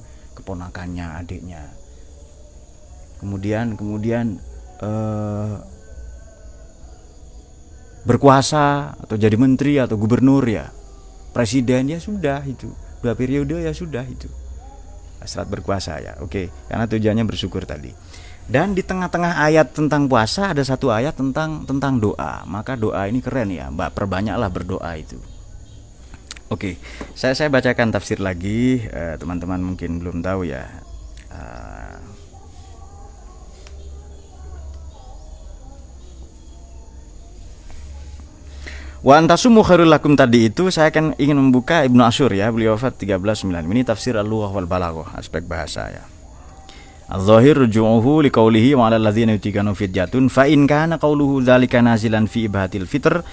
keponakannya 0.47 1.19
adiknya 1.19 1.67
kemudian 3.19 3.75
kemudian 3.75 4.39
eh, 4.79 5.55
berkuasa 8.07 8.95
atau 8.95 9.19
jadi 9.19 9.35
menteri 9.35 9.75
atau 9.75 9.99
gubernur 9.99 10.47
ya 10.47 10.71
presiden 11.35 11.91
ya 11.91 11.99
sudah 11.99 12.47
itu 12.47 12.71
dua 13.03 13.11
periode 13.19 13.59
ya 13.59 13.75
sudah 13.75 14.07
itu 14.07 14.31
hasrat 15.19 15.51
berkuasa 15.51 15.99
ya 15.99 16.15
oke 16.23 16.71
karena 16.71 16.87
tujuannya 16.87 17.27
bersyukur 17.27 17.67
tadi 17.67 17.91
dan 18.47 18.71
di 18.71 18.79
tengah-tengah 18.79 19.43
ayat 19.43 19.75
tentang 19.75 20.07
puasa 20.07 20.55
ada 20.55 20.63
satu 20.63 20.87
ayat 20.87 21.19
tentang 21.19 21.67
tentang 21.67 21.99
doa. 21.99 22.47
Maka 22.47 22.79
doa 22.79 23.03
ini 23.11 23.19
keren 23.19 23.51
ya, 23.51 23.67
Mbak. 23.67 23.91
Perbanyaklah 23.91 24.47
berdoa 24.47 24.87
itu. 24.95 25.19
Oke, 26.47 26.79
saya 27.11 27.35
saya 27.35 27.51
bacakan 27.51 27.91
tafsir 27.91 28.23
lagi. 28.23 28.79
Eh, 28.87 29.19
teman-teman 29.19 29.59
uh, 29.59 29.65
mungkin 29.67 29.99
belum 29.99 30.23
tahu 30.23 30.47
ya. 30.47 30.63
Uh, 31.27 31.99
Wa 39.05 39.21
antasumu 39.21 39.61
khairul 39.61 39.87
lakum 39.87 40.17
tadi 40.17 40.49
itu 40.49 40.73
saya 40.73 40.89
akan 40.89 41.15
ingin 41.21 41.37
membuka 41.37 41.85
Ibnu 41.85 42.01
Asyur 42.01 42.33
ya, 42.33 42.49
beliau 42.49 42.75
wafat 42.75 42.97
1395. 42.97 43.69
Ini 43.69 43.81
tafsir 43.85 44.17
Al-Lughah 44.17 44.51
wal 44.51 44.65
Balaghah, 44.65 45.15
aspek 45.15 45.45
bahasa 45.45 45.87
ya. 45.87 46.03
Al-zahir 47.07 47.55
ruju'uhu 47.55 48.27
liqaulihi 48.27 48.75
wa 48.75 48.91
'alal 48.91 48.99
ladzina 48.99 49.31
yutikanu 49.37 49.77
fidyatun 49.77 50.27
fa 50.27 50.49
in 50.51 50.67
kana 50.67 50.99
qauluhu 50.99 51.39
dzalika 51.39 51.79
nazilan 51.79 52.27
fi 52.27 52.51
ibhatil 52.51 52.83
fitr 52.83 53.23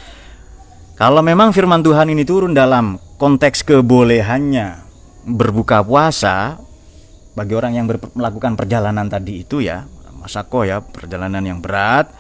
kalau 0.95 1.27
memang 1.27 1.51
firman 1.51 1.83
Tuhan 1.83 2.07
ini 2.07 2.23
turun 2.23 2.55
dalam 2.55 3.03
konteks 3.17 3.63
kebolehannya 3.67 4.83
berbuka 5.25 5.81
puasa 5.83 6.59
bagi 7.35 7.55
orang 7.57 7.73
yang 7.75 7.87
melakukan 8.15 8.55
perjalanan 8.55 9.09
tadi 9.11 9.43
itu 9.43 9.65
ya 9.65 9.87
masako 10.21 10.63
ya 10.65 10.81
perjalanan 10.81 11.43
yang 11.43 11.59
berat 11.59 12.13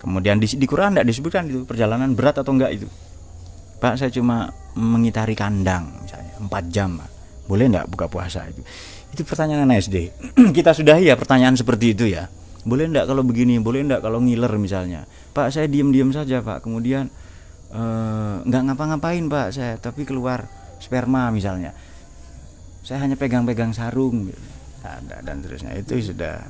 kemudian 0.00 0.36
di, 0.38 0.46
di 0.46 0.66
Quran 0.68 0.96
tidak 0.96 1.08
disebutkan 1.08 1.48
itu 1.48 1.64
perjalanan 1.64 2.12
berat 2.12 2.40
atau 2.40 2.52
enggak 2.52 2.72
itu 2.76 2.88
Pak 3.80 3.96
saya 3.96 4.12
cuma 4.12 4.52
mengitari 4.76 5.32
kandang 5.32 6.04
misalnya 6.04 6.36
4 6.36 6.74
jam 6.74 7.00
boleh 7.48 7.66
enggak 7.72 7.88
buka 7.88 8.06
puasa 8.06 8.44
itu 8.46 8.60
itu 9.10 9.22
pertanyaan 9.26 9.70
SD. 9.74 9.96
Kita 10.56 10.70
sudah 10.70 10.96
ya 11.02 11.18
pertanyaan 11.18 11.58
seperti 11.58 11.94
itu 11.94 12.06
ya. 12.06 12.30
Boleh 12.62 12.86
enggak 12.86 13.10
kalau 13.10 13.26
begini? 13.26 13.58
Boleh 13.58 13.82
enggak 13.82 14.06
kalau 14.06 14.22
ngiler 14.22 14.52
misalnya? 14.56 15.06
Pak, 15.34 15.50
saya 15.50 15.66
diam-diam 15.66 16.14
saja, 16.14 16.42
Pak. 16.44 16.62
Kemudian 16.62 17.10
nggak 18.46 18.62
ngapa-ngapain, 18.66 19.24
Pak, 19.30 19.48
saya, 19.54 19.74
tapi 19.78 20.02
keluar 20.02 20.46
sperma 20.82 21.30
misalnya. 21.30 21.70
Saya 22.82 23.06
hanya 23.06 23.14
pegang-pegang 23.14 23.70
sarung 23.70 24.26
gitu. 24.26 24.42
Ada 24.80 25.22
dan 25.22 25.44
terusnya. 25.44 25.76
Itu 25.76 26.00
sudah 26.00 26.40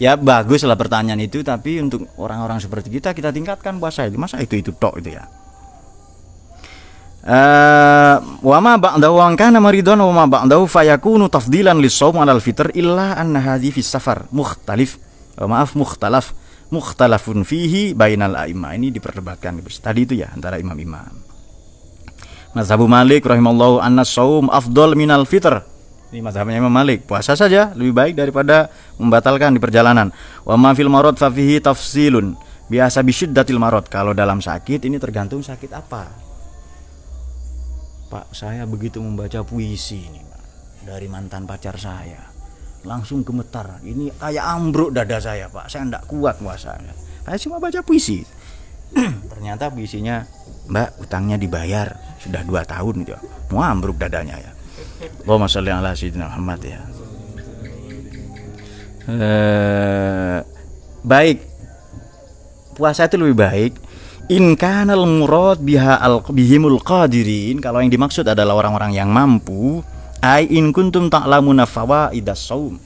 ya 0.00 0.16
bagus 0.18 0.64
lah 0.66 0.74
pertanyaan 0.74 1.20
itu 1.20 1.44
tapi 1.46 1.78
untuk 1.78 2.08
orang-orang 2.18 2.58
seperti 2.58 2.90
kita 2.90 3.14
kita 3.14 3.30
tingkatkan 3.30 3.78
puasa 3.78 4.08
itu 4.08 4.18
masa 4.18 4.40
itu 4.42 4.58
itu 4.58 4.74
tok 4.74 4.98
itu 4.98 5.14
ya 5.14 5.28
Eh, 7.22 8.16
wa 8.18 8.58
ma 8.58 8.74
ba'dahu 8.74 9.22
an 9.22 9.38
kana 9.38 9.62
maridun 9.62 9.94
wa 9.94 10.10
ma 10.10 10.24
ba'dahu 10.26 10.66
fayakunu 10.66 11.30
tafdilan 11.30 11.78
lis-shaum 11.78 12.18
'ala 12.18 12.34
al-fitr 12.34 12.74
illa 12.74 13.14
anna 13.14 13.38
hadhi 13.38 13.70
fi 13.70 13.78
safar 13.78 14.26
mukhtalif 14.34 14.98
uh, 15.38 15.46
maaf 15.46 15.78
mukhtalaf 15.78 16.34
mukhtalafun 16.72 17.44
fihi 17.44 17.92
bainal 17.92 18.34
a'imma. 18.34 18.72
Ini 18.74 18.88
diperdebatkan. 18.88 19.60
Tadi 19.60 20.00
itu 20.08 20.14
ya 20.16 20.32
antara 20.32 20.56
imam-imam 20.56 21.22
Mazhabu 22.52 22.84
Malik 22.84 23.24
rahimallahu 23.24 23.80
anna 23.80 24.04
saum 24.04 24.52
afdal 24.52 24.92
minal 24.92 25.24
fitr. 25.24 25.64
Ini 26.12 26.20
mazhabnya 26.20 26.60
Imam 26.60 26.68
Malik. 26.68 27.08
Puasa 27.08 27.32
saja 27.32 27.72
lebih 27.72 27.96
baik 27.96 28.12
daripada 28.12 28.68
membatalkan 29.00 29.56
di 29.56 29.60
perjalanan. 29.60 30.12
Wa 30.44 30.60
ma 30.60 30.76
fil 30.76 30.92
marad 30.92 31.16
fa 31.16 31.32
fihi 31.32 31.64
tafsilun. 31.64 32.36
Biasa 32.68 33.00
bisyiddatil 33.00 33.56
marad. 33.56 33.88
Kalau 33.88 34.12
dalam 34.12 34.44
sakit 34.44 34.84
ini 34.84 35.00
tergantung 35.00 35.40
sakit 35.40 35.72
apa. 35.72 36.12
Pak 38.12 38.36
saya 38.36 38.68
begitu 38.68 39.00
membaca 39.00 39.40
puisi 39.40 40.04
ini 40.04 40.20
dari 40.84 41.08
mantan 41.08 41.48
pacar 41.48 41.80
saya 41.80 42.31
langsung 42.82 43.22
gemetar. 43.22 43.78
Ini 43.82 44.14
kayak 44.18 44.44
ambruk 44.44 44.90
dada 44.94 45.18
saya 45.22 45.46
Pak. 45.46 45.70
Saya 45.70 45.86
tidak 45.86 46.04
kuat 46.10 46.38
puasanya. 46.38 46.94
Saya 47.22 47.38
cuma 47.38 47.62
baca 47.62 47.80
puisi. 47.82 48.22
Ternyata 49.32 49.72
puisinya 49.72 50.26
Mbak 50.68 51.06
utangnya 51.06 51.36
dibayar. 51.38 51.88
Sudah 52.22 52.42
dua 52.46 52.62
tahun 52.66 53.06
itu. 53.06 53.16
Mau 53.54 53.62
ambruk 53.62 53.98
dadanya 53.98 54.38
ya. 54.38 54.52
Allahumma 55.26 55.50
sholli 55.50 55.70
ala 55.70 55.94
sayyidina 55.94 56.30
Muhammad 56.30 56.60
ya. 56.62 56.80
Eh, 59.10 60.38
baik. 61.02 61.38
Puasa 62.78 63.10
itu 63.10 63.18
lebih 63.18 63.38
baik. 63.38 63.72
In 64.30 64.54
kanal 64.54 65.02
murad 65.04 65.58
biha 65.58 65.98
al 65.98 66.22
bihimul 66.22 66.78
qadirin. 66.82 67.58
Kalau 67.58 67.82
yang 67.82 67.90
dimaksud 67.90 68.22
adalah 68.22 68.54
orang-orang 68.54 68.94
yang 68.94 69.10
mampu 69.10 69.82
ai 70.22 70.46
in 70.48 70.70
kuntum 70.70 71.10
ta'lamuna 71.10 71.66
fawaidas 71.66 72.46
saum 72.46 72.78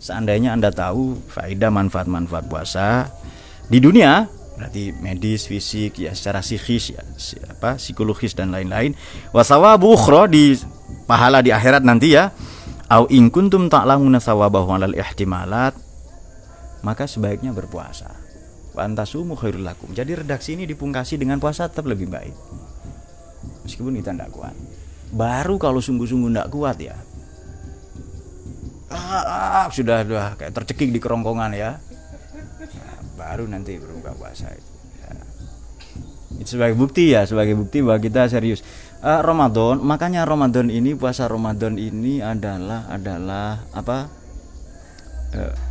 seandainya 0.00 0.56
Anda 0.56 0.72
tahu 0.72 1.20
faedah 1.28 1.68
manfaat-manfaat 1.68 2.44
puasa 2.48 3.12
di 3.68 3.78
dunia 3.78 4.26
berarti 4.58 4.90
medis, 4.90 5.46
fisik, 5.46 6.02
ya 6.02 6.10
secara 6.18 6.42
psikis 6.42 6.90
ya 6.90 7.02
apa 7.46 7.78
psikologis 7.78 8.34
dan 8.34 8.50
lain-lain. 8.50 8.90
Wasawabu 9.30 9.94
ukhra 9.94 10.26
di 10.26 10.58
pahala 11.06 11.38
di 11.46 11.54
akhirat 11.54 11.86
nanti 11.86 12.18
ya. 12.18 12.34
Au 12.90 13.06
in 13.12 13.28
kuntum 13.30 13.68
ta'lamuna 13.68 14.18
sawabahu 14.18 14.72
alal 14.74 14.96
ihtimalat 14.96 15.76
maka 16.80 17.04
sebaiknya 17.04 17.52
berpuasa 17.52 18.08
Fantasumu 18.72 19.34
khairul 19.34 19.66
lakum. 19.66 19.90
Jadi 19.90 20.24
redaksi 20.24 20.54
ini 20.54 20.62
dipungkasi 20.64 21.18
dengan 21.18 21.42
puasa 21.42 21.66
tetap 21.66 21.90
lebih 21.90 22.06
baik. 22.06 22.30
Meskipun 23.66 23.90
kita 23.98 24.14
tidak 24.14 24.30
kuat. 24.30 24.54
Baru 25.12 25.56
kalau 25.56 25.80
sungguh-sungguh 25.80 26.30
tidak 26.32 26.48
kuat 26.52 26.76
ya. 26.80 26.96
Ah, 28.88 29.64
ah, 29.64 29.66
sudah 29.68 30.04
sudah 30.04 30.36
kayak 30.36 30.52
tercekik 30.52 30.88
di 30.92 31.00
kerongkongan 31.00 31.52
ya. 31.52 31.76
Nah, 31.76 33.00
baru 33.16 33.44
nanti 33.48 33.76
berbuka 33.76 34.16
puasa 34.16 34.48
itu. 34.52 34.70
Ya. 35.04 35.12
Itu 36.40 36.48
sebagai 36.56 36.76
bukti 36.76 37.12
ya, 37.12 37.28
sebagai 37.28 37.56
bukti 37.56 37.84
bahwa 37.84 38.00
kita 38.00 38.28
serius. 38.28 38.64
Uh, 38.98 39.22
Ramadan, 39.22 39.78
makanya 39.84 40.26
Ramadan 40.26 40.72
ini 40.72 40.96
puasa 40.96 41.28
Ramadan 41.28 41.78
ini 41.78 42.18
adalah 42.24 42.88
adalah 42.90 43.62
apa? 43.76 44.10
Uh, 45.36 45.68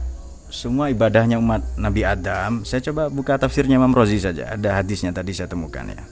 semua 0.48 0.88
ibadahnya 0.88 1.36
umat 1.44 1.60
Nabi 1.76 2.08
Adam 2.08 2.64
saya 2.64 2.80
coba 2.80 3.12
buka 3.12 3.36
tafsirnya 3.36 3.76
Imam 3.76 3.92
Rozi 3.92 4.20
saja 4.20 4.56
ada 4.56 4.80
hadisnya 4.80 5.12
tadi 5.12 5.36
saya 5.36 5.52
temukan 5.52 5.84
ya 5.84 6.04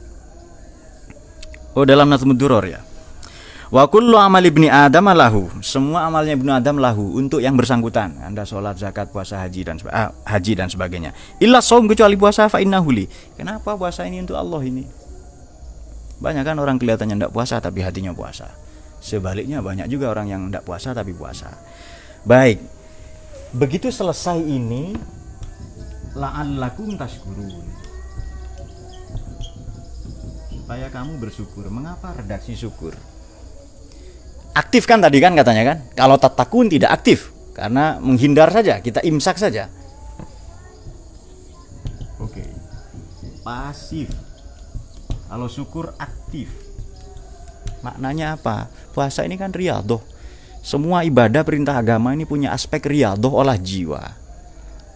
oh 1.79 1.87
dalam 1.87 2.11
Nazmud 2.11 2.35
Duror 2.35 2.67
ya 2.67 2.83
wa 3.75 3.83
kullu 3.91 4.15
amal 4.15 4.39
ibni 4.39 4.71
Adam 4.71 5.11
lahu. 5.11 5.51
Semua 5.59 6.07
amalnya 6.07 6.39
ibnu 6.39 6.47
Adam 6.47 6.79
lahu 6.79 7.19
untuk 7.19 7.43
yang 7.43 7.59
bersangkutan. 7.59 8.15
Anda 8.23 8.47
sholat 8.47 8.79
zakat 8.79 9.11
puasa 9.11 9.43
haji 9.43 9.67
dan 9.67 9.75
ah, 9.91 10.15
haji 10.23 10.55
dan 10.55 10.71
sebagainya. 10.71 11.11
Illa 11.43 11.59
saum 11.59 11.83
kecuali 11.91 12.15
puasa 12.15 12.47
fa 12.47 12.63
innahuli 12.63 13.11
kenapa 13.35 13.75
puasa 13.75 14.07
ini 14.07 14.23
untuk 14.23 14.39
Allah 14.39 14.63
ini? 14.63 14.87
Banyak 16.23 16.47
kan 16.47 16.55
orang 16.55 16.79
kelihatannya 16.79 17.19
tidak 17.19 17.33
puasa 17.35 17.59
tapi 17.59 17.83
hatinya 17.83 18.15
puasa. 18.15 18.47
Sebaliknya 19.03 19.59
banyak 19.59 19.91
juga 19.91 20.07
orang 20.15 20.31
yang 20.31 20.41
tidak 20.47 20.63
puasa 20.63 20.95
tapi 20.95 21.11
puasa. 21.11 21.51
Baik. 22.23 22.63
Begitu 23.51 23.91
selesai 23.91 24.39
ini 24.39 24.95
la'allakum 26.15 26.95
tashkurun. 26.95 27.67
Supaya 30.63 30.87
kamu 30.87 31.19
bersyukur. 31.19 31.67
Mengapa 31.67 32.15
redaksi 32.15 32.55
syukur 32.55 32.95
aktif 34.55 34.87
kan 34.87 35.03
tadi 35.03 35.19
kan 35.19 35.35
katanya 35.35 35.63
kan? 35.75 35.77
Kalau 35.93 36.15
tatakun 36.15 36.71
tidak 36.71 36.95
aktif 36.95 37.29
karena 37.51 37.99
menghindar 37.99 38.49
saja 38.49 38.79
kita 38.79 39.03
imsak 39.03 39.35
saja. 39.37 39.67
Oke. 42.17 42.47
Pasif. 43.43 44.09
Kalau 45.27 45.51
syukur 45.51 45.91
aktif. 45.99 46.49
Maknanya 47.83 48.39
apa? 48.39 48.71
Puasa 48.95 49.27
ini 49.27 49.37
kan 49.37 49.53
riyadhah 49.53 50.15
semua 50.65 51.05
ibadah 51.05 51.45
perintah 51.45 51.77
agama 51.77 52.09
ini 52.17 52.25
punya 52.25 52.49
aspek 52.49 52.89
riadoh 52.89 53.37
olah 53.37 53.53
jiwa. 53.53 54.01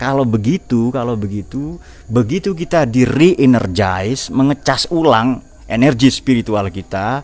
Kalau 0.01 0.25
begitu, 0.25 0.89
kalau 0.89 1.13
begitu, 1.13 1.77
begitu 2.09 2.57
kita 2.57 2.89
di 2.89 3.05
re-energize, 3.05 4.33
mengecas 4.33 4.89
ulang 4.89 5.45
energi 5.69 6.09
spiritual 6.09 6.73
kita, 6.73 7.21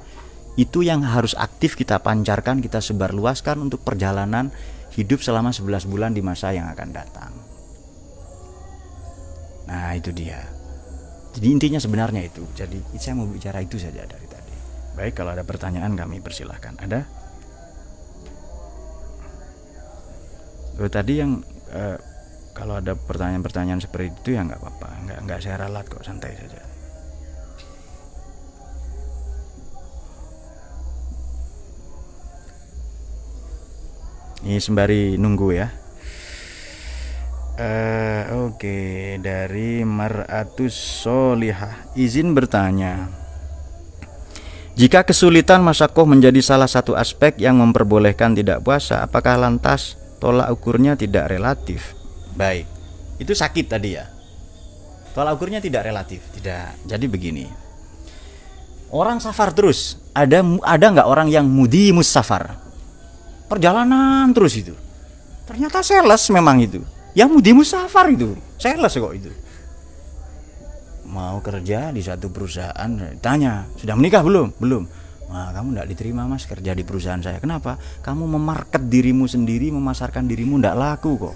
itu 0.56 0.88
yang 0.88 1.04
harus 1.04 1.36
aktif 1.36 1.76
kita 1.76 2.00
pancarkan, 2.00 2.64
kita 2.64 2.80
sebarluaskan 2.80 3.60
untuk 3.60 3.84
perjalanan 3.84 4.56
hidup 4.96 5.20
selama 5.20 5.52
11 5.52 5.92
bulan 5.92 6.12
di 6.16 6.24
masa 6.24 6.56
yang 6.56 6.72
akan 6.72 6.90
datang. 6.96 7.32
Nah, 9.68 9.92
itu 9.98 10.16
dia. 10.16 10.40
Jadi 11.36 11.48
intinya 11.52 11.80
sebenarnya 11.82 12.24
itu. 12.24 12.48
Jadi 12.56 12.80
saya 12.96 13.20
mau 13.20 13.28
bicara 13.28 13.60
itu 13.60 13.76
saja 13.76 14.08
dari 14.08 14.28
tadi. 14.32 14.56
Baik, 14.96 15.20
kalau 15.20 15.36
ada 15.36 15.44
pertanyaan 15.44 15.92
kami 16.00 16.24
persilahkan. 16.24 16.80
Ada? 16.80 17.04
Loh, 20.80 20.92
tadi 20.92 21.14
yang 21.20 21.44
uh, 21.76 21.98
kalau 22.56 22.80
ada 22.80 22.96
pertanyaan-pertanyaan 22.96 23.84
seperti 23.84 24.16
itu 24.16 24.30
ya 24.40 24.48
nggak 24.48 24.60
apa-apa, 24.64 24.90
nggak 25.04 25.20
nggak 25.28 25.40
saya 25.44 25.56
ralat 25.68 25.86
kok 25.92 26.04
santai 26.08 26.36
saja. 26.40 26.65
Ini 34.46 34.62
sembari 34.62 35.18
nunggu 35.18 35.50
ya. 35.58 35.68
Uh, 37.56 38.46
Oke, 38.46 38.62
okay. 38.62 38.94
dari 39.18 39.82
Maratus 39.82 40.76
Solihah 40.76 41.90
izin 41.98 42.38
bertanya. 42.38 43.10
Jika 44.76 45.08
kesulitan 45.08 45.64
masakoh 45.64 46.04
menjadi 46.04 46.44
salah 46.44 46.68
satu 46.68 46.94
aspek 47.00 47.40
yang 47.40 47.58
memperbolehkan 47.58 48.36
tidak 48.36 48.60
puasa, 48.62 49.02
apakah 49.02 49.40
lantas 49.40 49.96
tolak 50.20 50.52
ukurnya 50.52 51.00
tidak 51.00 51.32
relatif. 51.32 51.96
Baik. 52.36 52.68
Itu 53.16 53.32
sakit 53.32 53.66
tadi 53.72 53.96
ya. 53.96 54.06
Tolak 55.16 55.40
ukurnya 55.40 55.64
tidak 55.64 55.88
relatif, 55.88 56.20
tidak. 56.36 56.76
Jadi 56.84 57.06
begini. 57.08 57.48
Orang 58.92 59.24
safar 59.24 59.56
terus. 59.56 59.96
Ada 60.12 60.44
ada 60.44 60.86
nggak 60.92 61.08
orang 61.08 61.32
yang 61.32 61.48
mudi 61.48 61.96
musafar? 61.96 62.65
Perjalanan 63.46 64.30
terus 64.34 64.54
itu. 64.58 64.74
Ternyata 65.46 65.86
sales 65.86 66.24
memang 66.34 66.58
itu. 66.62 66.82
Yang 67.14 67.30
mudi 67.32 67.52
musafar 67.54 68.10
itu. 68.10 68.34
Sales 68.58 68.92
kok 68.92 69.14
itu. 69.14 69.32
Mau 71.06 71.40
kerja 71.40 71.94
di 71.94 72.02
satu 72.02 72.28
perusahaan, 72.34 72.90
tanya, 73.22 73.70
sudah 73.78 73.96
menikah 73.96 74.26
belum? 74.26 74.58
Belum 74.58 74.84
Nah, 75.26 75.50
kamu 75.52 75.74
tidak 75.74 75.88
diterima 75.90 76.24
mas 76.30 76.46
kerja 76.46 76.72
di 76.78 76.86
perusahaan 76.86 77.20
saya. 77.20 77.42
Kenapa? 77.42 77.82
Kamu 78.06 78.30
memarket 78.38 78.86
dirimu 78.86 79.26
sendiri, 79.26 79.74
memasarkan 79.74 80.30
dirimu 80.30 80.62
tidak 80.62 80.76
laku 80.78 81.18
kok. 81.18 81.36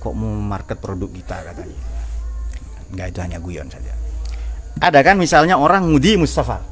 Kok 0.00 0.14
mau 0.16 0.32
market 0.38 0.78
produk 0.80 1.08
kita 1.08 1.36
katanya. 1.50 1.78
Enggak 2.94 3.06
itu 3.10 3.18
hanya 3.24 3.38
guyon 3.40 3.68
saja. 3.72 3.92
Ada 4.80 5.00
kan 5.02 5.16
misalnya 5.18 5.58
orang 5.58 5.88
Mudi 5.88 6.14
Mustafa. 6.14 6.62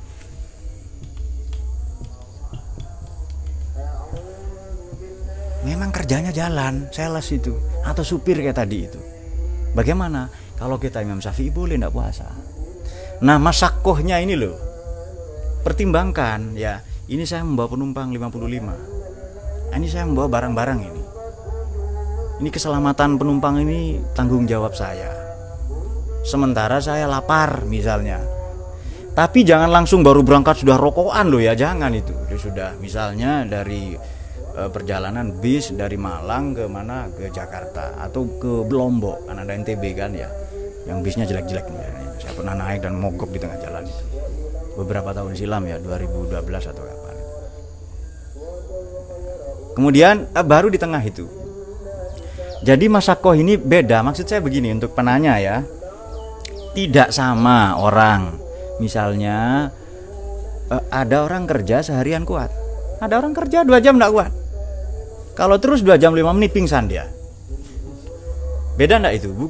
Memang 5.69 5.93
kerjanya 5.93 6.33
jalan, 6.33 6.89
sales 6.89 7.29
itu 7.29 7.53
atau 7.85 8.01
supir 8.01 8.41
kayak 8.41 8.57
tadi 8.57 8.89
itu. 8.89 9.01
Bagaimana 9.77 10.33
kalau 10.57 10.81
kita 10.81 11.05
Imam 11.05 11.21
Syafi'i 11.21 11.53
boleh 11.53 11.77
tidak 11.77 11.93
puasa? 11.93 12.25
Nah, 13.21 13.37
masakohnya 13.37 14.17
ini 14.17 14.33
loh. 14.33 14.57
Pertimbangkan 15.61 16.57
ya 16.57 16.81
ini 17.13 17.29
saya 17.29 17.45
membawa 17.45 17.77
penumpang 17.77 18.09
55 18.17 18.99
ini 19.77 19.87
saya 19.87 20.09
membawa 20.09 20.29
barang-barang 20.33 20.81
ini. 20.81 21.03
Ini 22.39 22.49
keselamatan 22.49 23.21
penumpang 23.21 23.61
ini 23.61 24.01
tanggung 24.17 24.49
jawab 24.49 24.73
saya. 24.73 25.11
Sementara 26.25 26.81
saya 26.81 27.05
lapar 27.05 27.67
misalnya. 27.69 28.23
Tapi 29.13 29.43
jangan 29.43 29.69
langsung 29.69 30.07
baru 30.07 30.23
berangkat 30.23 30.63
sudah 30.63 30.79
rokokan 30.79 31.27
loh 31.29 31.43
ya 31.43 31.53
jangan 31.53 31.91
itu. 31.93 32.15
Sudah 32.39 32.79
misalnya 32.79 33.43
dari 33.43 33.99
e, 34.59 34.63
perjalanan 34.67 35.31
bis 35.39 35.71
dari 35.71 35.95
Malang 35.95 36.59
ke 36.59 36.67
mana? 36.67 37.07
Ke 37.15 37.31
Jakarta 37.31 37.95
atau 38.03 38.27
ke 38.43 38.67
Lombok. 38.67 39.31
Kan 39.31 39.39
ada 39.39 39.55
NTB 39.55 39.95
kan 39.95 40.11
ya 40.11 40.27
yang 40.89 41.05
bisnya 41.05 41.29
jelek-jelek 41.29 41.69
saya 42.19 42.33
pernah 42.35 42.55
naik 42.59 42.83
dan 42.83 42.99
mogok 42.99 43.31
di 43.31 43.39
tengah 43.39 43.59
jalan 43.63 43.87
itu. 43.87 44.05
Beberapa 44.79 45.11
tahun 45.15 45.33
silam 45.35 45.63
ya 45.67 45.79
2012 45.79 46.39
atau 46.45 46.83
kapan. 46.83 47.17
Kemudian 49.75 50.15
eh, 50.35 50.47
baru 50.47 50.69
di 50.69 50.79
tengah 50.79 51.03
itu. 51.03 51.27
Jadi 52.67 52.91
masakoh 52.91 53.39
ini 53.39 53.55
beda. 53.55 54.03
Maksud 54.03 54.27
saya 54.27 54.43
begini 54.43 54.75
untuk 54.75 54.93
penanya 54.93 55.39
ya. 55.39 55.57
Tidak 56.75 57.15
sama 57.15 57.79
orang. 57.79 58.35
Misalnya 58.83 59.71
eh, 60.71 60.85
ada 60.91 61.23
orang 61.27 61.47
kerja 61.47 61.83
seharian 61.83 62.27
kuat. 62.27 62.51
Ada 62.99 63.23
orang 63.23 63.35
kerja 63.35 63.63
dua 63.63 63.79
jam 63.79 63.95
tidak 63.95 64.11
kuat 64.11 64.33
kalau 65.39 65.63
terus 65.63 65.87
dua 65.87 65.95
jam 65.95 66.11
lima 66.11 66.35
menit 66.35 66.51
pingsan 66.51 66.91
dia 66.91 67.07
beda 68.75 68.99
enggak 68.99 69.23
itu 69.23 69.31
bu 69.31 69.47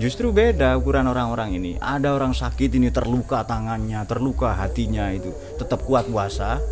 Justru 0.00 0.30
beda 0.30 0.78
ukuran 0.78 1.10
orang-orang 1.10 1.58
ini. 1.58 1.74
Ada 1.76 2.14
orang 2.14 2.30
sakit 2.30 2.78
ini 2.78 2.94
terluka 2.94 3.42
tangannya, 3.42 4.06
terluka 4.08 4.56
hatinya 4.56 5.10
itu, 5.10 5.28
tetap 5.58 5.82
kuat 5.82 6.06
puasa. 6.06 6.62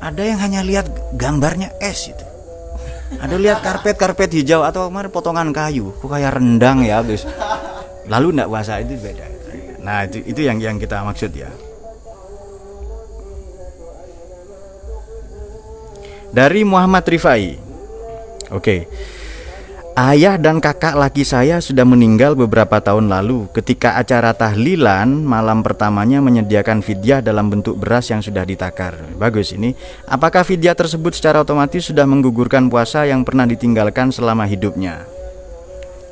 Ada 0.00 0.22
yang 0.24 0.38
hanya 0.40 0.60
lihat 0.66 0.88
gambarnya 1.14 1.76
es 1.78 2.08
itu. 2.08 2.26
Ada 3.20 3.38
lihat 3.38 3.62
karpet-karpet 3.62 4.32
hijau 4.42 4.64
atau 4.66 4.90
kemarin 4.90 5.12
potongan 5.14 5.54
kayu, 5.54 5.94
kok 6.02 6.08
kayak 6.10 6.40
rendang 6.40 6.82
ya, 6.82 7.04
guys. 7.04 7.22
Lalu 8.10 8.34
tidak 8.34 8.48
puasa 8.50 8.72
itu 8.82 8.94
beda. 8.98 9.26
Nah, 9.86 9.98
itu 10.08 10.18
itu 10.26 10.40
yang 10.42 10.58
yang 10.58 10.76
kita 10.82 11.06
maksud 11.06 11.30
ya. 11.30 11.46
Dari 16.36 16.68
Muhammad 16.68 17.08
Rifai. 17.08 17.56
Oke. 18.52 18.60
Okay. 18.60 18.80
Ayah 19.96 20.36
dan 20.36 20.60
kakak 20.60 20.92
laki 20.92 21.24
saya 21.24 21.56
sudah 21.64 21.88
meninggal 21.88 22.36
beberapa 22.36 22.76
tahun 22.84 23.08
lalu. 23.08 23.48
Ketika 23.56 23.96
acara 23.96 24.36
tahlilan, 24.36 25.08
malam 25.24 25.64
pertamanya 25.64 26.20
menyediakan 26.20 26.84
fidyah 26.84 27.24
dalam 27.24 27.48
bentuk 27.48 27.80
beras 27.80 28.12
yang 28.12 28.20
sudah 28.20 28.44
ditakar. 28.44 29.00
Bagus 29.16 29.56
ini. 29.56 29.72
Apakah 30.04 30.44
fidyah 30.44 30.76
tersebut 30.76 31.16
secara 31.16 31.40
otomatis 31.40 31.88
sudah 31.88 32.04
menggugurkan 32.04 32.68
puasa 32.68 33.08
yang 33.08 33.24
pernah 33.24 33.48
ditinggalkan 33.48 34.12
selama 34.12 34.44
hidupnya? 34.44 35.08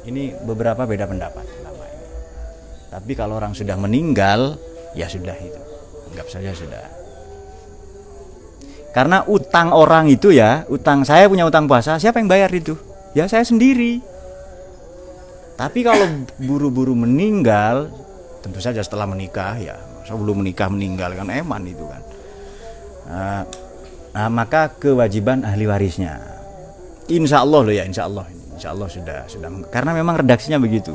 Ini 0.08 0.40
beberapa 0.48 0.88
beda 0.88 1.04
pendapat. 1.04 1.44
Tapi 2.88 3.12
kalau 3.12 3.36
orang 3.36 3.52
sudah 3.52 3.76
meninggal, 3.76 4.56
ya 4.96 5.04
sudah 5.04 5.36
itu. 5.36 5.60
Anggap 6.16 6.32
saja 6.32 6.56
sudah. 6.56 7.03
Karena 8.94 9.26
utang 9.26 9.74
orang 9.74 10.06
itu 10.06 10.30
ya, 10.30 10.62
utang 10.70 11.02
saya 11.02 11.26
punya 11.26 11.42
utang 11.42 11.66
puasa, 11.66 11.98
siapa 11.98 12.22
yang 12.22 12.30
bayar 12.30 12.46
itu? 12.54 12.78
Ya 13.10 13.26
saya 13.26 13.42
sendiri. 13.42 13.98
Tapi 15.58 15.82
kalau 15.82 16.06
buru-buru 16.38 16.94
meninggal, 16.94 17.90
tentu 18.38 18.62
saja 18.62 18.78
setelah 18.86 19.10
menikah 19.10 19.58
ya, 19.58 19.74
sebelum 20.06 20.46
menikah 20.46 20.70
meninggal 20.70 21.10
kan 21.18 21.26
eman 21.26 21.62
itu 21.66 21.82
kan. 21.82 22.02
Nah, 23.10 23.42
nah 24.14 24.28
maka 24.30 24.70
kewajiban 24.70 25.42
ahli 25.42 25.66
warisnya. 25.66 26.22
Insya 27.10 27.42
Allah 27.42 27.60
loh 27.66 27.74
ya, 27.74 27.82
insya 27.82 28.06
Allah, 28.06 28.30
insya 28.30 28.70
Allah 28.70 28.86
sudah 28.86 29.26
sudah. 29.26 29.50
Karena 29.74 29.90
memang 29.90 30.22
redaksinya 30.22 30.62
begitu 30.62 30.94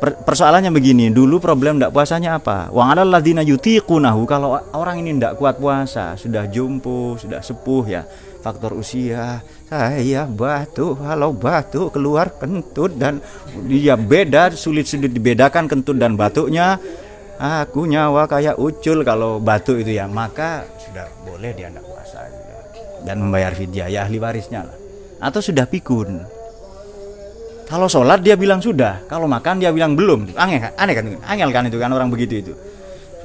persoalannya 0.00 0.68
begini 0.68 1.08
dulu 1.08 1.40
problem 1.40 1.80
tidak 1.80 1.92
puasanya 1.96 2.36
apa? 2.36 2.68
Wang 2.68 2.92
ada 2.92 3.02
ladina 3.02 3.40
yutiqunahu 3.40 4.28
kalau 4.28 4.60
orang 4.76 5.00
ini 5.00 5.16
tidak 5.16 5.40
kuat 5.40 5.56
puasa 5.56 6.12
sudah 6.20 6.44
jumpo 6.52 7.16
sudah 7.16 7.40
sepuh 7.40 7.84
ya 7.88 8.02
faktor 8.44 8.76
usia 8.76 9.40
saya 9.66 10.28
batu 10.30 10.94
kalau 10.94 11.34
batu 11.34 11.90
keluar 11.90 12.30
kentut 12.38 12.94
dan 12.94 13.18
dia 13.66 13.98
beda 13.98 14.54
sulit-sulit 14.54 15.10
dibedakan 15.10 15.66
kentut 15.66 15.98
dan 15.98 16.14
batuknya. 16.14 16.78
Aku 17.36 17.84
nyawa 17.84 18.24
kayak 18.24 18.56
ucul 18.56 19.04
kalau 19.04 19.36
batu 19.36 19.76
itu 19.76 19.92
ya 19.92 20.08
maka 20.08 20.64
sudah 20.80 21.04
boleh 21.20 21.52
dia 21.52 21.68
tidak 21.68 21.84
puasa 21.84 22.24
dan 23.04 23.20
membayar 23.20 23.52
fidyah 23.52 23.92
ya 23.92 24.00
ahli 24.08 24.16
warisnya 24.16 24.64
lah. 24.64 24.76
Atau 25.20 25.44
sudah 25.44 25.68
pikun 25.68 26.35
kalau 27.66 27.90
sholat 27.90 28.22
dia 28.22 28.38
bilang 28.38 28.62
sudah, 28.62 29.02
kalau 29.10 29.26
makan 29.26 29.58
dia 29.58 29.74
bilang 29.74 29.98
belum. 29.98 30.38
Aneh 30.38 30.62
kan? 30.62 30.72
Aneh 30.78 30.94
kan? 30.94 31.04
Angel 31.26 31.50
kan 31.50 31.62
itu 31.66 31.78
kan 31.82 31.90
orang 31.90 32.06
begitu 32.14 32.38
itu. 32.38 32.52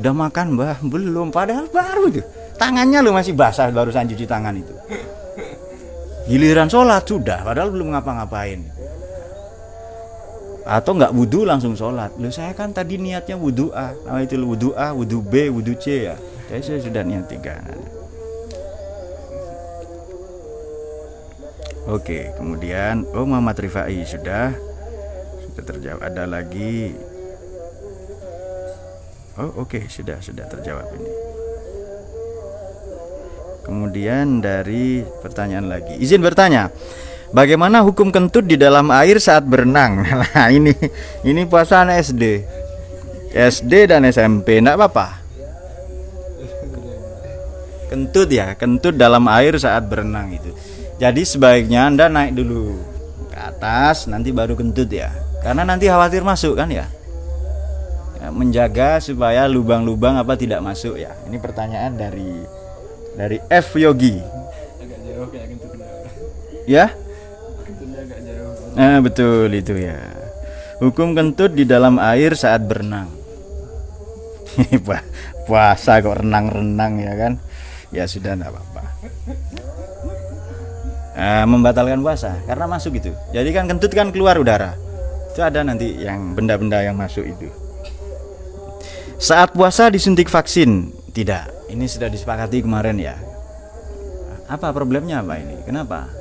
Sudah 0.02 0.18
makan 0.18 0.58
bah 0.58 0.82
belum, 0.82 1.30
padahal 1.30 1.70
baru 1.70 2.10
itu. 2.10 2.26
Tangannya 2.58 3.06
lu 3.06 3.14
masih 3.14 3.38
basah 3.38 3.70
barusan 3.70 4.10
cuci 4.10 4.26
tangan 4.26 4.58
itu. 4.58 4.74
Giliran 6.26 6.74
sholat 6.74 7.06
sudah, 7.06 7.46
padahal 7.46 7.70
belum 7.70 7.94
ngapa-ngapain. 7.94 8.66
Atau 10.66 10.98
nggak 10.98 11.14
wudhu 11.14 11.46
langsung 11.46 11.78
sholat. 11.78 12.10
Lu 12.18 12.34
saya 12.34 12.58
kan 12.58 12.74
tadi 12.74 12.98
niatnya 12.98 13.38
wudhu 13.38 13.70
A, 13.78 13.94
nah 14.10 14.26
itu 14.26 14.42
wudhu 14.42 14.74
A, 14.74 14.90
wudhu 14.90 15.22
B, 15.22 15.54
wudhu 15.54 15.78
C 15.78 16.10
ya. 16.10 16.18
Saya 16.50 16.82
sudah 16.82 17.06
niat 17.06 17.30
tiga. 17.30 17.62
Oke, 21.90 22.30
kemudian 22.38 23.10
oh 23.18 23.26
Muhammad 23.26 23.58
Rifai 23.58 24.06
sudah 24.06 24.54
sudah 25.42 25.64
terjawab. 25.66 26.02
Ada 26.06 26.24
lagi. 26.30 26.94
Oh, 29.42 29.66
oke, 29.66 29.90
sudah 29.90 30.22
sudah 30.22 30.46
terjawab 30.46 30.86
ini. 30.94 31.12
Kemudian 33.66 34.46
dari 34.46 35.02
pertanyaan 35.26 35.72
lagi. 35.72 35.98
Izin 35.98 36.22
bertanya. 36.22 36.70
Bagaimana 37.32 37.80
hukum 37.82 38.12
kentut 38.12 38.44
di 38.44 38.60
dalam 38.60 38.92
air 38.92 39.18
saat 39.18 39.48
berenang? 39.48 40.04
Nah, 40.36 40.48
ini 40.52 40.76
ini 41.24 41.42
puasa 41.48 41.82
anak 41.82 42.04
SD. 42.04 42.44
SD 43.32 43.88
dan 43.88 44.04
SMP 44.06 44.60
enggak 44.60 44.76
apa-apa. 44.76 45.24
Kentut 47.88 48.28
ya, 48.32 48.56
kentut 48.56 48.96
dalam 48.96 49.28
air 49.32 49.56
saat 49.60 49.88
berenang 49.88 50.32
itu. 50.32 50.52
Jadi 51.02 51.26
sebaiknya 51.26 51.90
Anda 51.90 52.14
naik 52.14 52.38
dulu 52.38 52.78
ke 53.34 53.38
atas, 53.42 54.06
nanti 54.06 54.30
baru 54.30 54.54
kentut 54.54 54.86
ya. 54.86 55.10
Karena 55.42 55.66
nanti 55.66 55.90
khawatir 55.90 56.22
masuk 56.22 56.54
kan 56.54 56.70
ya. 56.70 56.86
ya 58.22 58.30
menjaga 58.30 59.02
supaya 59.02 59.50
lubang-lubang 59.50 60.22
apa 60.22 60.38
tidak 60.38 60.62
masuk 60.62 61.02
ya. 61.02 61.18
Ini 61.26 61.42
pertanyaan 61.42 61.98
dari 61.98 62.46
dari 63.18 63.42
F 63.50 63.82
Yogi. 63.82 64.22
Agak 64.78 65.00
jauh 65.02 65.28
kayak 65.34 65.48
kentut. 65.50 65.72
Ya? 66.70 66.94
agak 66.94 68.20
jauh. 68.22 68.54
Nah, 68.78 68.98
betul 69.02 69.50
itu 69.58 69.74
ya. 69.82 69.98
Hukum 70.86 71.18
kentut 71.18 71.58
di 71.58 71.66
dalam 71.66 71.98
air 71.98 72.38
saat 72.38 72.62
berenang. 72.62 73.10
Puasa 75.50 75.98
kok 75.98 76.22
renang-renang 76.22 76.94
ya 77.02 77.14
kan? 77.18 77.34
Ya 77.90 78.06
sudah 78.06 78.38
enggak 78.38 78.54
apa-apa 78.54 78.71
uh, 81.16 81.46
membatalkan 81.48 82.00
puasa 82.00 82.40
karena 82.46 82.66
masuk 82.68 83.00
itu. 83.00 83.12
Jadi 83.32 83.50
kan 83.52 83.68
kentut 83.68 83.92
kan 83.92 84.12
keluar 84.12 84.38
udara. 84.40 84.76
Itu 85.32 85.40
ada 85.40 85.64
nanti 85.64 85.96
yang 85.96 86.36
benda-benda 86.36 86.84
yang 86.84 87.00
masuk 87.00 87.24
itu. 87.24 87.48
Saat 89.22 89.54
puasa 89.56 89.88
disuntik 89.88 90.28
vaksin? 90.28 90.92
Tidak. 91.14 91.72
Ini 91.72 91.86
sudah 91.88 92.12
disepakati 92.12 92.66
kemarin 92.66 93.00
ya. 93.00 93.16
Apa 94.52 94.76
problemnya 94.76 95.24
apa 95.24 95.40
ini? 95.40 95.56
Kenapa? 95.64 96.12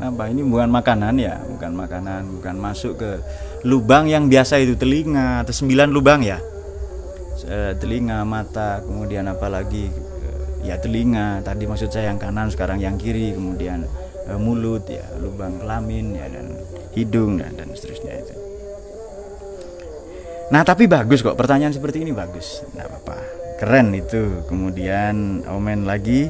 Kenapa? 0.00 0.32
Ini 0.32 0.40
bukan 0.48 0.72
makanan 0.72 1.14
ya, 1.20 1.36
bukan 1.44 1.72
makanan, 1.76 2.22
bukan 2.40 2.56
masuk 2.56 2.96
ke 2.96 3.10
lubang 3.68 4.08
yang 4.08 4.32
biasa 4.32 4.56
itu 4.64 4.72
telinga 4.80 5.44
atau 5.44 5.52
sembilan 5.52 5.92
lubang 5.92 6.24
ya. 6.24 6.40
Telinga, 7.76 8.24
mata, 8.24 8.80
kemudian 8.80 9.28
apalagi 9.28 9.92
ya 10.64 10.80
telinga. 10.80 11.44
Tadi 11.44 11.68
maksud 11.68 11.92
saya 11.92 12.08
yang 12.14 12.22
kanan, 12.22 12.48
sekarang 12.48 12.80
yang 12.80 12.96
kiri, 12.96 13.36
kemudian 13.36 13.84
uh, 14.28 14.38
mulut 14.38 14.86
ya 14.86 15.02
lubang 15.18 15.58
kelamin 15.58 16.14
ya 16.14 16.26
dan 16.30 16.46
hidung 16.94 17.40
dan 17.40 17.54
dan 17.56 17.72
seterusnya 17.72 18.12
itu. 18.20 18.34
Nah 20.52 20.62
tapi 20.62 20.84
bagus 20.84 21.24
kok 21.24 21.34
pertanyaan 21.34 21.72
seperti 21.72 22.04
ini 22.04 22.12
bagus. 22.12 22.60
Nggak 22.76 22.86
apa-apa. 22.86 23.18
Keren 23.56 23.88
itu. 23.96 24.44
Kemudian 24.46 25.46
omen 25.48 25.88
lagi. 25.88 26.28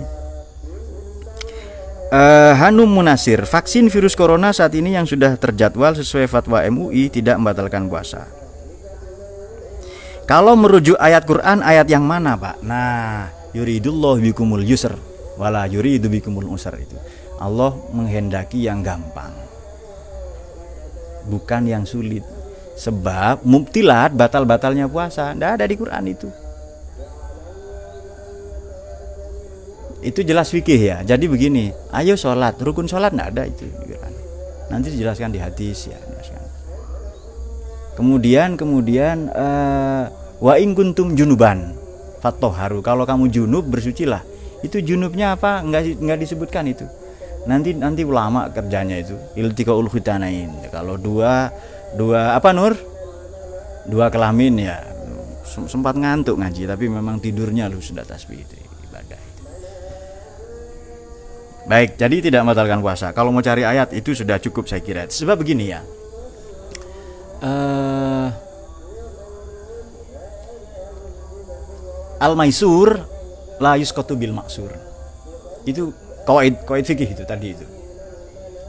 Uh, 2.13 2.53
Hanum 2.61 2.93
Munasir 2.93 3.41
vaksin 3.49 3.89
virus 3.89 4.13
corona 4.13 4.53
saat 4.53 4.77
ini 4.77 4.93
yang 4.93 5.09
sudah 5.09 5.33
terjadwal 5.41 5.97
sesuai 5.97 6.29
fatwa 6.29 6.61
MUI 6.69 7.09
tidak 7.09 7.41
membatalkan 7.41 7.89
puasa. 7.89 8.29
Kalau 10.29 10.55
merujuk 10.55 11.01
ayat 11.01 11.25
Quran 11.25 11.65
ayat 11.65 11.89
yang 11.89 12.05
mana 12.05 12.37
pak? 12.37 12.61
Nah 12.61 13.33
yuridullah 13.57 14.21
bikumul 14.21 14.63
yusr. 14.63 14.93
Wala 15.41 15.65
yuridu 15.65 16.13
bikumul 16.13 16.53
usr 16.53 16.77
itu 16.77 16.95
Allah 17.43 17.75
menghendaki 17.91 18.63
yang 18.63 18.87
gampang. 18.87 19.35
Bukan 21.27 21.67
yang 21.67 21.83
sulit. 21.83 22.23
Sebab 22.79 23.43
mubtilat 23.43 24.15
batal-batalnya 24.15 24.87
puasa 24.87 25.35
tidak 25.35 25.51
ada 25.59 25.65
di 25.67 25.75
Quran 25.75 26.05
itu. 26.07 26.29
Itu 30.03 30.23
jelas 30.23 30.51
fikih 30.55 30.81
ya. 30.81 30.97
Jadi 31.03 31.27
begini 31.27 31.75
ayo 31.95 32.15
sholat. 32.15 32.59
Rukun 32.63 32.87
sholat 32.87 33.11
tidak 33.11 33.29
ada 33.35 33.43
itu 33.47 33.67
di 33.67 33.95
nanti 34.73 34.89
dijelaskan 34.89 35.37
di 35.37 35.37
hadis 35.37 35.85
ya 35.85 36.01
kemudian 37.93 38.57
kemudian 38.57 39.29
uh, 39.29 40.09
wa 40.41 40.55
kuntum 40.73 41.13
junuban 41.13 41.77
fatoharu. 42.25 42.81
Kalau 42.81 43.05
kamu 43.05 43.29
junub 43.29 43.69
bersucilah. 43.69 44.25
Itu 44.63 44.79
junubnya 44.79 45.35
apa? 45.35 45.61
Nggak 45.61 45.99
nggak 46.01 46.19
disebutkan 46.23 46.71
itu 46.71 46.87
nanti 47.43 47.75
nanti 47.75 48.07
ulama 48.07 48.47
kerjanya 48.51 49.03
itu 49.03 49.19
iltikaul 49.35 49.91
khitanain 49.91 50.51
kalau 50.71 50.95
dua 50.95 51.51
dua 51.95 52.39
apa 52.39 52.55
nur? 52.55 52.75
Dua 53.83 54.07
kelamin 54.15 54.63
ya. 54.63 54.79
Sempat 55.45 55.99
ngantuk 55.99 56.39
ngaji 56.39 56.65
tapi 56.65 56.87
memang 56.87 57.19
tidurnya 57.19 57.67
lu 57.69 57.83
sudah 57.83 58.07
tasbih 58.07 58.41
itu 58.41 58.57
ibadah 58.89 59.19
itu. 59.21 59.43
Baik 61.67 61.91
jadi 61.99 62.17
tidak 62.31 62.41
membatalkan 62.47 62.81
puasa. 62.81 63.11
Kalau 63.11 63.35
mau 63.35 63.43
cari 63.45 63.67
ayat 63.67 63.91
itu 63.93 64.15
sudah 64.15 64.39
cukup 64.39 64.71
saya 64.71 64.81
kira. 64.81 65.05
Sebab 65.11 65.43
begini 65.43 65.65
ya. 65.75 65.83
Uh, 67.43 68.31
al 72.23 72.39
maisur 72.39 73.03
la 73.59 73.75
yuskotu 73.75 74.15
bil 74.15 74.31
maksur 74.31 74.71
itu 75.67 75.91
Koid 76.23 76.63
koid 76.63 76.87
fikih 76.87 77.19
itu 77.19 77.25
tadi 77.27 77.55
itu. 77.55 77.67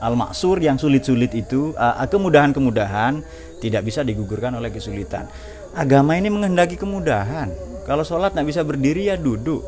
Al 0.04 0.18
maksur 0.20 0.60
yang 0.60 0.76
sulit-sulit 0.76 1.32
itu 1.32 1.72
kemudahan-kemudahan 2.10 3.24
tidak 3.64 3.82
bisa 3.88 4.04
digugurkan 4.04 4.58
oleh 4.60 4.74
kesulitan. 4.74 5.30
Agama 5.74 6.20
ini 6.20 6.28
menghendaki 6.28 6.76
kemudahan. 6.76 7.50
Kalau 7.88 8.04
sholat 8.04 8.36
tidak 8.36 8.48
bisa 8.52 8.62
berdiri 8.68 9.10
ya 9.10 9.16
duduk. 9.16 9.64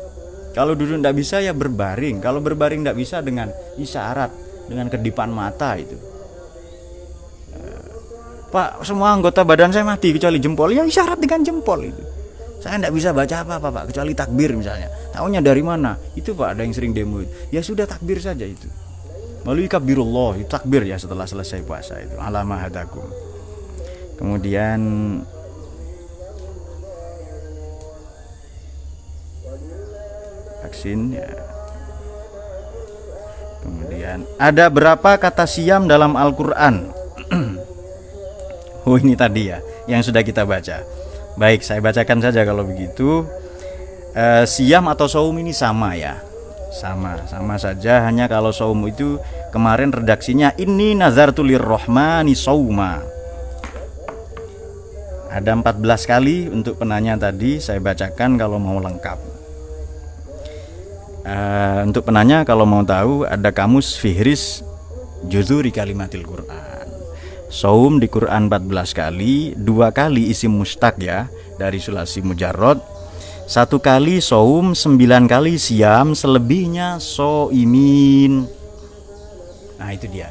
Kalau 0.52 0.76
duduk 0.76 1.00
tidak 1.00 1.16
bisa 1.16 1.36
ya 1.40 1.52
berbaring. 1.56 2.20
Kalau 2.20 2.40
berbaring 2.44 2.84
tidak 2.84 2.96
bisa 2.96 3.20
dengan 3.24 3.48
isyarat, 3.80 4.30
dengan 4.68 4.88
kedipan 4.92 5.32
mata 5.32 5.76
itu. 5.76 5.96
Uh, 7.56 7.88
Pak, 8.52 8.84
semua 8.84 9.12
anggota 9.12 9.44
badan 9.44 9.72
saya 9.72 9.84
mati 9.84 10.14
kecuali 10.14 10.36
jempol. 10.40 10.72
Ya 10.72 10.84
isyarat 10.84 11.18
dengan 11.18 11.42
jempol 11.44 11.80
itu 11.90 12.04
saya 12.66 12.82
tidak 12.82 12.98
bisa 12.98 13.14
baca 13.14 13.46
apa-apa 13.46 13.68
pak 13.70 13.84
kecuali 13.94 14.10
takbir 14.10 14.50
misalnya. 14.58 14.90
Tahunya 15.14 15.38
dari 15.38 15.62
mana. 15.62 15.94
Itu 16.18 16.34
pak 16.34 16.58
ada 16.58 16.66
yang 16.66 16.74
sering 16.74 16.90
demo 16.90 17.22
itu. 17.22 17.30
ya 17.54 17.62
sudah 17.62 17.86
takbir 17.86 18.18
saja 18.18 18.42
itu. 18.42 18.66
Melalui 19.46 19.70
kabirullah 19.70 20.42
itu 20.42 20.50
takbir 20.50 20.82
ya 20.82 20.98
setelah 20.98 21.30
selesai 21.30 21.62
puasa 21.62 22.02
itu. 22.02 22.18
Alamah 22.18 22.66
hadakum. 22.66 23.06
Kemudian 24.18 24.82
vaksin 30.66 31.14
ya. 31.14 31.30
Kemudian 33.62 34.26
ada 34.42 34.66
berapa 34.66 35.22
kata 35.22 35.46
siam 35.46 35.86
dalam 35.86 36.18
Al-Quran? 36.18 36.90
Oh 38.86 38.94
ini 38.94 39.18
tadi 39.18 39.50
ya 39.50 39.58
yang 39.90 39.98
sudah 39.98 40.22
kita 40.22 40.46
baca. 40.46 41.05
Baik, 41.36 41.60
saya 41.60 41.84
bacakan 41.84 42.24
saja 42.24 42.48
kalau 42.48 42.64
begitu. 42.64 43.28
E, 44.16 44.48
siam 44.48 44.88
atau 44.88 45.04
saum 45.04 45.36
ini 45.36 45.52
sama 45.52 45.92
ya. 45.92 46.24
Sama, 46.72 47.20
sama 47.28 47.60
saja 47.60 48.08
hanya 48.08 48.24
kalau 48.24 48.52
saum 48.52 48.80
itu 48.88 49.20
kemarin 49.52 49.92
redaksinya 49.92 50.56
ini 50.56 50.96
nazartulir 50.96 51.60
rohmani 51.60 52.32
sauma. 52.32 53.04
Ada 55.28 55.52
14 55.52 55.84
kali 56.08 56.48
untuk 56.48 56.80
penanya 56.80 57.20
tadi 57.20 57.60
saya 57.60 57.84
bacakan 57.84 58.40
kalau 58.40 58.56
mau 58.56 58.80
lengkap. 58.80 59.36
Uh, 61.26 61.82
untuk 61.84 62.06
penanya 62.06 62.46
kalau 62.48 62.64
mau 62.64 62.86
tahu 62.86 63.28
ada 63.28 63.52
kamus 63.52 63.98
Fihris 63.98 64.64
Juzuri 65.28 65.68
Kalimatil 65.68 66.24
Quran. 66.24 66.75
Saum 67.46 68.02
di 68.02 68.10
Quran 68.10 68.50
14 68.50 68.90
kali, 68.90 69.54
dua 69.54 69.94
kali 69.94 70.34
isim 70.34 70.58
mustaq 70.58 70.98
ya 70.98 71.30
dari 71.54 71.78
sulasi 71.78 72.18
mujarrod. 72.26 72.82
Satu 73.46 73.78
kali 73.78 74.18
saum, 74.18 74.74
sembilan 74.74 75.30
kali 75.30 75.54
siam, 75.54 76.18
selebihnya 76.18 76.98
soimin. 76.98 78.42
Nah 79.78 79.90
itu 79.94 80.10
dia. 80.10 80.26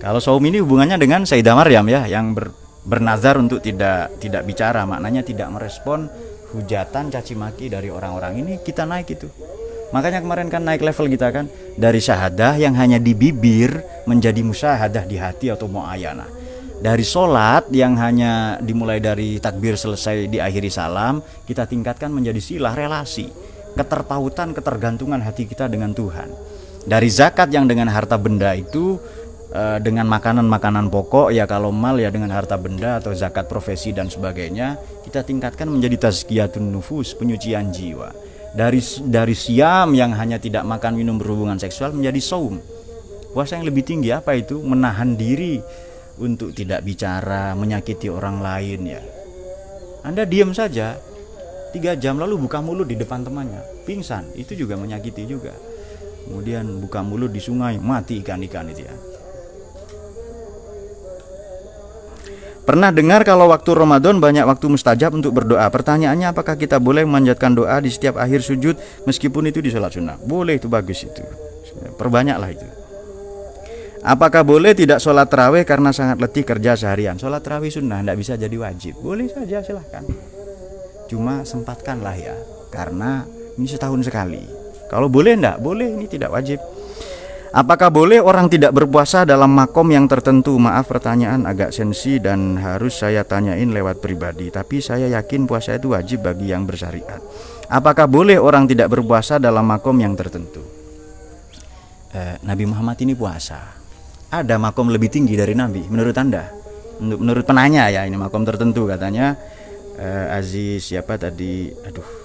Kalau 0.00 0.16
saum 0.16 0.40
ini 0.48 0.64
hubungannya 0.64 0.96
dengan 0.96 1.28
Sayyidah 1.28 1.52
Maryam 1.52 1.84
ya 1.84 2.08
yang 2.08 2.32
ber, 2.32 2.56
bernazar 2.88 3.36
untuk 3.36 3.60
tidak 3.60 4.16
tidak 4.16 4.48
bicara, 4.48 4.88
maknanya 4.88 5.20
tidak 5.20 5.52
merespon 5.52 6.08
hujatan 6.56 7.12
caci 7.12 7.36
maki 7.36 7.68
dari 7.68 7.92
orang-orang 7.92 8.42
ini 8.42 8.52
kita 8.64 8.82
naik 8.82 9.12
itu 9.14 9.28
makanya 9.90 10.22
kemarin 10.22 10.48
kan 10.48 10.62
naik 10.62 10.82
level 10.82 11.06
kita 11.10 11.28
kan 11.30 11.46
dari 11.78 11.98
syahadah 11.98 12.58
yang 12.58 12.74
hanya 12.78 12.96
di 12.96 13.12
bibir 13.14 13.82
menjadi 14.06 14.40
musyahadah 14.42 15.04
di 15.06 15.16
hati 15.18 15.50
atau 15.50 15.66
muayana 15.66 16.26
dari 16.80 17.04
sholat 17.04 17.68
yang 17.74 17.98
hanya 18.00 18.56
dimulai 18.62 18.98
dari 18.98 19.36
takbir 19.36 19.76
selesai 19.76 20.30
diakhiri 20.30 20.70
salam 20.72 21.20
kita 21.44 21.68
tingkatkan 21.68 22.08
menjadi 22.08 22.40
silah 22.40 22.72
relasi 22.72 23.28
keterpautan 23.76 24.50
ketergantungan 24.50 25.22
hati 25.22 25.46
kita 25.46 25.70
dengan 25.70 25.94
Tuhan. 25.94 26.26
Dari 26.80 27.06
zakat 27.06 27.54
yang 27.54 27.70
dengan 27.70 27.86
harta 27.86 28.18
benda 28.18 28.50
itu 28.56 28.98
Eh, 29.50 29.78
dengan 29.82 30.06
makanan-makanan 30.06 30.94
pokok 30.94 31.34
ya 31.34 31.42
kalau 31.42 31.74
mal 31.74 31.98
ya 31.98 32.06
dengan 32.14 32.30
harta 32.30 32.54
benda 32.54 33.02
atau 33.02 33.10
zakat 33.10 33.50
profesi 33.50 33.90
dan 33.90 34.06
sebagainya 34.06 34.78
kita 35.02 35.26
tingkatkan 35.26 35.66
menjadi 35.66 36.06
tazkiyatun 36.06 36.70
nufus 36.70 37.18
penyucian 37.18 37.74
jiwa 37.74 38.14
dari 38.54 38.82
dari 39.06 39.34
siam 39.34 39.94
yang 39.94 40.14
hanya 40.14 40.42
tidak 40.42 40.66
makan 40.66 40.98
minum 40.98 41.16
berhubungan 41.16 41.58
seksual 41.58 41.94
menjadi 41.94 42.20
saum. 42.22 42.58
Puasa 43.30 43.58
yang 43.58 43.66
lebih 43.66 43.86
tinggi 43.86 44.10
apa 44.10 44.34
itu? 44.34 44.58
Menahan 44.58 45.14
diri 45.14 45.62
untuk 46.18 46.50
tidak 46.50 46.82
bicara 46.82 47.54
menyakiti 47.54 48.10
orang 48.10 48.42
lain 48.42 48.80
ya. 48.86 49.02
Anda 50.02 50.26
diam 50.26 50.50
saja 50.50 50.98
tiga 51.70 51.94
jam 51.94 52.18
lalu 52.18 52.40
buka 52.42 52.58
mulut 52.58 52.90
di 52.90 52.98
depan 52.98 53.22
temannya 53.22 53.86
pingsan. 53.86 54.34
Itu 54.34 54.58
juga 54.58 54.74
menyakiti 54.74 55.22
juga. 55.30 55.54
Kemudian 56.26 56.82
buka 56.82 57.06
mulut 57.06 57.30
di 57.30 57.38
sungai 57.38 57.78
mati 57.78 58.22
ikan-ikan 58.22 58.66
itu 58.70 58.86
ya 58.86 59.09
Pernah 62.60 62.94
dengar 62.94 63.24
kalau 63.26 63.50
waktu 63.50 63.72
Ramadan 63.72 64.20
banyak 64.20 64.44
waktu 64.46 64.70
mustajab 64.70 65.16
untuk 65.16 65.34
berdoa. 65.34 65.66
Pertanyaannya 65.72 66.30
apakah 66.30 66.54
kita 66.54 66.78
boleh 66.78 67.02
memanjatkan 67.02 67.56
doa 67.56 67.80
di 67.82 67.90
setiap 67.90 68.20
akhir 68.20 68.44
sujud 68.46 68.78
meskipun 69.08 69.48
itu 69.50 69.58
di 69.64 69.72
sholat 69.72 69.90
sunnah? 69.90 70.20
Boleh 70.20 70.60
itu 70.60 70.70
bagus 70.70 71.02
itu. 71.02 71.24
Perbanyaklah 71.98 72.50
itu. 72.52 72.68
Apakah 74.00 74.40
boleh 74.44 74.72
tidak 74.72 74.96
sholat 74.96 75.28
terawih 75.28 75.64
karena 75.68 75.92
sangat 75.92 76.16
letih 76.24 76.40
kerja 76.40 76.72
seharian? 76.72 77.20
Sholat 77.20 77.44
terawih 77.44 77.68
sunnah 77.68 78.00
tidak 78.00 78.16
bisa 78.16 78.32
jadi 78.36 78.56
wajib. 78.56 78.96
Boleh 79.00 79.28
saja 79.28 79.60
silahkan. 79.60 80.04
Cuma 81.10 81.44
sempatkanlah 81.44 82.16
ya, 82.16 82.32
karena 82.72 83.26
ini 83.58 83.66
setahun 83.68 84.06
sekali. 84.06 84.40
Kalau 84.88 85.10
boleh 85.10 85.36
enggak? 85.36 85.58
Boleh, 85.60 85.90
ini 85.90 86.06
tidak 86.08 86.32
wajib. 86.32 86.62
Apakah 87.50 87.90
boleh 87.90 88.22
orang 88.22 88.46
tidak 88.46 88.70
berpuasa 88.70 89.26
dalam 89.26 89.50
makom 89.50 89.90
yang 89.90 90.06
tertentu? 90.06 90.54
Maaf 90.54 90.86
pertanyaan 90.86 91.50
agak 91.50 91.74
sensi 91.74 92.22
dan 92.22 92.54
harus 92.62 93.02
saya 93.02 93.26
tanyain 93.26 93.66
lewat 93.74 93.98
pribadi 93.98 94.54
Tapi 94.54 94.78
saya 94.78 95.10
yakin 95.10 95.50
puasa 95.50 95.74
itu 95.74 95.90
wajib 95.90 96.22
bagi 96.22 96.54
yang 96.54 96.62
bersyariat 96.62 97.18
Apakah 97.66 98.06
boleh 98.06 98.38
orang 98.38 98.70
tidak 98.70 98.94
berpuasa 98.94 99.42
dalam 99.42 99.66
makom 99.66 99.98
yang 99.98 100.14
tertentu? 100.14 100.62
Eh, 102.14 102.38
Nabi 102.46 102.70
Muhammad 102.70 103.02
ini 103.02 103.18
puasa 103.18 103.58
Ada 104.30 104.54
makom 104.54 104.86
lebih 104.86 105.10
tinggi 105.10 105.34
dari 105.34 105.58
Nabi 105.58 105.90
menurut 105.90 106.14
Anda? 106.14 106.46
Menurut 107.02 107.42
penanya 107.42 107.90
ya 107.90 108.06
ini 108.06 108.14
makom 108.14 108.46
tertentu 108.46 108.86
katanya 108.86 109.34
eh, 109.98 110.38
Aziz 110.38 110.86
siapa 110.86 111.18
tadi? 111.18 111.66
Aduh 111.82 112.19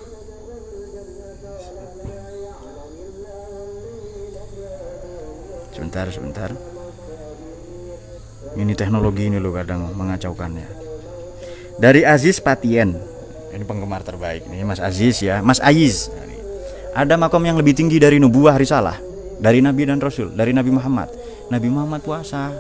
sebentar 5.75 6.07
sebentar. 6.07 6.49
Ini 8.55 8.71
teknologi 8.79 9.27
ini 9.27 9.35
loh 9.35 9.51
kadang 9.51 9.91
mengacaukannya. 9.91 10.67
Dari 11.75 12.07
Aziz 12.07 12.39
Patien. 12.39 12.95
Ini 13.51 13.63
penggemar 13.63 14.03
terbaik 14.03 14.47
ini 14.47 14.63
Mas 14.63 14.79
Aziz 14.79 15.19
ya. 15.19 15.43
Mas 15.43 15.59
Aziz. 15.59 16.07
Ada 16.95 17.19
makom 17.19 17.43
yang 17.43 17.59
lebih 17.59 17.75
tinggi 17.75 17.99
dari 17.99 18.15
nubuah 18.23 18.55
risalah 18.55 18.95
dari 19.35 19.59
Nabi 19.59 19.83
dan 19.83 19.99
Rasul 19.99 20.31
dari 20.31 20.55
Nabi 20.55 20.71
Muhammad. 20.71 21.11
Nabi 21.51 21.67
Muhammad 21.67 21.99
puasa. 21.99 22.55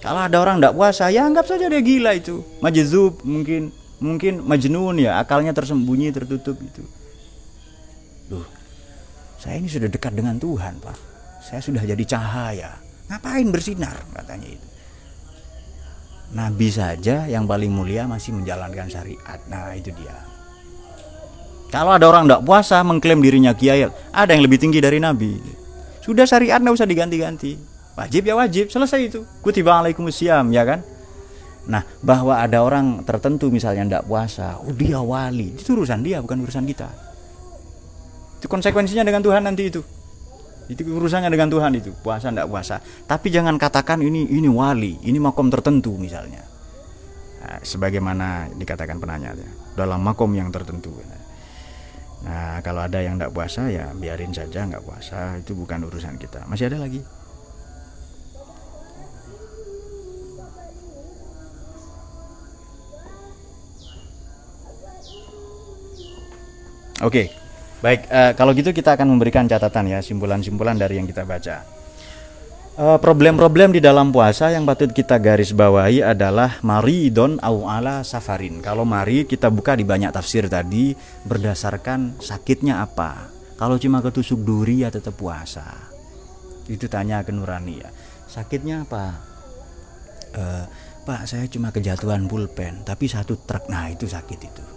Kalau 0.00 0.20
ada 0.24 0.36
orang 0.40 0.56
tidak 0.56 0.72
puasa 0.72 1.12
ya 1.12 1.28
anggap 1.28 1.44
saja 1.44 1.68
dia 1.68 1.84
gila 1.84 2.16
itu. 2.16 2.40
Majzub 2.64 3.20
mungkin 3.20 3.72
mungkin 3.96 4.44
majnun 4.44 5.00
ya 5.00 5.16
akalnya 5.16 5.56
tersembunyi 5.56 6.12
tertutup 6.12 6.56
itu 6.60 6.84
Duh, 8.28 8.44
saya 9.40 9.56
ini 9.56 9.70
sudah 9.70 9.88
dekat 9.88 10.12
dengan 10.12 10.36
Tuhan 10.36 10.76
pak 10.82 10.98
saya 11.46 11.62
sudah 11.62 11.86
jadi 11.86 12.02
cahaya. 12.02 12.74
Ngapain 13.06 13.46
bersinar? 13.54 13.94
Katanya 14.10 14.50
itu. 14.50 14.66
Nabi 16.34 16.68
saja 16.74 17.30
yang 17.30 17.46
paling 17.46 17.70
mulia 17.70 18.10
masih 18.10 18.34
menjalankan 18.34 18.90
syariat. 18.90 19.38
Nah 19.46 19.70
itu 19.78 19.94
dia. 19.94 20.26
Kalau 21.70 21.94
ada 21.94 22.10
orang 22.10 22.26
tidak 22.26 22.42
puasa 22.42 22.82
mengklaim 22.82 23.22
dirinya 23.22 23.54
kiai 23.54 23.86
ada 24.10 24.30
yang 24.34 24.42
lebih 24.42 24.58
tinggi 24.58 24.82
dari 24.82 24.98
Nabi. 24.98 25.38
Sudah 26.02 26.26
syariat 26.26 26.58
tidak 26.58 26.82
usah 26.82 26.88
diganti-ganti. 26.90 27.54
Wajib 27.94 28.26
ya 28.26 28.34
wajib 28.34 28.66
selesai 28.66 29.00
itu. 29.06 29.22
Kutiba 29.38 29.78
alaikumusiyam 29.78 30.50
ya 30.50 30.66
kan? 30.66 30.82
Nah, 31.66 31.82
bahwa 32.02 32.42
ada 32.42 32.62
orang 32.62 33.02
tertentu 33.02 33.50
misalnya 33.50 33.82
tidak 33.86 34.04
puasa, 34.06 34.62
oh 34.62 34.70
dia 34.70 35.02
wali, 35.02 35.58
itu 35.58 35.74
urusan 35.74 35.98
dia 35.98 36.22
bukan 36.22 36.46
urusan 36.46 36.62
kita. 36.62 36.86
Itu 38.38 38.46
konsekuensinya 38.46 39.02
dengan 39.02 39.18
Tuhan 39.18 39.42
nanti 39.42 39.66
itu 39.66 39.82
itu 40.66 40.82
urusannya 40.82 41.30
dengan 41.30 41.48
Tuhan 41.50 41.72
itu. 41.78 41.94
Puasa 42.02 42.30
tidak 42.34 42.50
puasa. 42.50 42.82
Tapi 42.82 43.30
jangan 43.30 43.54
katakan 43.54 44.02
ini 44.02 44.26
ini 44.26 44.50
wali 44.50 44.98
ini 45.06 45.18
makom 45.22 45.46
tertentu 45.46 45.94
misalnya. 45.94 46.42
Nah, 47.46 47.62
sebagaimana 47.62 48.50
dikatakan 48.58 48.98
penanya 48.98 49.38
dalam 49.78 50.02
makom 50.02 50.34
yang 50.34 50.50
tertentu. 50.50 50.90
Nah 52.26 52.58
kalau 52.66 52.82
ada 52.82 52.98
yang 52.98 53.14
tidak 53.20 53.30
puasa 53.30 53.70
ya 53.70 53.94
biarin 53.94 54.34
saja 54.34 54.66
nggak 54.66 54.82
puasa. 54.82 55.38
Itu 55.38 55.54
bukan 55.54 55.86
urusan 55.86 56.18
kita. 56.18 56.42
Masih 56.50 56.66
ada 56.66 56.82
lagi? 56.82 56.98
Oke. 67.04 67.45
Baik, 67.84 68.08
uh, 68.08 68.32
kalau 68.32 68.56
gitu 68.56 68.72
kita 68.72 68.96
akan 68.96 69.12
memberikan 69.12 69.44
catatan 69.44 69.92
ya, 69.92 70.00
simpulan-simpulan 70.00 70.80
dari 70.80 70.96
yang 70.96 71.04
kita 71.04 71.28
baca. 71.28 71.76
Eh, 72.76 72.98
problem-problem 73.00 73.72
uh, 73.72 73.74
di 73.76 73.80
dalam 73.80 74.12
puasa 74.12 74.52
yang 74.52 74.68
patut 74.68 74.92
kita 74.92 75.16
garis 75.16 75.56
bawahi 75.56 76.04
adalah 76.04 76.60
maridon 76.60 77.40
au 77.40 77.64
ala 77.64 78.04
safarin. 78.04 78.60
Kalau 78.60 78.84
mari 78.84 79.24
kita 79.24 79.48
buka 79.48 79.72
di 79.72 79.84
banyak 79.88 80.12
tafsir 80.12 80.44
tadi 80.44 80.92
berdasarkan 81.24 82.20
sakitnya 82.20 82.84
apa. 82.84 83.32
Kalau 83.56 83.80
cuma 83.80 84.04
ketusuk 84.04 84.44
duri 84.44 84.84
ya 84.84 84.92
tetap 84.92 85.16
puasa. 85.16 85.64
Itu 86.68 86.84
tanya 86.92 87.24
ke 87.24 87.32
Nurani 87.32 87.80
ya. 87.80 87.88
Sakitnya 88.28 88.84
apa? 88.84 89.04
Uh, 90.36 90.64
Pak, 91.08 91.24
saya 91.24 91.48
cuma 91.48 91.72
kejatuhan 91.72 92.28
pulpen, 92.28 92.84
tapi 92.84 93.08
satu 93.08 93.40
truk. 93.40 93.72
Nah, 93.72 93.88
itu 93.88 94.04
sakit 94.04 94.40
itu 94.42 94.75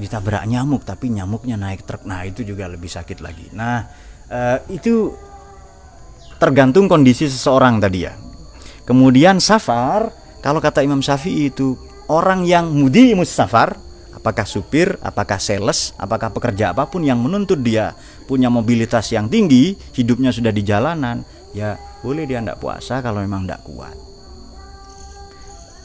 ditabrak 0.00 0.44
nyamuk 0.46 0.82
tapi 0.82 1.10
nyamuknya 1.10 1.54
naik 1.54 1.86
truk 1.86 2.06
nah 2.06 2.26
itu 2.26 2.42
juga 2.42 2.66
lebih 2.66 2.90
sakit 2.90 3.18
lagi 3.22 3.50
nah 3.54 3.86
uh, 4.30 4.58
itu 4.70 5.14
tergantung 6.38 6.90
kondisi 6.90 7.30
seseorang 7.30 7.78
tadi 7.78 8.06
ya 8.06 8.14
kemudian 8.84 9.38
safar 9.38 10.10
kalau 10.44 10.60
kata 10.60 10.84
Imam 10.84 11.00
Syafi'i 11.00 11.48
itu 11.48 11.78
orang 12.10 12.44
yang 12.44 12.68
mudi 12.68 13.16
musafar 13.16 13.80
apakah 14.24 14.48
supir, 14.48 14.96
apakah 15.04 15.36
sales, 15.36 15.92
apakah 16.00 16.32
pekerja 16.32 16.72
apa 16.72 16.88
pun 16.88 17.04
yang 17.04 17.20
menuntut 17.20 17.60
dia 17.60 17.92
punya 18.24 18.48
mobilitas 18.48 19.12
yang 19.12 19.28
tinggi, 19.28 19.76
hidupnya 19.92 20.32
sudah 20.32 20.48
di 20.48 20.64
jalanan, 20.64 21.20
ya 21.52 21.76
boleh 22.00 22.24
dia 22.24 22.40
tidak 22.40 22.56
puasa 22.56 23.04
kalau 23.04 23.20
memang 23.20 23.44
tidak 23.44 23.60
kuat. 23.68 23.92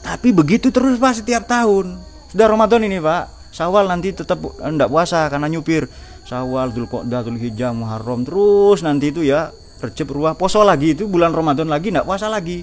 Tapi 0.00 0.32
begitu 0.32 0.72
terus 0.72 0.96
pak 0.96 1.20
setiap 1.20 1.44
tahun. 1.44 2.00
Sudah 2.32 2.48
Ramadan 2.48 2.80
ini 2.88 2.96
pak, 2.96 3.28
Sawal 3.60 3.92
nanti 3.92 4.16
tetap 4.16 4.40
tidak 4.40 4.88
puasa 4.88 5.28
karena 5.28 5.44
nyupir. 5.52 5.84
Sawal, 6.24 6.72
Dzulqa'dah, 6.72 7.20
Dzulhijjah, 7.28 7.76
Muharram 7.76 8.24
terus 8.24 8.80
nanti 8.80 9.12
itu 9.12 9.20
ya 9.20 9.52
Recep 9.80 10.08
ruah 10.12 10.36
poso 10.36 10.60
lagi 10.60 10.92
itu 10.92 11.08
bulan 11.08 11.32
Ramadan 11.32 11.68
lagi 11.68 11.88
tidak 11.88 12.04
puasa 12.04 12.28
lagi. 12.28 12.60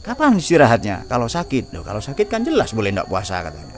Kapan 0.00 0.40
istirahatnya? 0.40 1.04
Kalau 1.04 1.28
sakit, 1.28 1.76
loh 1.76 1.84
kalau 1.84 2.00
sakit 2.00 2.24
kan 2.28 2.40
jelas 2.40 2.72
boleh 2.72 2.88
tidak 2.88 3.12
puasa 3.12 3.44
katanya. 3.44 3.76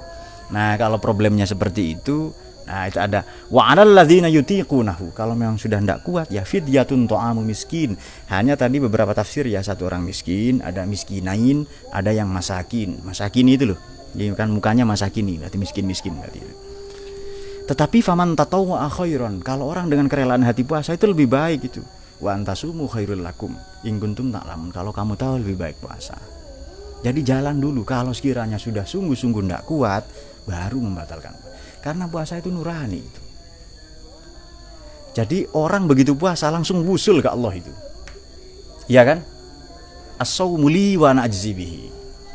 Nah 0.54 0.78
kalau 0.78 1.02
problemnya 1.02 1.42
seperti 1.42 1.98
itu, 1.98 2.30
nah 2.62 2.86
itu 2.86 3.02
ada 3.02 3.26
wa 3.50 3.74
ladzina 3.74 4.30
yutiqunahu. 4.30 5.10
Kalau 5.10 5.34
memang 5.34 5.58
sudah 5.58 5.82
tidak 5.82 6.06
kuat 6.06 6.30
ya 6.30 6.46
fidyatun 6.46 7.10
ta'amu 7.10 7.42
miskin. 7.42 7.98
Hanya 8.30 8.54
tadi 8.54 8.78
beberapa 8.78 9.10
tafsir 9.10 9.50
ya 9.50 9.58
satu 9.58 9.90
orang 9.90 10.06
miskin, 10.06 10.62
ada 10.62 10.86
miskinain, 10.86 11.66
ada 11.90 12.14
yang 12.14 12.30
masakin. 12.30 13.02
Masakin 13.02 13.46
itu 13.50 13.74
loh. 13.74 13.78
Jadi 14.12 14.32
kan 14.36 14.52
mukanya 14.52 14.84
masakin 14.84 15.24
nih, 15.24 15.36
berarti 15.40 15.56
miskin-miskin 15.56 16.12
berarti. 16.16 16.40
Tetapi 17.68 17.98
faman 18.04 18.36
tatawwa 18.36 18.84
khairan. 18.90 19.40
Kalau 19.40 19.70
orang 19.70 19.88
dengan 19.88 20.10
kerelaan 20.10 20.44
hati 20.44 20.66
puasa 20.66 20.92
itu 20.92 21.08
lebih 21.08 21.30
baik 21.30 21.72
itu. 21.72 21.82
Wa 22.22 22.36
antasumu 22.36 22.86
khairul 22.86 23.24
lakum 23.24 23.54
in 23.82 23.98
kuntum 23.98 24.30
ta'lamun 24.30 24.70
kalau 24.70 24.94
kamu 24.94 25.18
tahu 25.18 25.42
lebih 25.42 25.56
baik 25.58 25.76
puasa. 25.82 26.14
Jadi 27.02 27.26
jalan 27.26 27.58
dulu 27.58 27.82
kalau 27.82 28.14
sekiranya 28.14 28.62
sudah 28.62 28.86
sungguh-sungguh 28.86 29.42
tidak 29.42 29.66
kuat 29.66 30.06
baru 30.46 30.78
membatalkan. 30.78 31.34
Karena 31.82 32.06
puasa 32.06 32.38
itu 32.38 32.46
nurani 32.52 33.00
itu. 33.02 33.22
Jadi 35.12 35.44
orang 35.58 35.90
begitu 35.90 36.14
puasa 36.14 36.46
langsung 36.48 36.86
wusul 36.86 37.18
ke 37.18 37.28
Allah 37.28 37.52
itu. 37.58 37.72
Iya 38.86 39.02
kan? 39.02 39.18
As-sawmuli 40.22 40.94
wa 40.94 41.10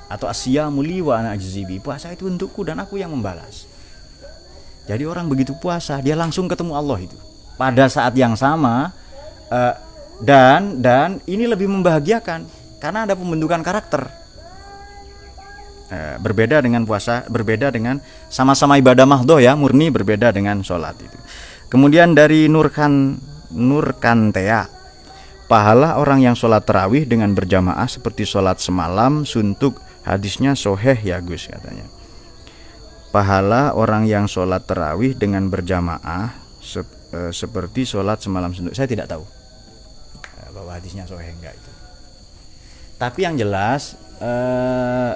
atau 0.07 0.31
asyamuli 0.31 1.03
wa 1.03 1.19
ana 1.19 1.35
puasa 1.83 2.15
itu 2.15 2.27
untukku 2.27 2.63
dan 2.63 2.79
aku 2.79 2.95
yang 2.99 3.11
membalas. 3.11 3.67
Jadi 4.87 5.03
orang 5.03 5.27
begitu 5.27 5.51
puasa 5.59 5.99
dia 5.99 6.15
langsung 6.15 6.47
ketemu 6.47 6.73
Allah 6.79 6.99
itu. 7.03 7.17
Pada 7.59 7.91
saat 7.91 8.15
yang 8.15 8.39
sama 8.39 8.95
uh, 9.51 9.73
dan 10.23 10.79
dan 10.79 11.19
ini 11.27 11.43
lebih 11.43 11.67
membahagiakan. 11.67 12.47
Karena 12.77 13.09
ada 13.09 13.17
pembentukan 13.17 13.59
karakter. 13.65 14.07
Uh, 15.87 16.15
berbeda 16.23 16.63
dengan 16.63 16.83
puasa 16.83 17.23
berbeda 17.27 17.71
dengan 17.71 18.03
sama-sama 18.27 18.75
ibadah 18.75 19.07
mahdoh 19.07 19.39
ya 19.39 19.55
murni 19.59 19.91
berbeda 19.91 20.31
dengan 20.31 20.63
sholat 20.63 20.95
itu. 21.03 21.19
Kemudian 21.67 22.15
dari 22.15 22.47
Nurkan 22.47 23.19
Nurkantea 23.51 24.71
pahala 25.51 25.99
orang 25.99 26.23
yang 26.23 26.35
sholat 26.35 26.63
terawih 26.67 27.07
dengan 27.07 27.31
berjamaah 27.31 27.87
seperti 27.87 28.27
sholat 28.27 28.59
semalam 28.59 29.23
suntuk 29.23 29.79
hadisnya 30.07 30.55
soheh 30.55 30.95
ya 31.03 31.19
Gus 31.19 31.51
katanya. 31.51 31.83
Pahala 33.11 33.75
orang 33.75 34.07
yang 34.07 34.27
sholat 34.31 34.63
terawih 34.63 35.15
dengan 35.15 35.51
berjamaah 35.51 36.31
se 36.63 36.83
e, 37.11 37.31
seperti 37.35 37.83
sholat 37.83 38.23
semalam 38.23 38.55
suntuk. 38.55 38.71
Saya 38.71 38.87
tidak 38.87 39.11
tahu 39.11 39.23
bahwa 40.55 40.73
hadisnya 40.73 41.03
soheh 41.05 41.27
enggak 41.27 41.53
itu. 41.53 41.71
Tapi 42.97 43.19
yang 43.21 43.37
jelas 43.37 43.93
eh, 44.17 45.13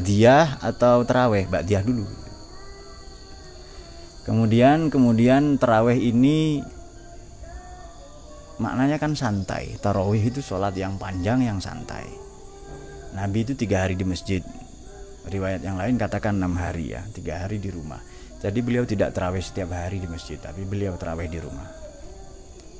dia 0.00 0.56
atau 0.62 1.04
teraweh 1.04 1.44
dia 1.66 1.84
dulu. 1.84 2.08
Kemudian 4.22 4.88
kemudian 4.88 5.58
teraweh 5.58 5.98
ini 5.98 6.64
maknanya 8.56 8.96
kan 8.96 9.12
santai. 9.12 9.76
Tarawih 9.82 10.22
itu 10.32 10.40
sholat 10.40 10.72
yang 10.78 10.96
panjang 10.96 11.44
yang 11.44 11.58
santai 11.60 12.21
Nabi 13.12 13.44
itu 13.44 13.52
tiga 13.52 13.84
hari 13.84 13.96
di 13.96 14.04
masjid 14.08 14.40
riwayat 15.28 15.62
yang 15.62 15.78
lain 15.78 16.00
katakan 16.00 16.34
enam 16.36 16.56
hari 16.58 16.96
ya 16.96 17.04
tiga 17.12 17.44
hari 17.44 17.62
di 17.62 17.70
rumah 17.70 18.00
jadi 18.42 18.58
beliau 18.58 18.82
tidak 18.88 19.14
terawih 19.14 19.44
setiap 19.44 19.70
hari 19.70 20.02
di 20.02 20.08
masjid 20.10 20.40
tapi 20.40 20.66
beliau 20.66 20.98
terawih 20.98 21.30
di 21.30 21.38
rumah 21.38 21.82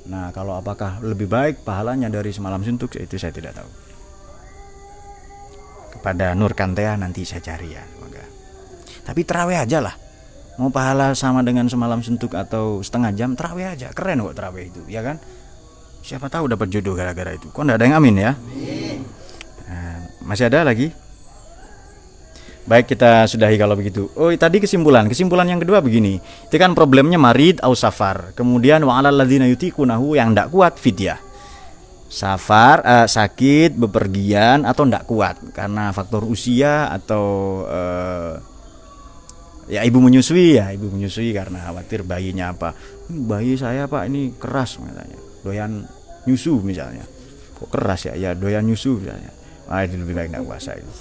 Nah, 0.03 0.35
kalau 0.35 0.59
apakah 0.59 0.99
lebih 0.99 1.31
baik 1.31 1.63
pahalanya 1.63 2.11
dari 2.11 2.35
semalam 2.35 2.59
suntuk 2.59 2.91
itu 2.99 3.15
saya 3.15 3.31
tidak 3.31 3.55
tahu. 3.55 3.69
Kepada 5.95 6.35
Nur 6.35 6.51
Kantea 6.51 6.99
nanti 6.99 7.23
saya 7.23 7.39
cari 7.39 7.71
ya, 7.71 7.83
semoga. 7.87 8.23
Tapi 9.07 9.21
terawih 9.23 9.63
aja 9.63 9.79
lah. 9.79 9.95
Mau 10.59 10.69
pahala 10.69 11.15
sama 11.15 11.41
dengan 11.41 11.65
semalam 11.71 12.03
suntuk 12.03 12.35
atau 12.35 12.83
setengah 12.83 13.15
jam, 13.15 13.33
terawih 13.33 13.73
aja. 13.73 13.89
Keren 13.95 14.21
kok 14.21 14.35
terawih 14.35 14.69
itu, 14.69 14.81
ya 14.91 15.01
kan? 15.01 15.17
Siapa 16.03 16.27
tahu 16.27 16.51
dapat 16.51 16.67
jodoh 16.67 16.99
gara-gara 16.99 17.31
itu. 17.31 17.47
Kok 17.47 17.63
enggak 17.63 17.79
ada 17.79 17.85
yang 17.87 17.95
amin 18.03 18.15
ya? 18.19 18.31
Nah, 18.35 19.22
masih 20.23 20.47
ada 20.47 20.63
lagi? 20.63 20.91
Baik 22.63 22.95
kita 22.95 23.27
sudahi 23.27 23.59
kalau 23.59 23.75
begitu. 23.75 24.07
Oh 24.15 24.31
tadi 24.39 24.63
kesimpulan. 24.63 25.11
Kesimpulan 25.11 25.43
yang 25.51 25.59
kedua 25.59 25.83
begini. 25.83 26.15
Itu 26.47 26.55
kan 26.55 26.71
problemnya 26.71 27.19
marid 27.19 27.59
au 27.59 27.75
safar. 27.75 28.31
Kemudian 28.39 28.87
wa 28.87 29.03
alal 29.03 29.19
ladzina 29.19 29.43
yutikunahu 29.51 30.15
yang 30.15 30.31
tidak 30.31 30.47
kuat 30.47 30.79
fidyah. 30.79 31.19
Safar 32.07 32.79
uh, 32.85 33.07
sakit, 33.09 33.75
bepergian 33.75 34.63
atau 34.63 34.87
tidak 34.87 35.03
kuat 35.09 35.35
karena 35.51 35.91
faktor 35.91 36.23
usia 36.23 36.87
atau 36.93 37.25
uh, 37.67 38.37
ya 39.67 39.83
ibu 39.83 39.99
menyusui 39.99 40.55
ya, 40.55 40.71
ibu 40.71 40.87
menyusui 40.87 41.35
karena 41.35 41.67
khawatir 41.67 42.07
bayinya 42.07 42.55
apa. 42.55 42.71
Bayi 43.11 43.59
saya 43.59 43.91
Pak 43.91 44.07
ini 44.07 44.39
keras 44.39 44.79
misalnya. 44.79 45.19
Doyan 45.43 45.83
nyusu 46.23 46.63
misalnya. 46.63 47.03
Kok 47.59 47.67
keras 47.67 48.07
ya? 48.07 48.15
Ya 48.15 48.31
doyan 48.31 48.63
nyusu 48.63 49.03
misalnya. 49.03 49.42
Itu 49.67 49.95
lebih 49.97 50.13
baik 50.13 50.29
tidak 50.31 50.43
puasa 50.43 50.75
itu. 50.75 50.91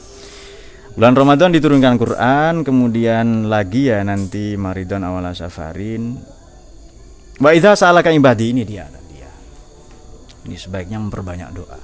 Bulan 0.93 1.17
Ramadan 1.17 1.57
diturunkan 1.57 1.97
Quran, 1.97 2.55
kemudian 2.69 3.49
lagi 3.49 3.89
ya 3.89 4.05
nanti 4.05 4.61
Maridon 4.61 5.01
awal 5.01 5.25
safarin. 5.33 6.21
Wa 7.41 7.49
idza 7.57 7.73
sa'alaka 7.73 8.13
ibadi 8.13 8.53
ini 8.53 8.63
dia 8.69 8.85
dia. 9.09 9.31
Ini 10.45 10.53
sebaiknya 10.53 11.01
memperbanyak 11.01 11.49
doa. 11.57 11.81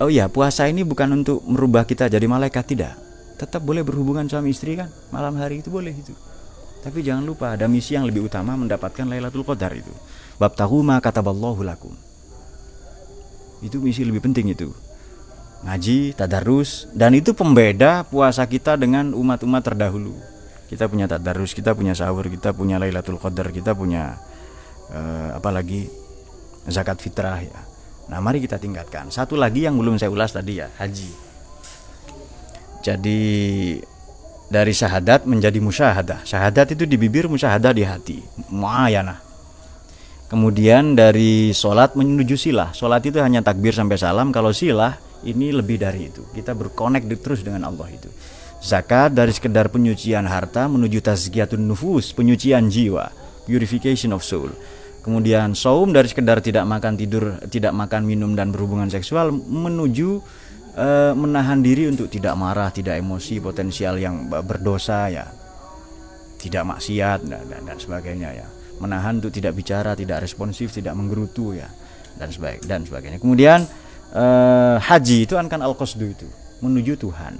Oh 0.00 0.08
iya, 0.08 0.32
puasa 0.32 0.64
ini 0.72 0.80
bukan 0.88 1.20
untuk 1.20 1.44
merubah 1.44 1.84
kita 1.84 2.08
jadi 2.08 2.24
malaikat 2.24 2.64
tidak. 2.64 2.96
Tetap 3.36 3.60
boleh 3.60 3.84
berhubungan 3.84 4.24
suami 4.24 4.56
istri 4.56 4.80
kan, 4.80 4.88
malam 5.12 5.36
hari 5.36 5.60
itu 5.60 5.68
boleh 5.68 5.92
itu. 5.92 6.16
Tapi 6.80 7.04
jangan 7.04 7.28
lupa 7.28 7.52
ada 7.52 7.68
misi 7.68 7.92
yang 7.92 8.08
lebih 8.08 8.24
utama 8.24 8.56
mendapatkan 8.56 9.04
Lailatul 9.04 9.44
Qadar 9.44 9.76
itu. 9.76 9.92
Bab 10.40 10.56
tahu 10.56 10.80
ma 10.80 10.96
kataballahu 10.96 11.60
lakum. 11.60 11.92
Itu 13.60 13.84
misi 13.84 14.00
lebih 14.00 14.24
penting 14.24 14.56
itu 14.56 14.72
ngaji, 15.60 16.16
tadarus 16.16 16.88
dan 16.96 17.12
itu 17.12 17.36
pembeda 17.36 18.04
puasa 18.08 18.44
kita 18.48 18.80
dengan 18.80 19.12
umat-umat 19.12 19.62
terdahulu. 19.64 20.16
Kita 20.70 20.86
punya 20.86 21.10
tadarus, 21.10 21.50
kita 21.50 21.74
punya 21.74 21.98
sahur, 21.98 22.30
kita 22.30 22.54
punya 22.54 22.78
Lailatul 22.78 23.18
Qadar, 23.18 23.50
kita 23.50 23.74
punya 23.74 24.14
uh, 24.94 25.34
apalagi 25.34 25.90
zakat 26.70 27.02
fitrah 27.02 27.42
ya. 27.42 27.60
Nah, 28.10 28.18
mari 28.22 28.38
kita 28.42 28.58
tingkatkan. 28.58 29.10
Satu 29.10 29.34
lagi 29.34 29.66
yang 29.66 29.74
belum 29.78 29.98
saya 29.98 30.10
ulas 30.10 30.30
tadi 30.30 30.62
ya, 30.62 30.70
haji. 30.78 31.10
Jadi 32.86 33.20
dari 34.50 34.72
syahadat 34.74 35.26
menjadi 35.26 35.58
musyahadah. 35.62 36.26
Syahadat 36.26 36.74
itu 36.74 36.86
di 36.86 36.98
bibir, 36.98 37.30
musyahadah 37.30 37.72
di 37.74 37.82
hati. 37.86 38.18
Muayana. 38.50 39.22
Kemudian 40.30 40.94
dari 40.94 41.50
sholat 41.50 41.98
menuju 41.98 42.38
silah. 42.38 42.70
Sholat 42.70 43.02
itu 43.02 43.18
hanya 43.18 43.42
takbir 43.42 43.74
sampai 43.74 43.98
salam. 43.98 44.30
Kalau 44.30 44.54
silah 44.54 44.98
ini 45.26 45.52
lebih 45.52 45.80
dari 45.80 46.08
itu. 46.08 46.24
Kita 46.32 46.56
berkonek 46.56 47.04
terus 47.20 47.44
dengan 47.44 47.68
Allah 47.68 47.88
itu. 47.92 48.08
Zakat 48.60 49.16
dari 49.16 49.32
sekedar 49.32 49.72
penyucian 49.72 50.28
harta 50.28 50.68
menuju 50.68 51.00
tazkiyatun 51.00 51.64
nufus 51.64 52.12
penyucian 52.12 52.68
jiwa 52.68 53.08
purification 53.48 54.12
of 54.12 54.20
soul. 54.20 54.52
Kemudian 55.00 55.56
saum 55.56 55.96
dari 55.96 56.12
sekedar 56.12 56.44
tidak 56.44 56.68
makan 56.68 56.92
tidur 57.00 57.40
tidak 57.48 57.72
makan 57.72 58.04
minum 58.04 58.36
dan 58.36 58.52
berhubungan 58.52 58.92
seksual 58.92 59.32
menuju 59.32 60.20
uh, 60.76 61.16
menahan 61.16 61.64
diri 61.64 61.88
untuk 61.88 62.12
tidak 62.12 62.36
marah 62.36 62.68
tidak 62.68 63.00
emosi 63.00 63.40
potensial 63.40 63.96
yang 63.96 64.28
berdosa 64.28 65.08
ya. 65.08 65.24
Tidak 66.36 66.64
maksiat 66.64 67.24
dan, 67.24 67.48
dan, 67.48 67.62
dan 67.64 67.76
sebagainya 67.80 68.44
ya. 68.44 68.46
Menahan 68.80 69.24
untuk 69.24 69.32
tidak 69.32 69.56
bicara 69.56 69.96
tidak 69.96 70.20
responsif 70.20 70.68
tidak 70.68 70.92
menggerutu 70.92 71.56
ya. 71.56 71.68
Dan 72.20 72.28
sebagainya 72.28 72.64
dan 72.68 72.80
sebagainya. 72.84 73.18
Kemudian 73.24 73.64
uh, 74.14 74.76
haji 74.78 75.26
itu 75.26 75.34
kan 75.38 75.46
kan 75.46 75.60
al 75.62 75.74
qasdu 75.74 76.06
itu 76.10 76.28
menuju 76.60 76.98
Tuhan. 77.00 77.34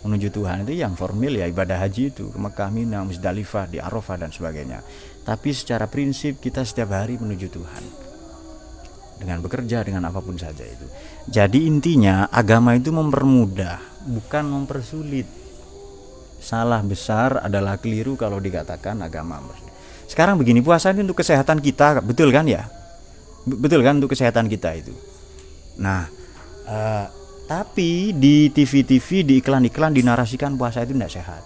Menuju 0.00 0.32
Tuhan 0.32 0.64
itu 0.64 0.80
yang 0.80 0.96
formil 0.96 1.36
ya 1.36 1.44
ibadah 1.44 1.76
haji 1.76 2.08
itu 2.08 2.32
ke 2.32 2.38
Mekah 2.40 2.72
Mina 2.72 3.04
Musdalifah 3.04 3.68
di 3.68 3.76
Arafah 3.76 4.16
dan 4.16 4.32
sebagainya. 4.32 4.80
Tapi 5.20 5.52
secara 5.52 5.84
prinsip 5.84 6.40
kita 6.40 6.64
setiap 6.64 6.96
hari 6.96 7.20
menuju 7.20 7.46
Tuhan. 7.52 7.84
Dengan 9.20 9.44
bekerja 9.44 9.84
dengan 9.84 10.08
apa 10.08 10.24
pun 10.24 10.40
saja 10.40 10.64
itu. 10.64 10.88
Jadi 11.28 11.68
intinya 11.68 12.32
agama 12.32 12.72
itu 12.72 12.88
mempermudah 12.88 14.08
bukan 14.08 14.44
mempersulit. 14.48 15.28
Salah 16.40 16.80
besar 16.80 17.44
adalah 17.44 17.76
keliru 17.76 18.16
kalau 18.16 18.40
dikatakan 18.40 19.04
agama 19.04 19.44
sekarang 20.10 20.42
begini 20.42 20.58
puasa 20.58 20.90
ini 20.90 21.06
untuk 21.06 21.22
kesehatan 21.22 21.62
kita 21.62 22.02
betul 22.02 22.34
kan 22.34 22.42
ya? 22.42 22.66
Betul 23.46 23.86
kan 23.86 24.02
untuk 24.02 24.10
kesehatan 24.10 24.50
kita 24.50 24.74
itu 24.74 24.90
nah 25.78 26.08
uh, 26.66 27.06
tapi 27.46 28.14
di 28.14 28.50
TV-TV 28.50 29.26
di 29.26 29.34
iklan-iklan 29.42 29.94
dinarasikan 29.94 30.54
puasa 30.58 30.82
itu 30.82 30.94
tidak 30.94 31.12
sehat 31.12 31.42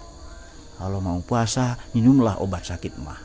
kalau 0.81 0.99
mau 1.03 1.21
puasa 1.21 1.77
minumlah 1.93 2.41
obat 2.41 2.65
sakit 2.65 2.93
mah 3.01 3.21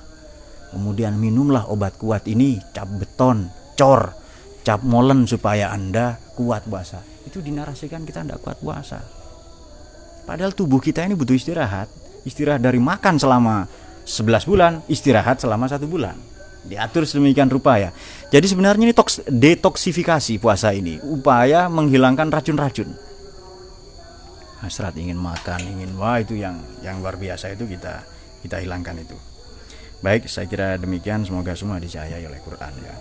kemudian 0.76 1.16
minumlah 1.16 1.70
obat 1.72 1.96
kuat 1.96 2.28
ini 2.28 2.60
cap 2.76 2.88
beton 2.88 3.48
cor 3.78 4.12
cap 4.60 4.84
molen 4.84 5.24
supaya 5.24 5.72
anda 5.72 6.20
kuat 6.36 6.68
puasa 6.68 7.00
itu 7.24 7.40
dinarasikan 7.40 8.04
kita 8.04 8.24
tidak 8.24 8.40
kuat 8.44 8.60
puasa 8.60 9.20
Padahal 10.30 10.54
tubuh 10.54 10.78
kita 10.78 11.02
ini 11.02 11.18
butuh 11.18 11.34
istirahat. 11.34 11.90
Istirahat 12.22 12.62
dari 12.62 12.78
makan 12.78 13.18
selama 13.18 13.66
11 14.06 14.46
bulan, 14.46 14.72
istirahat 14.86 15.42
selama 15.42 15.66
satu 15.66 15.90
bulan. 15.90 16.14
Diatur 16.60 17.08
sedemikian 17.08 17.48
rupa 17.48 17.80
ya. 17.80 17.90
Jadi 18.28 18.46
sebenarnya 18.46 18.84
ini 18.90 18.94
toks, 18.94 19.24
detoksifikasi 19.26 20.36
puasa 20.36 20.76
ini, 20.76 21.00
upaya 21.00 21.72
menghilangkan 21.72 22.28
racun-racun. 22.28 22.92
Hasrat 24.60 24.92
ingin 25.00 25.16
makan, 25.16 25.60
ingin 25.64 25.96
wah 25.96 26.20
itu 26.20 26.36
yang 26.36 26.60
yang 26.84 27.00
luar 27.00 27.16
biasa 27.16 27.56
itu 27.56 27.64
kita 27.64 28.04
kita 28.44 28.60
hilangkan 28.60 29.00
itu. 29.00 29.16
Baik, 30.04 30.28
saya 30.28 30.44
kira 30.48 30.76
demikian. 30.76 31.24
Semoga 31.24 31.56
semua 31.56 31.80
dicayai 31.80 32.24
oleh 32.24 32.40
Quran 32.44 32.72
ya. 32.84 32.94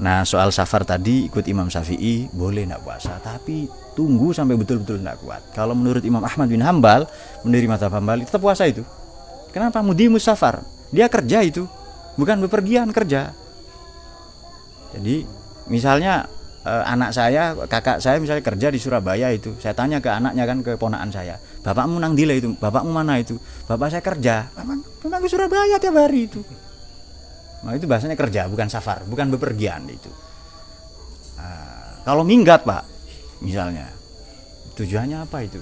Nah 0.00 0.24
soal 0.24 0.48
safar 0.48 0.88
tadi 0.88 1.28
ikut 1.28 1.44
Imam 1.44 1.68
Syafi'i 1.68 2.32
boleh 2.32 2.64
nak 2.64 2.80
puasa 2.80 3.20
tapi 3.20 3.68
tunggu 3.92 4.32
sampai 4.32 4.56
betul-betul 4.56 4.96
tidak 4.96 5.20
kuat. 5.20 5.44
Kalau 5.52 5.76
menurut 5.76 6.00
Imam 6.00 6.24
Ahmad 6.24 6.48
bin 6.48 6.64
Hambal 6.64 7.04
mendiri 7.44 7.68
mata 7.68 7.92
Hambal 7.92 8.24
tetap 8.24 8.40
puasa 8.40 8.64
itu. 8.64 8.80
Kenapa? 9.52 9.84
Mudi 9.84 10.08
musafar. 10.08 10.64
Dia 10.88 11.06
kerja 11.12 11.44
itu, 11.44 11.68
bukan 12.18 12.42
bepergian 12.46 12.90
kerja. 12.90 13.34
Jadi 14.96 15.22
misalnya 15.70 16.26
eh, 16.66 16.84
anak 16.86 17.14
saya, 17.14 17.54
kakak 17.66 18.02
saya 18.02 18.18
misalnya 18.18 18.42
kerja 18.42 18.68
di 18.74 18.78
Surabaya 18.82 19.30
itu, 19.30 19.54
saya 19.62 19.74
tanya 19.74 20.02
ke 20.02 20.10
anaknya 20.10 20.44
kan 20.48 20.58
ke 20.66 20.74
ponaan 20.74 21.10
saya, 21.14 21.38
bapakmu 21.62 22.02
nang 22.02 22.18
dile 22.18 22.38
itu, 22.38 22.54
bapakmu 22.58 22.90
mana 22.90 23.22
itu? 23.22 23.38
Bapak 23.70 23.88
saya 23.94 24.02
kerja, 24.02 24.50
memang 24.58 24.82
ke 25.22 25.28
Surabaya 25.30 25.78
tiap 25.78 25.94
hari 25.94 26.26
itu. 26.26 26.42
Nah, 27.60 27.76
itu 27.76 27.84
bahasanya 27.84 28.16
kerja, 28.16 28.48
bukan 28.48 28.72
safar, 28.72 29.04
bukan 29.04 29.28
bepergian 29.36 29.84
itu. 29.84 30.08
Nah, 31.36 32.00
kalau 32.08 32.24
minggat, 32.24 32.64
Pak, 32.64 32.88
misalnya, 33.44 33.84
tujuannya 34.80 35.28
apa 35.28 35.38
itu? 35.44 35.60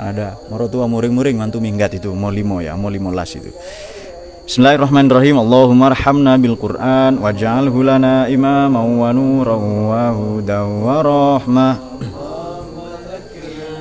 Ada 0.00 0.40
morotua 0.48 0.88
muring-muring 0.88 1.36
mantu 1.36 1.60
minggat 1.60 1.92
itu, 2.00 2.08
mau 2.16 2.32
limo 2.32 2.64
ya, 2.64 2.72
mau 2.72 2.88
limolas 2.88 3.36
itu. 3.36 3.52
Bismillahirrahmanirrahim. 4.51 5.35
Allahumma 5.43 5.91
arhamna 5.91 6.39
bil 6.39 6.55
Qur'an 6.55 7.19
waj'alhu 7.19 7.83
lana 7.83 8.31
imaman 8.31 8.87
wa 8.95 9.11
nuran 9.11 9.63
wa 9.91 10.03
hudan 10.15 10.65
wa 10.83 11.03
rahmah. 11.03 11.75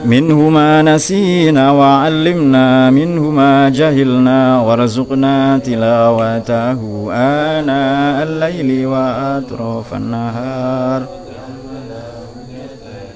منه 0.07 0.39
ما 0.49 0.83
نسينا 0.83 1.71
وعلمنا 1.71 2.91
منه 2.91 3.23
ما 3.31 3.69
جهلنا 3.69 4.61
وارزقنا 4.63 5.59
تلاوته 5.59 6.81
آناء 7.13 8.17
الليل 8.23 8.87
وأطراف 8.87 9.89
النهار 9.95 11.01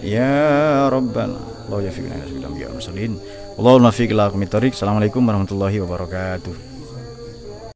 يا 0.03 0.89
ربنا 0.89 1.39
الله 1.67 1.83
يفقنا 1.83 2.15
يا 2.19 2.25
الأنبياء 2.27 2.69
والمرسلين 2.69 3.13
اللهم 3.59 3.91
فيك 3.91 4.11
الله 4.11 4.27
الطريق 4.27 4.73
السلام 4.73 4.97
عليكم 4.97 5.29
ورحمة 5.29 5.51
الله 5.53 5.81
وبركاته 5.81 6.55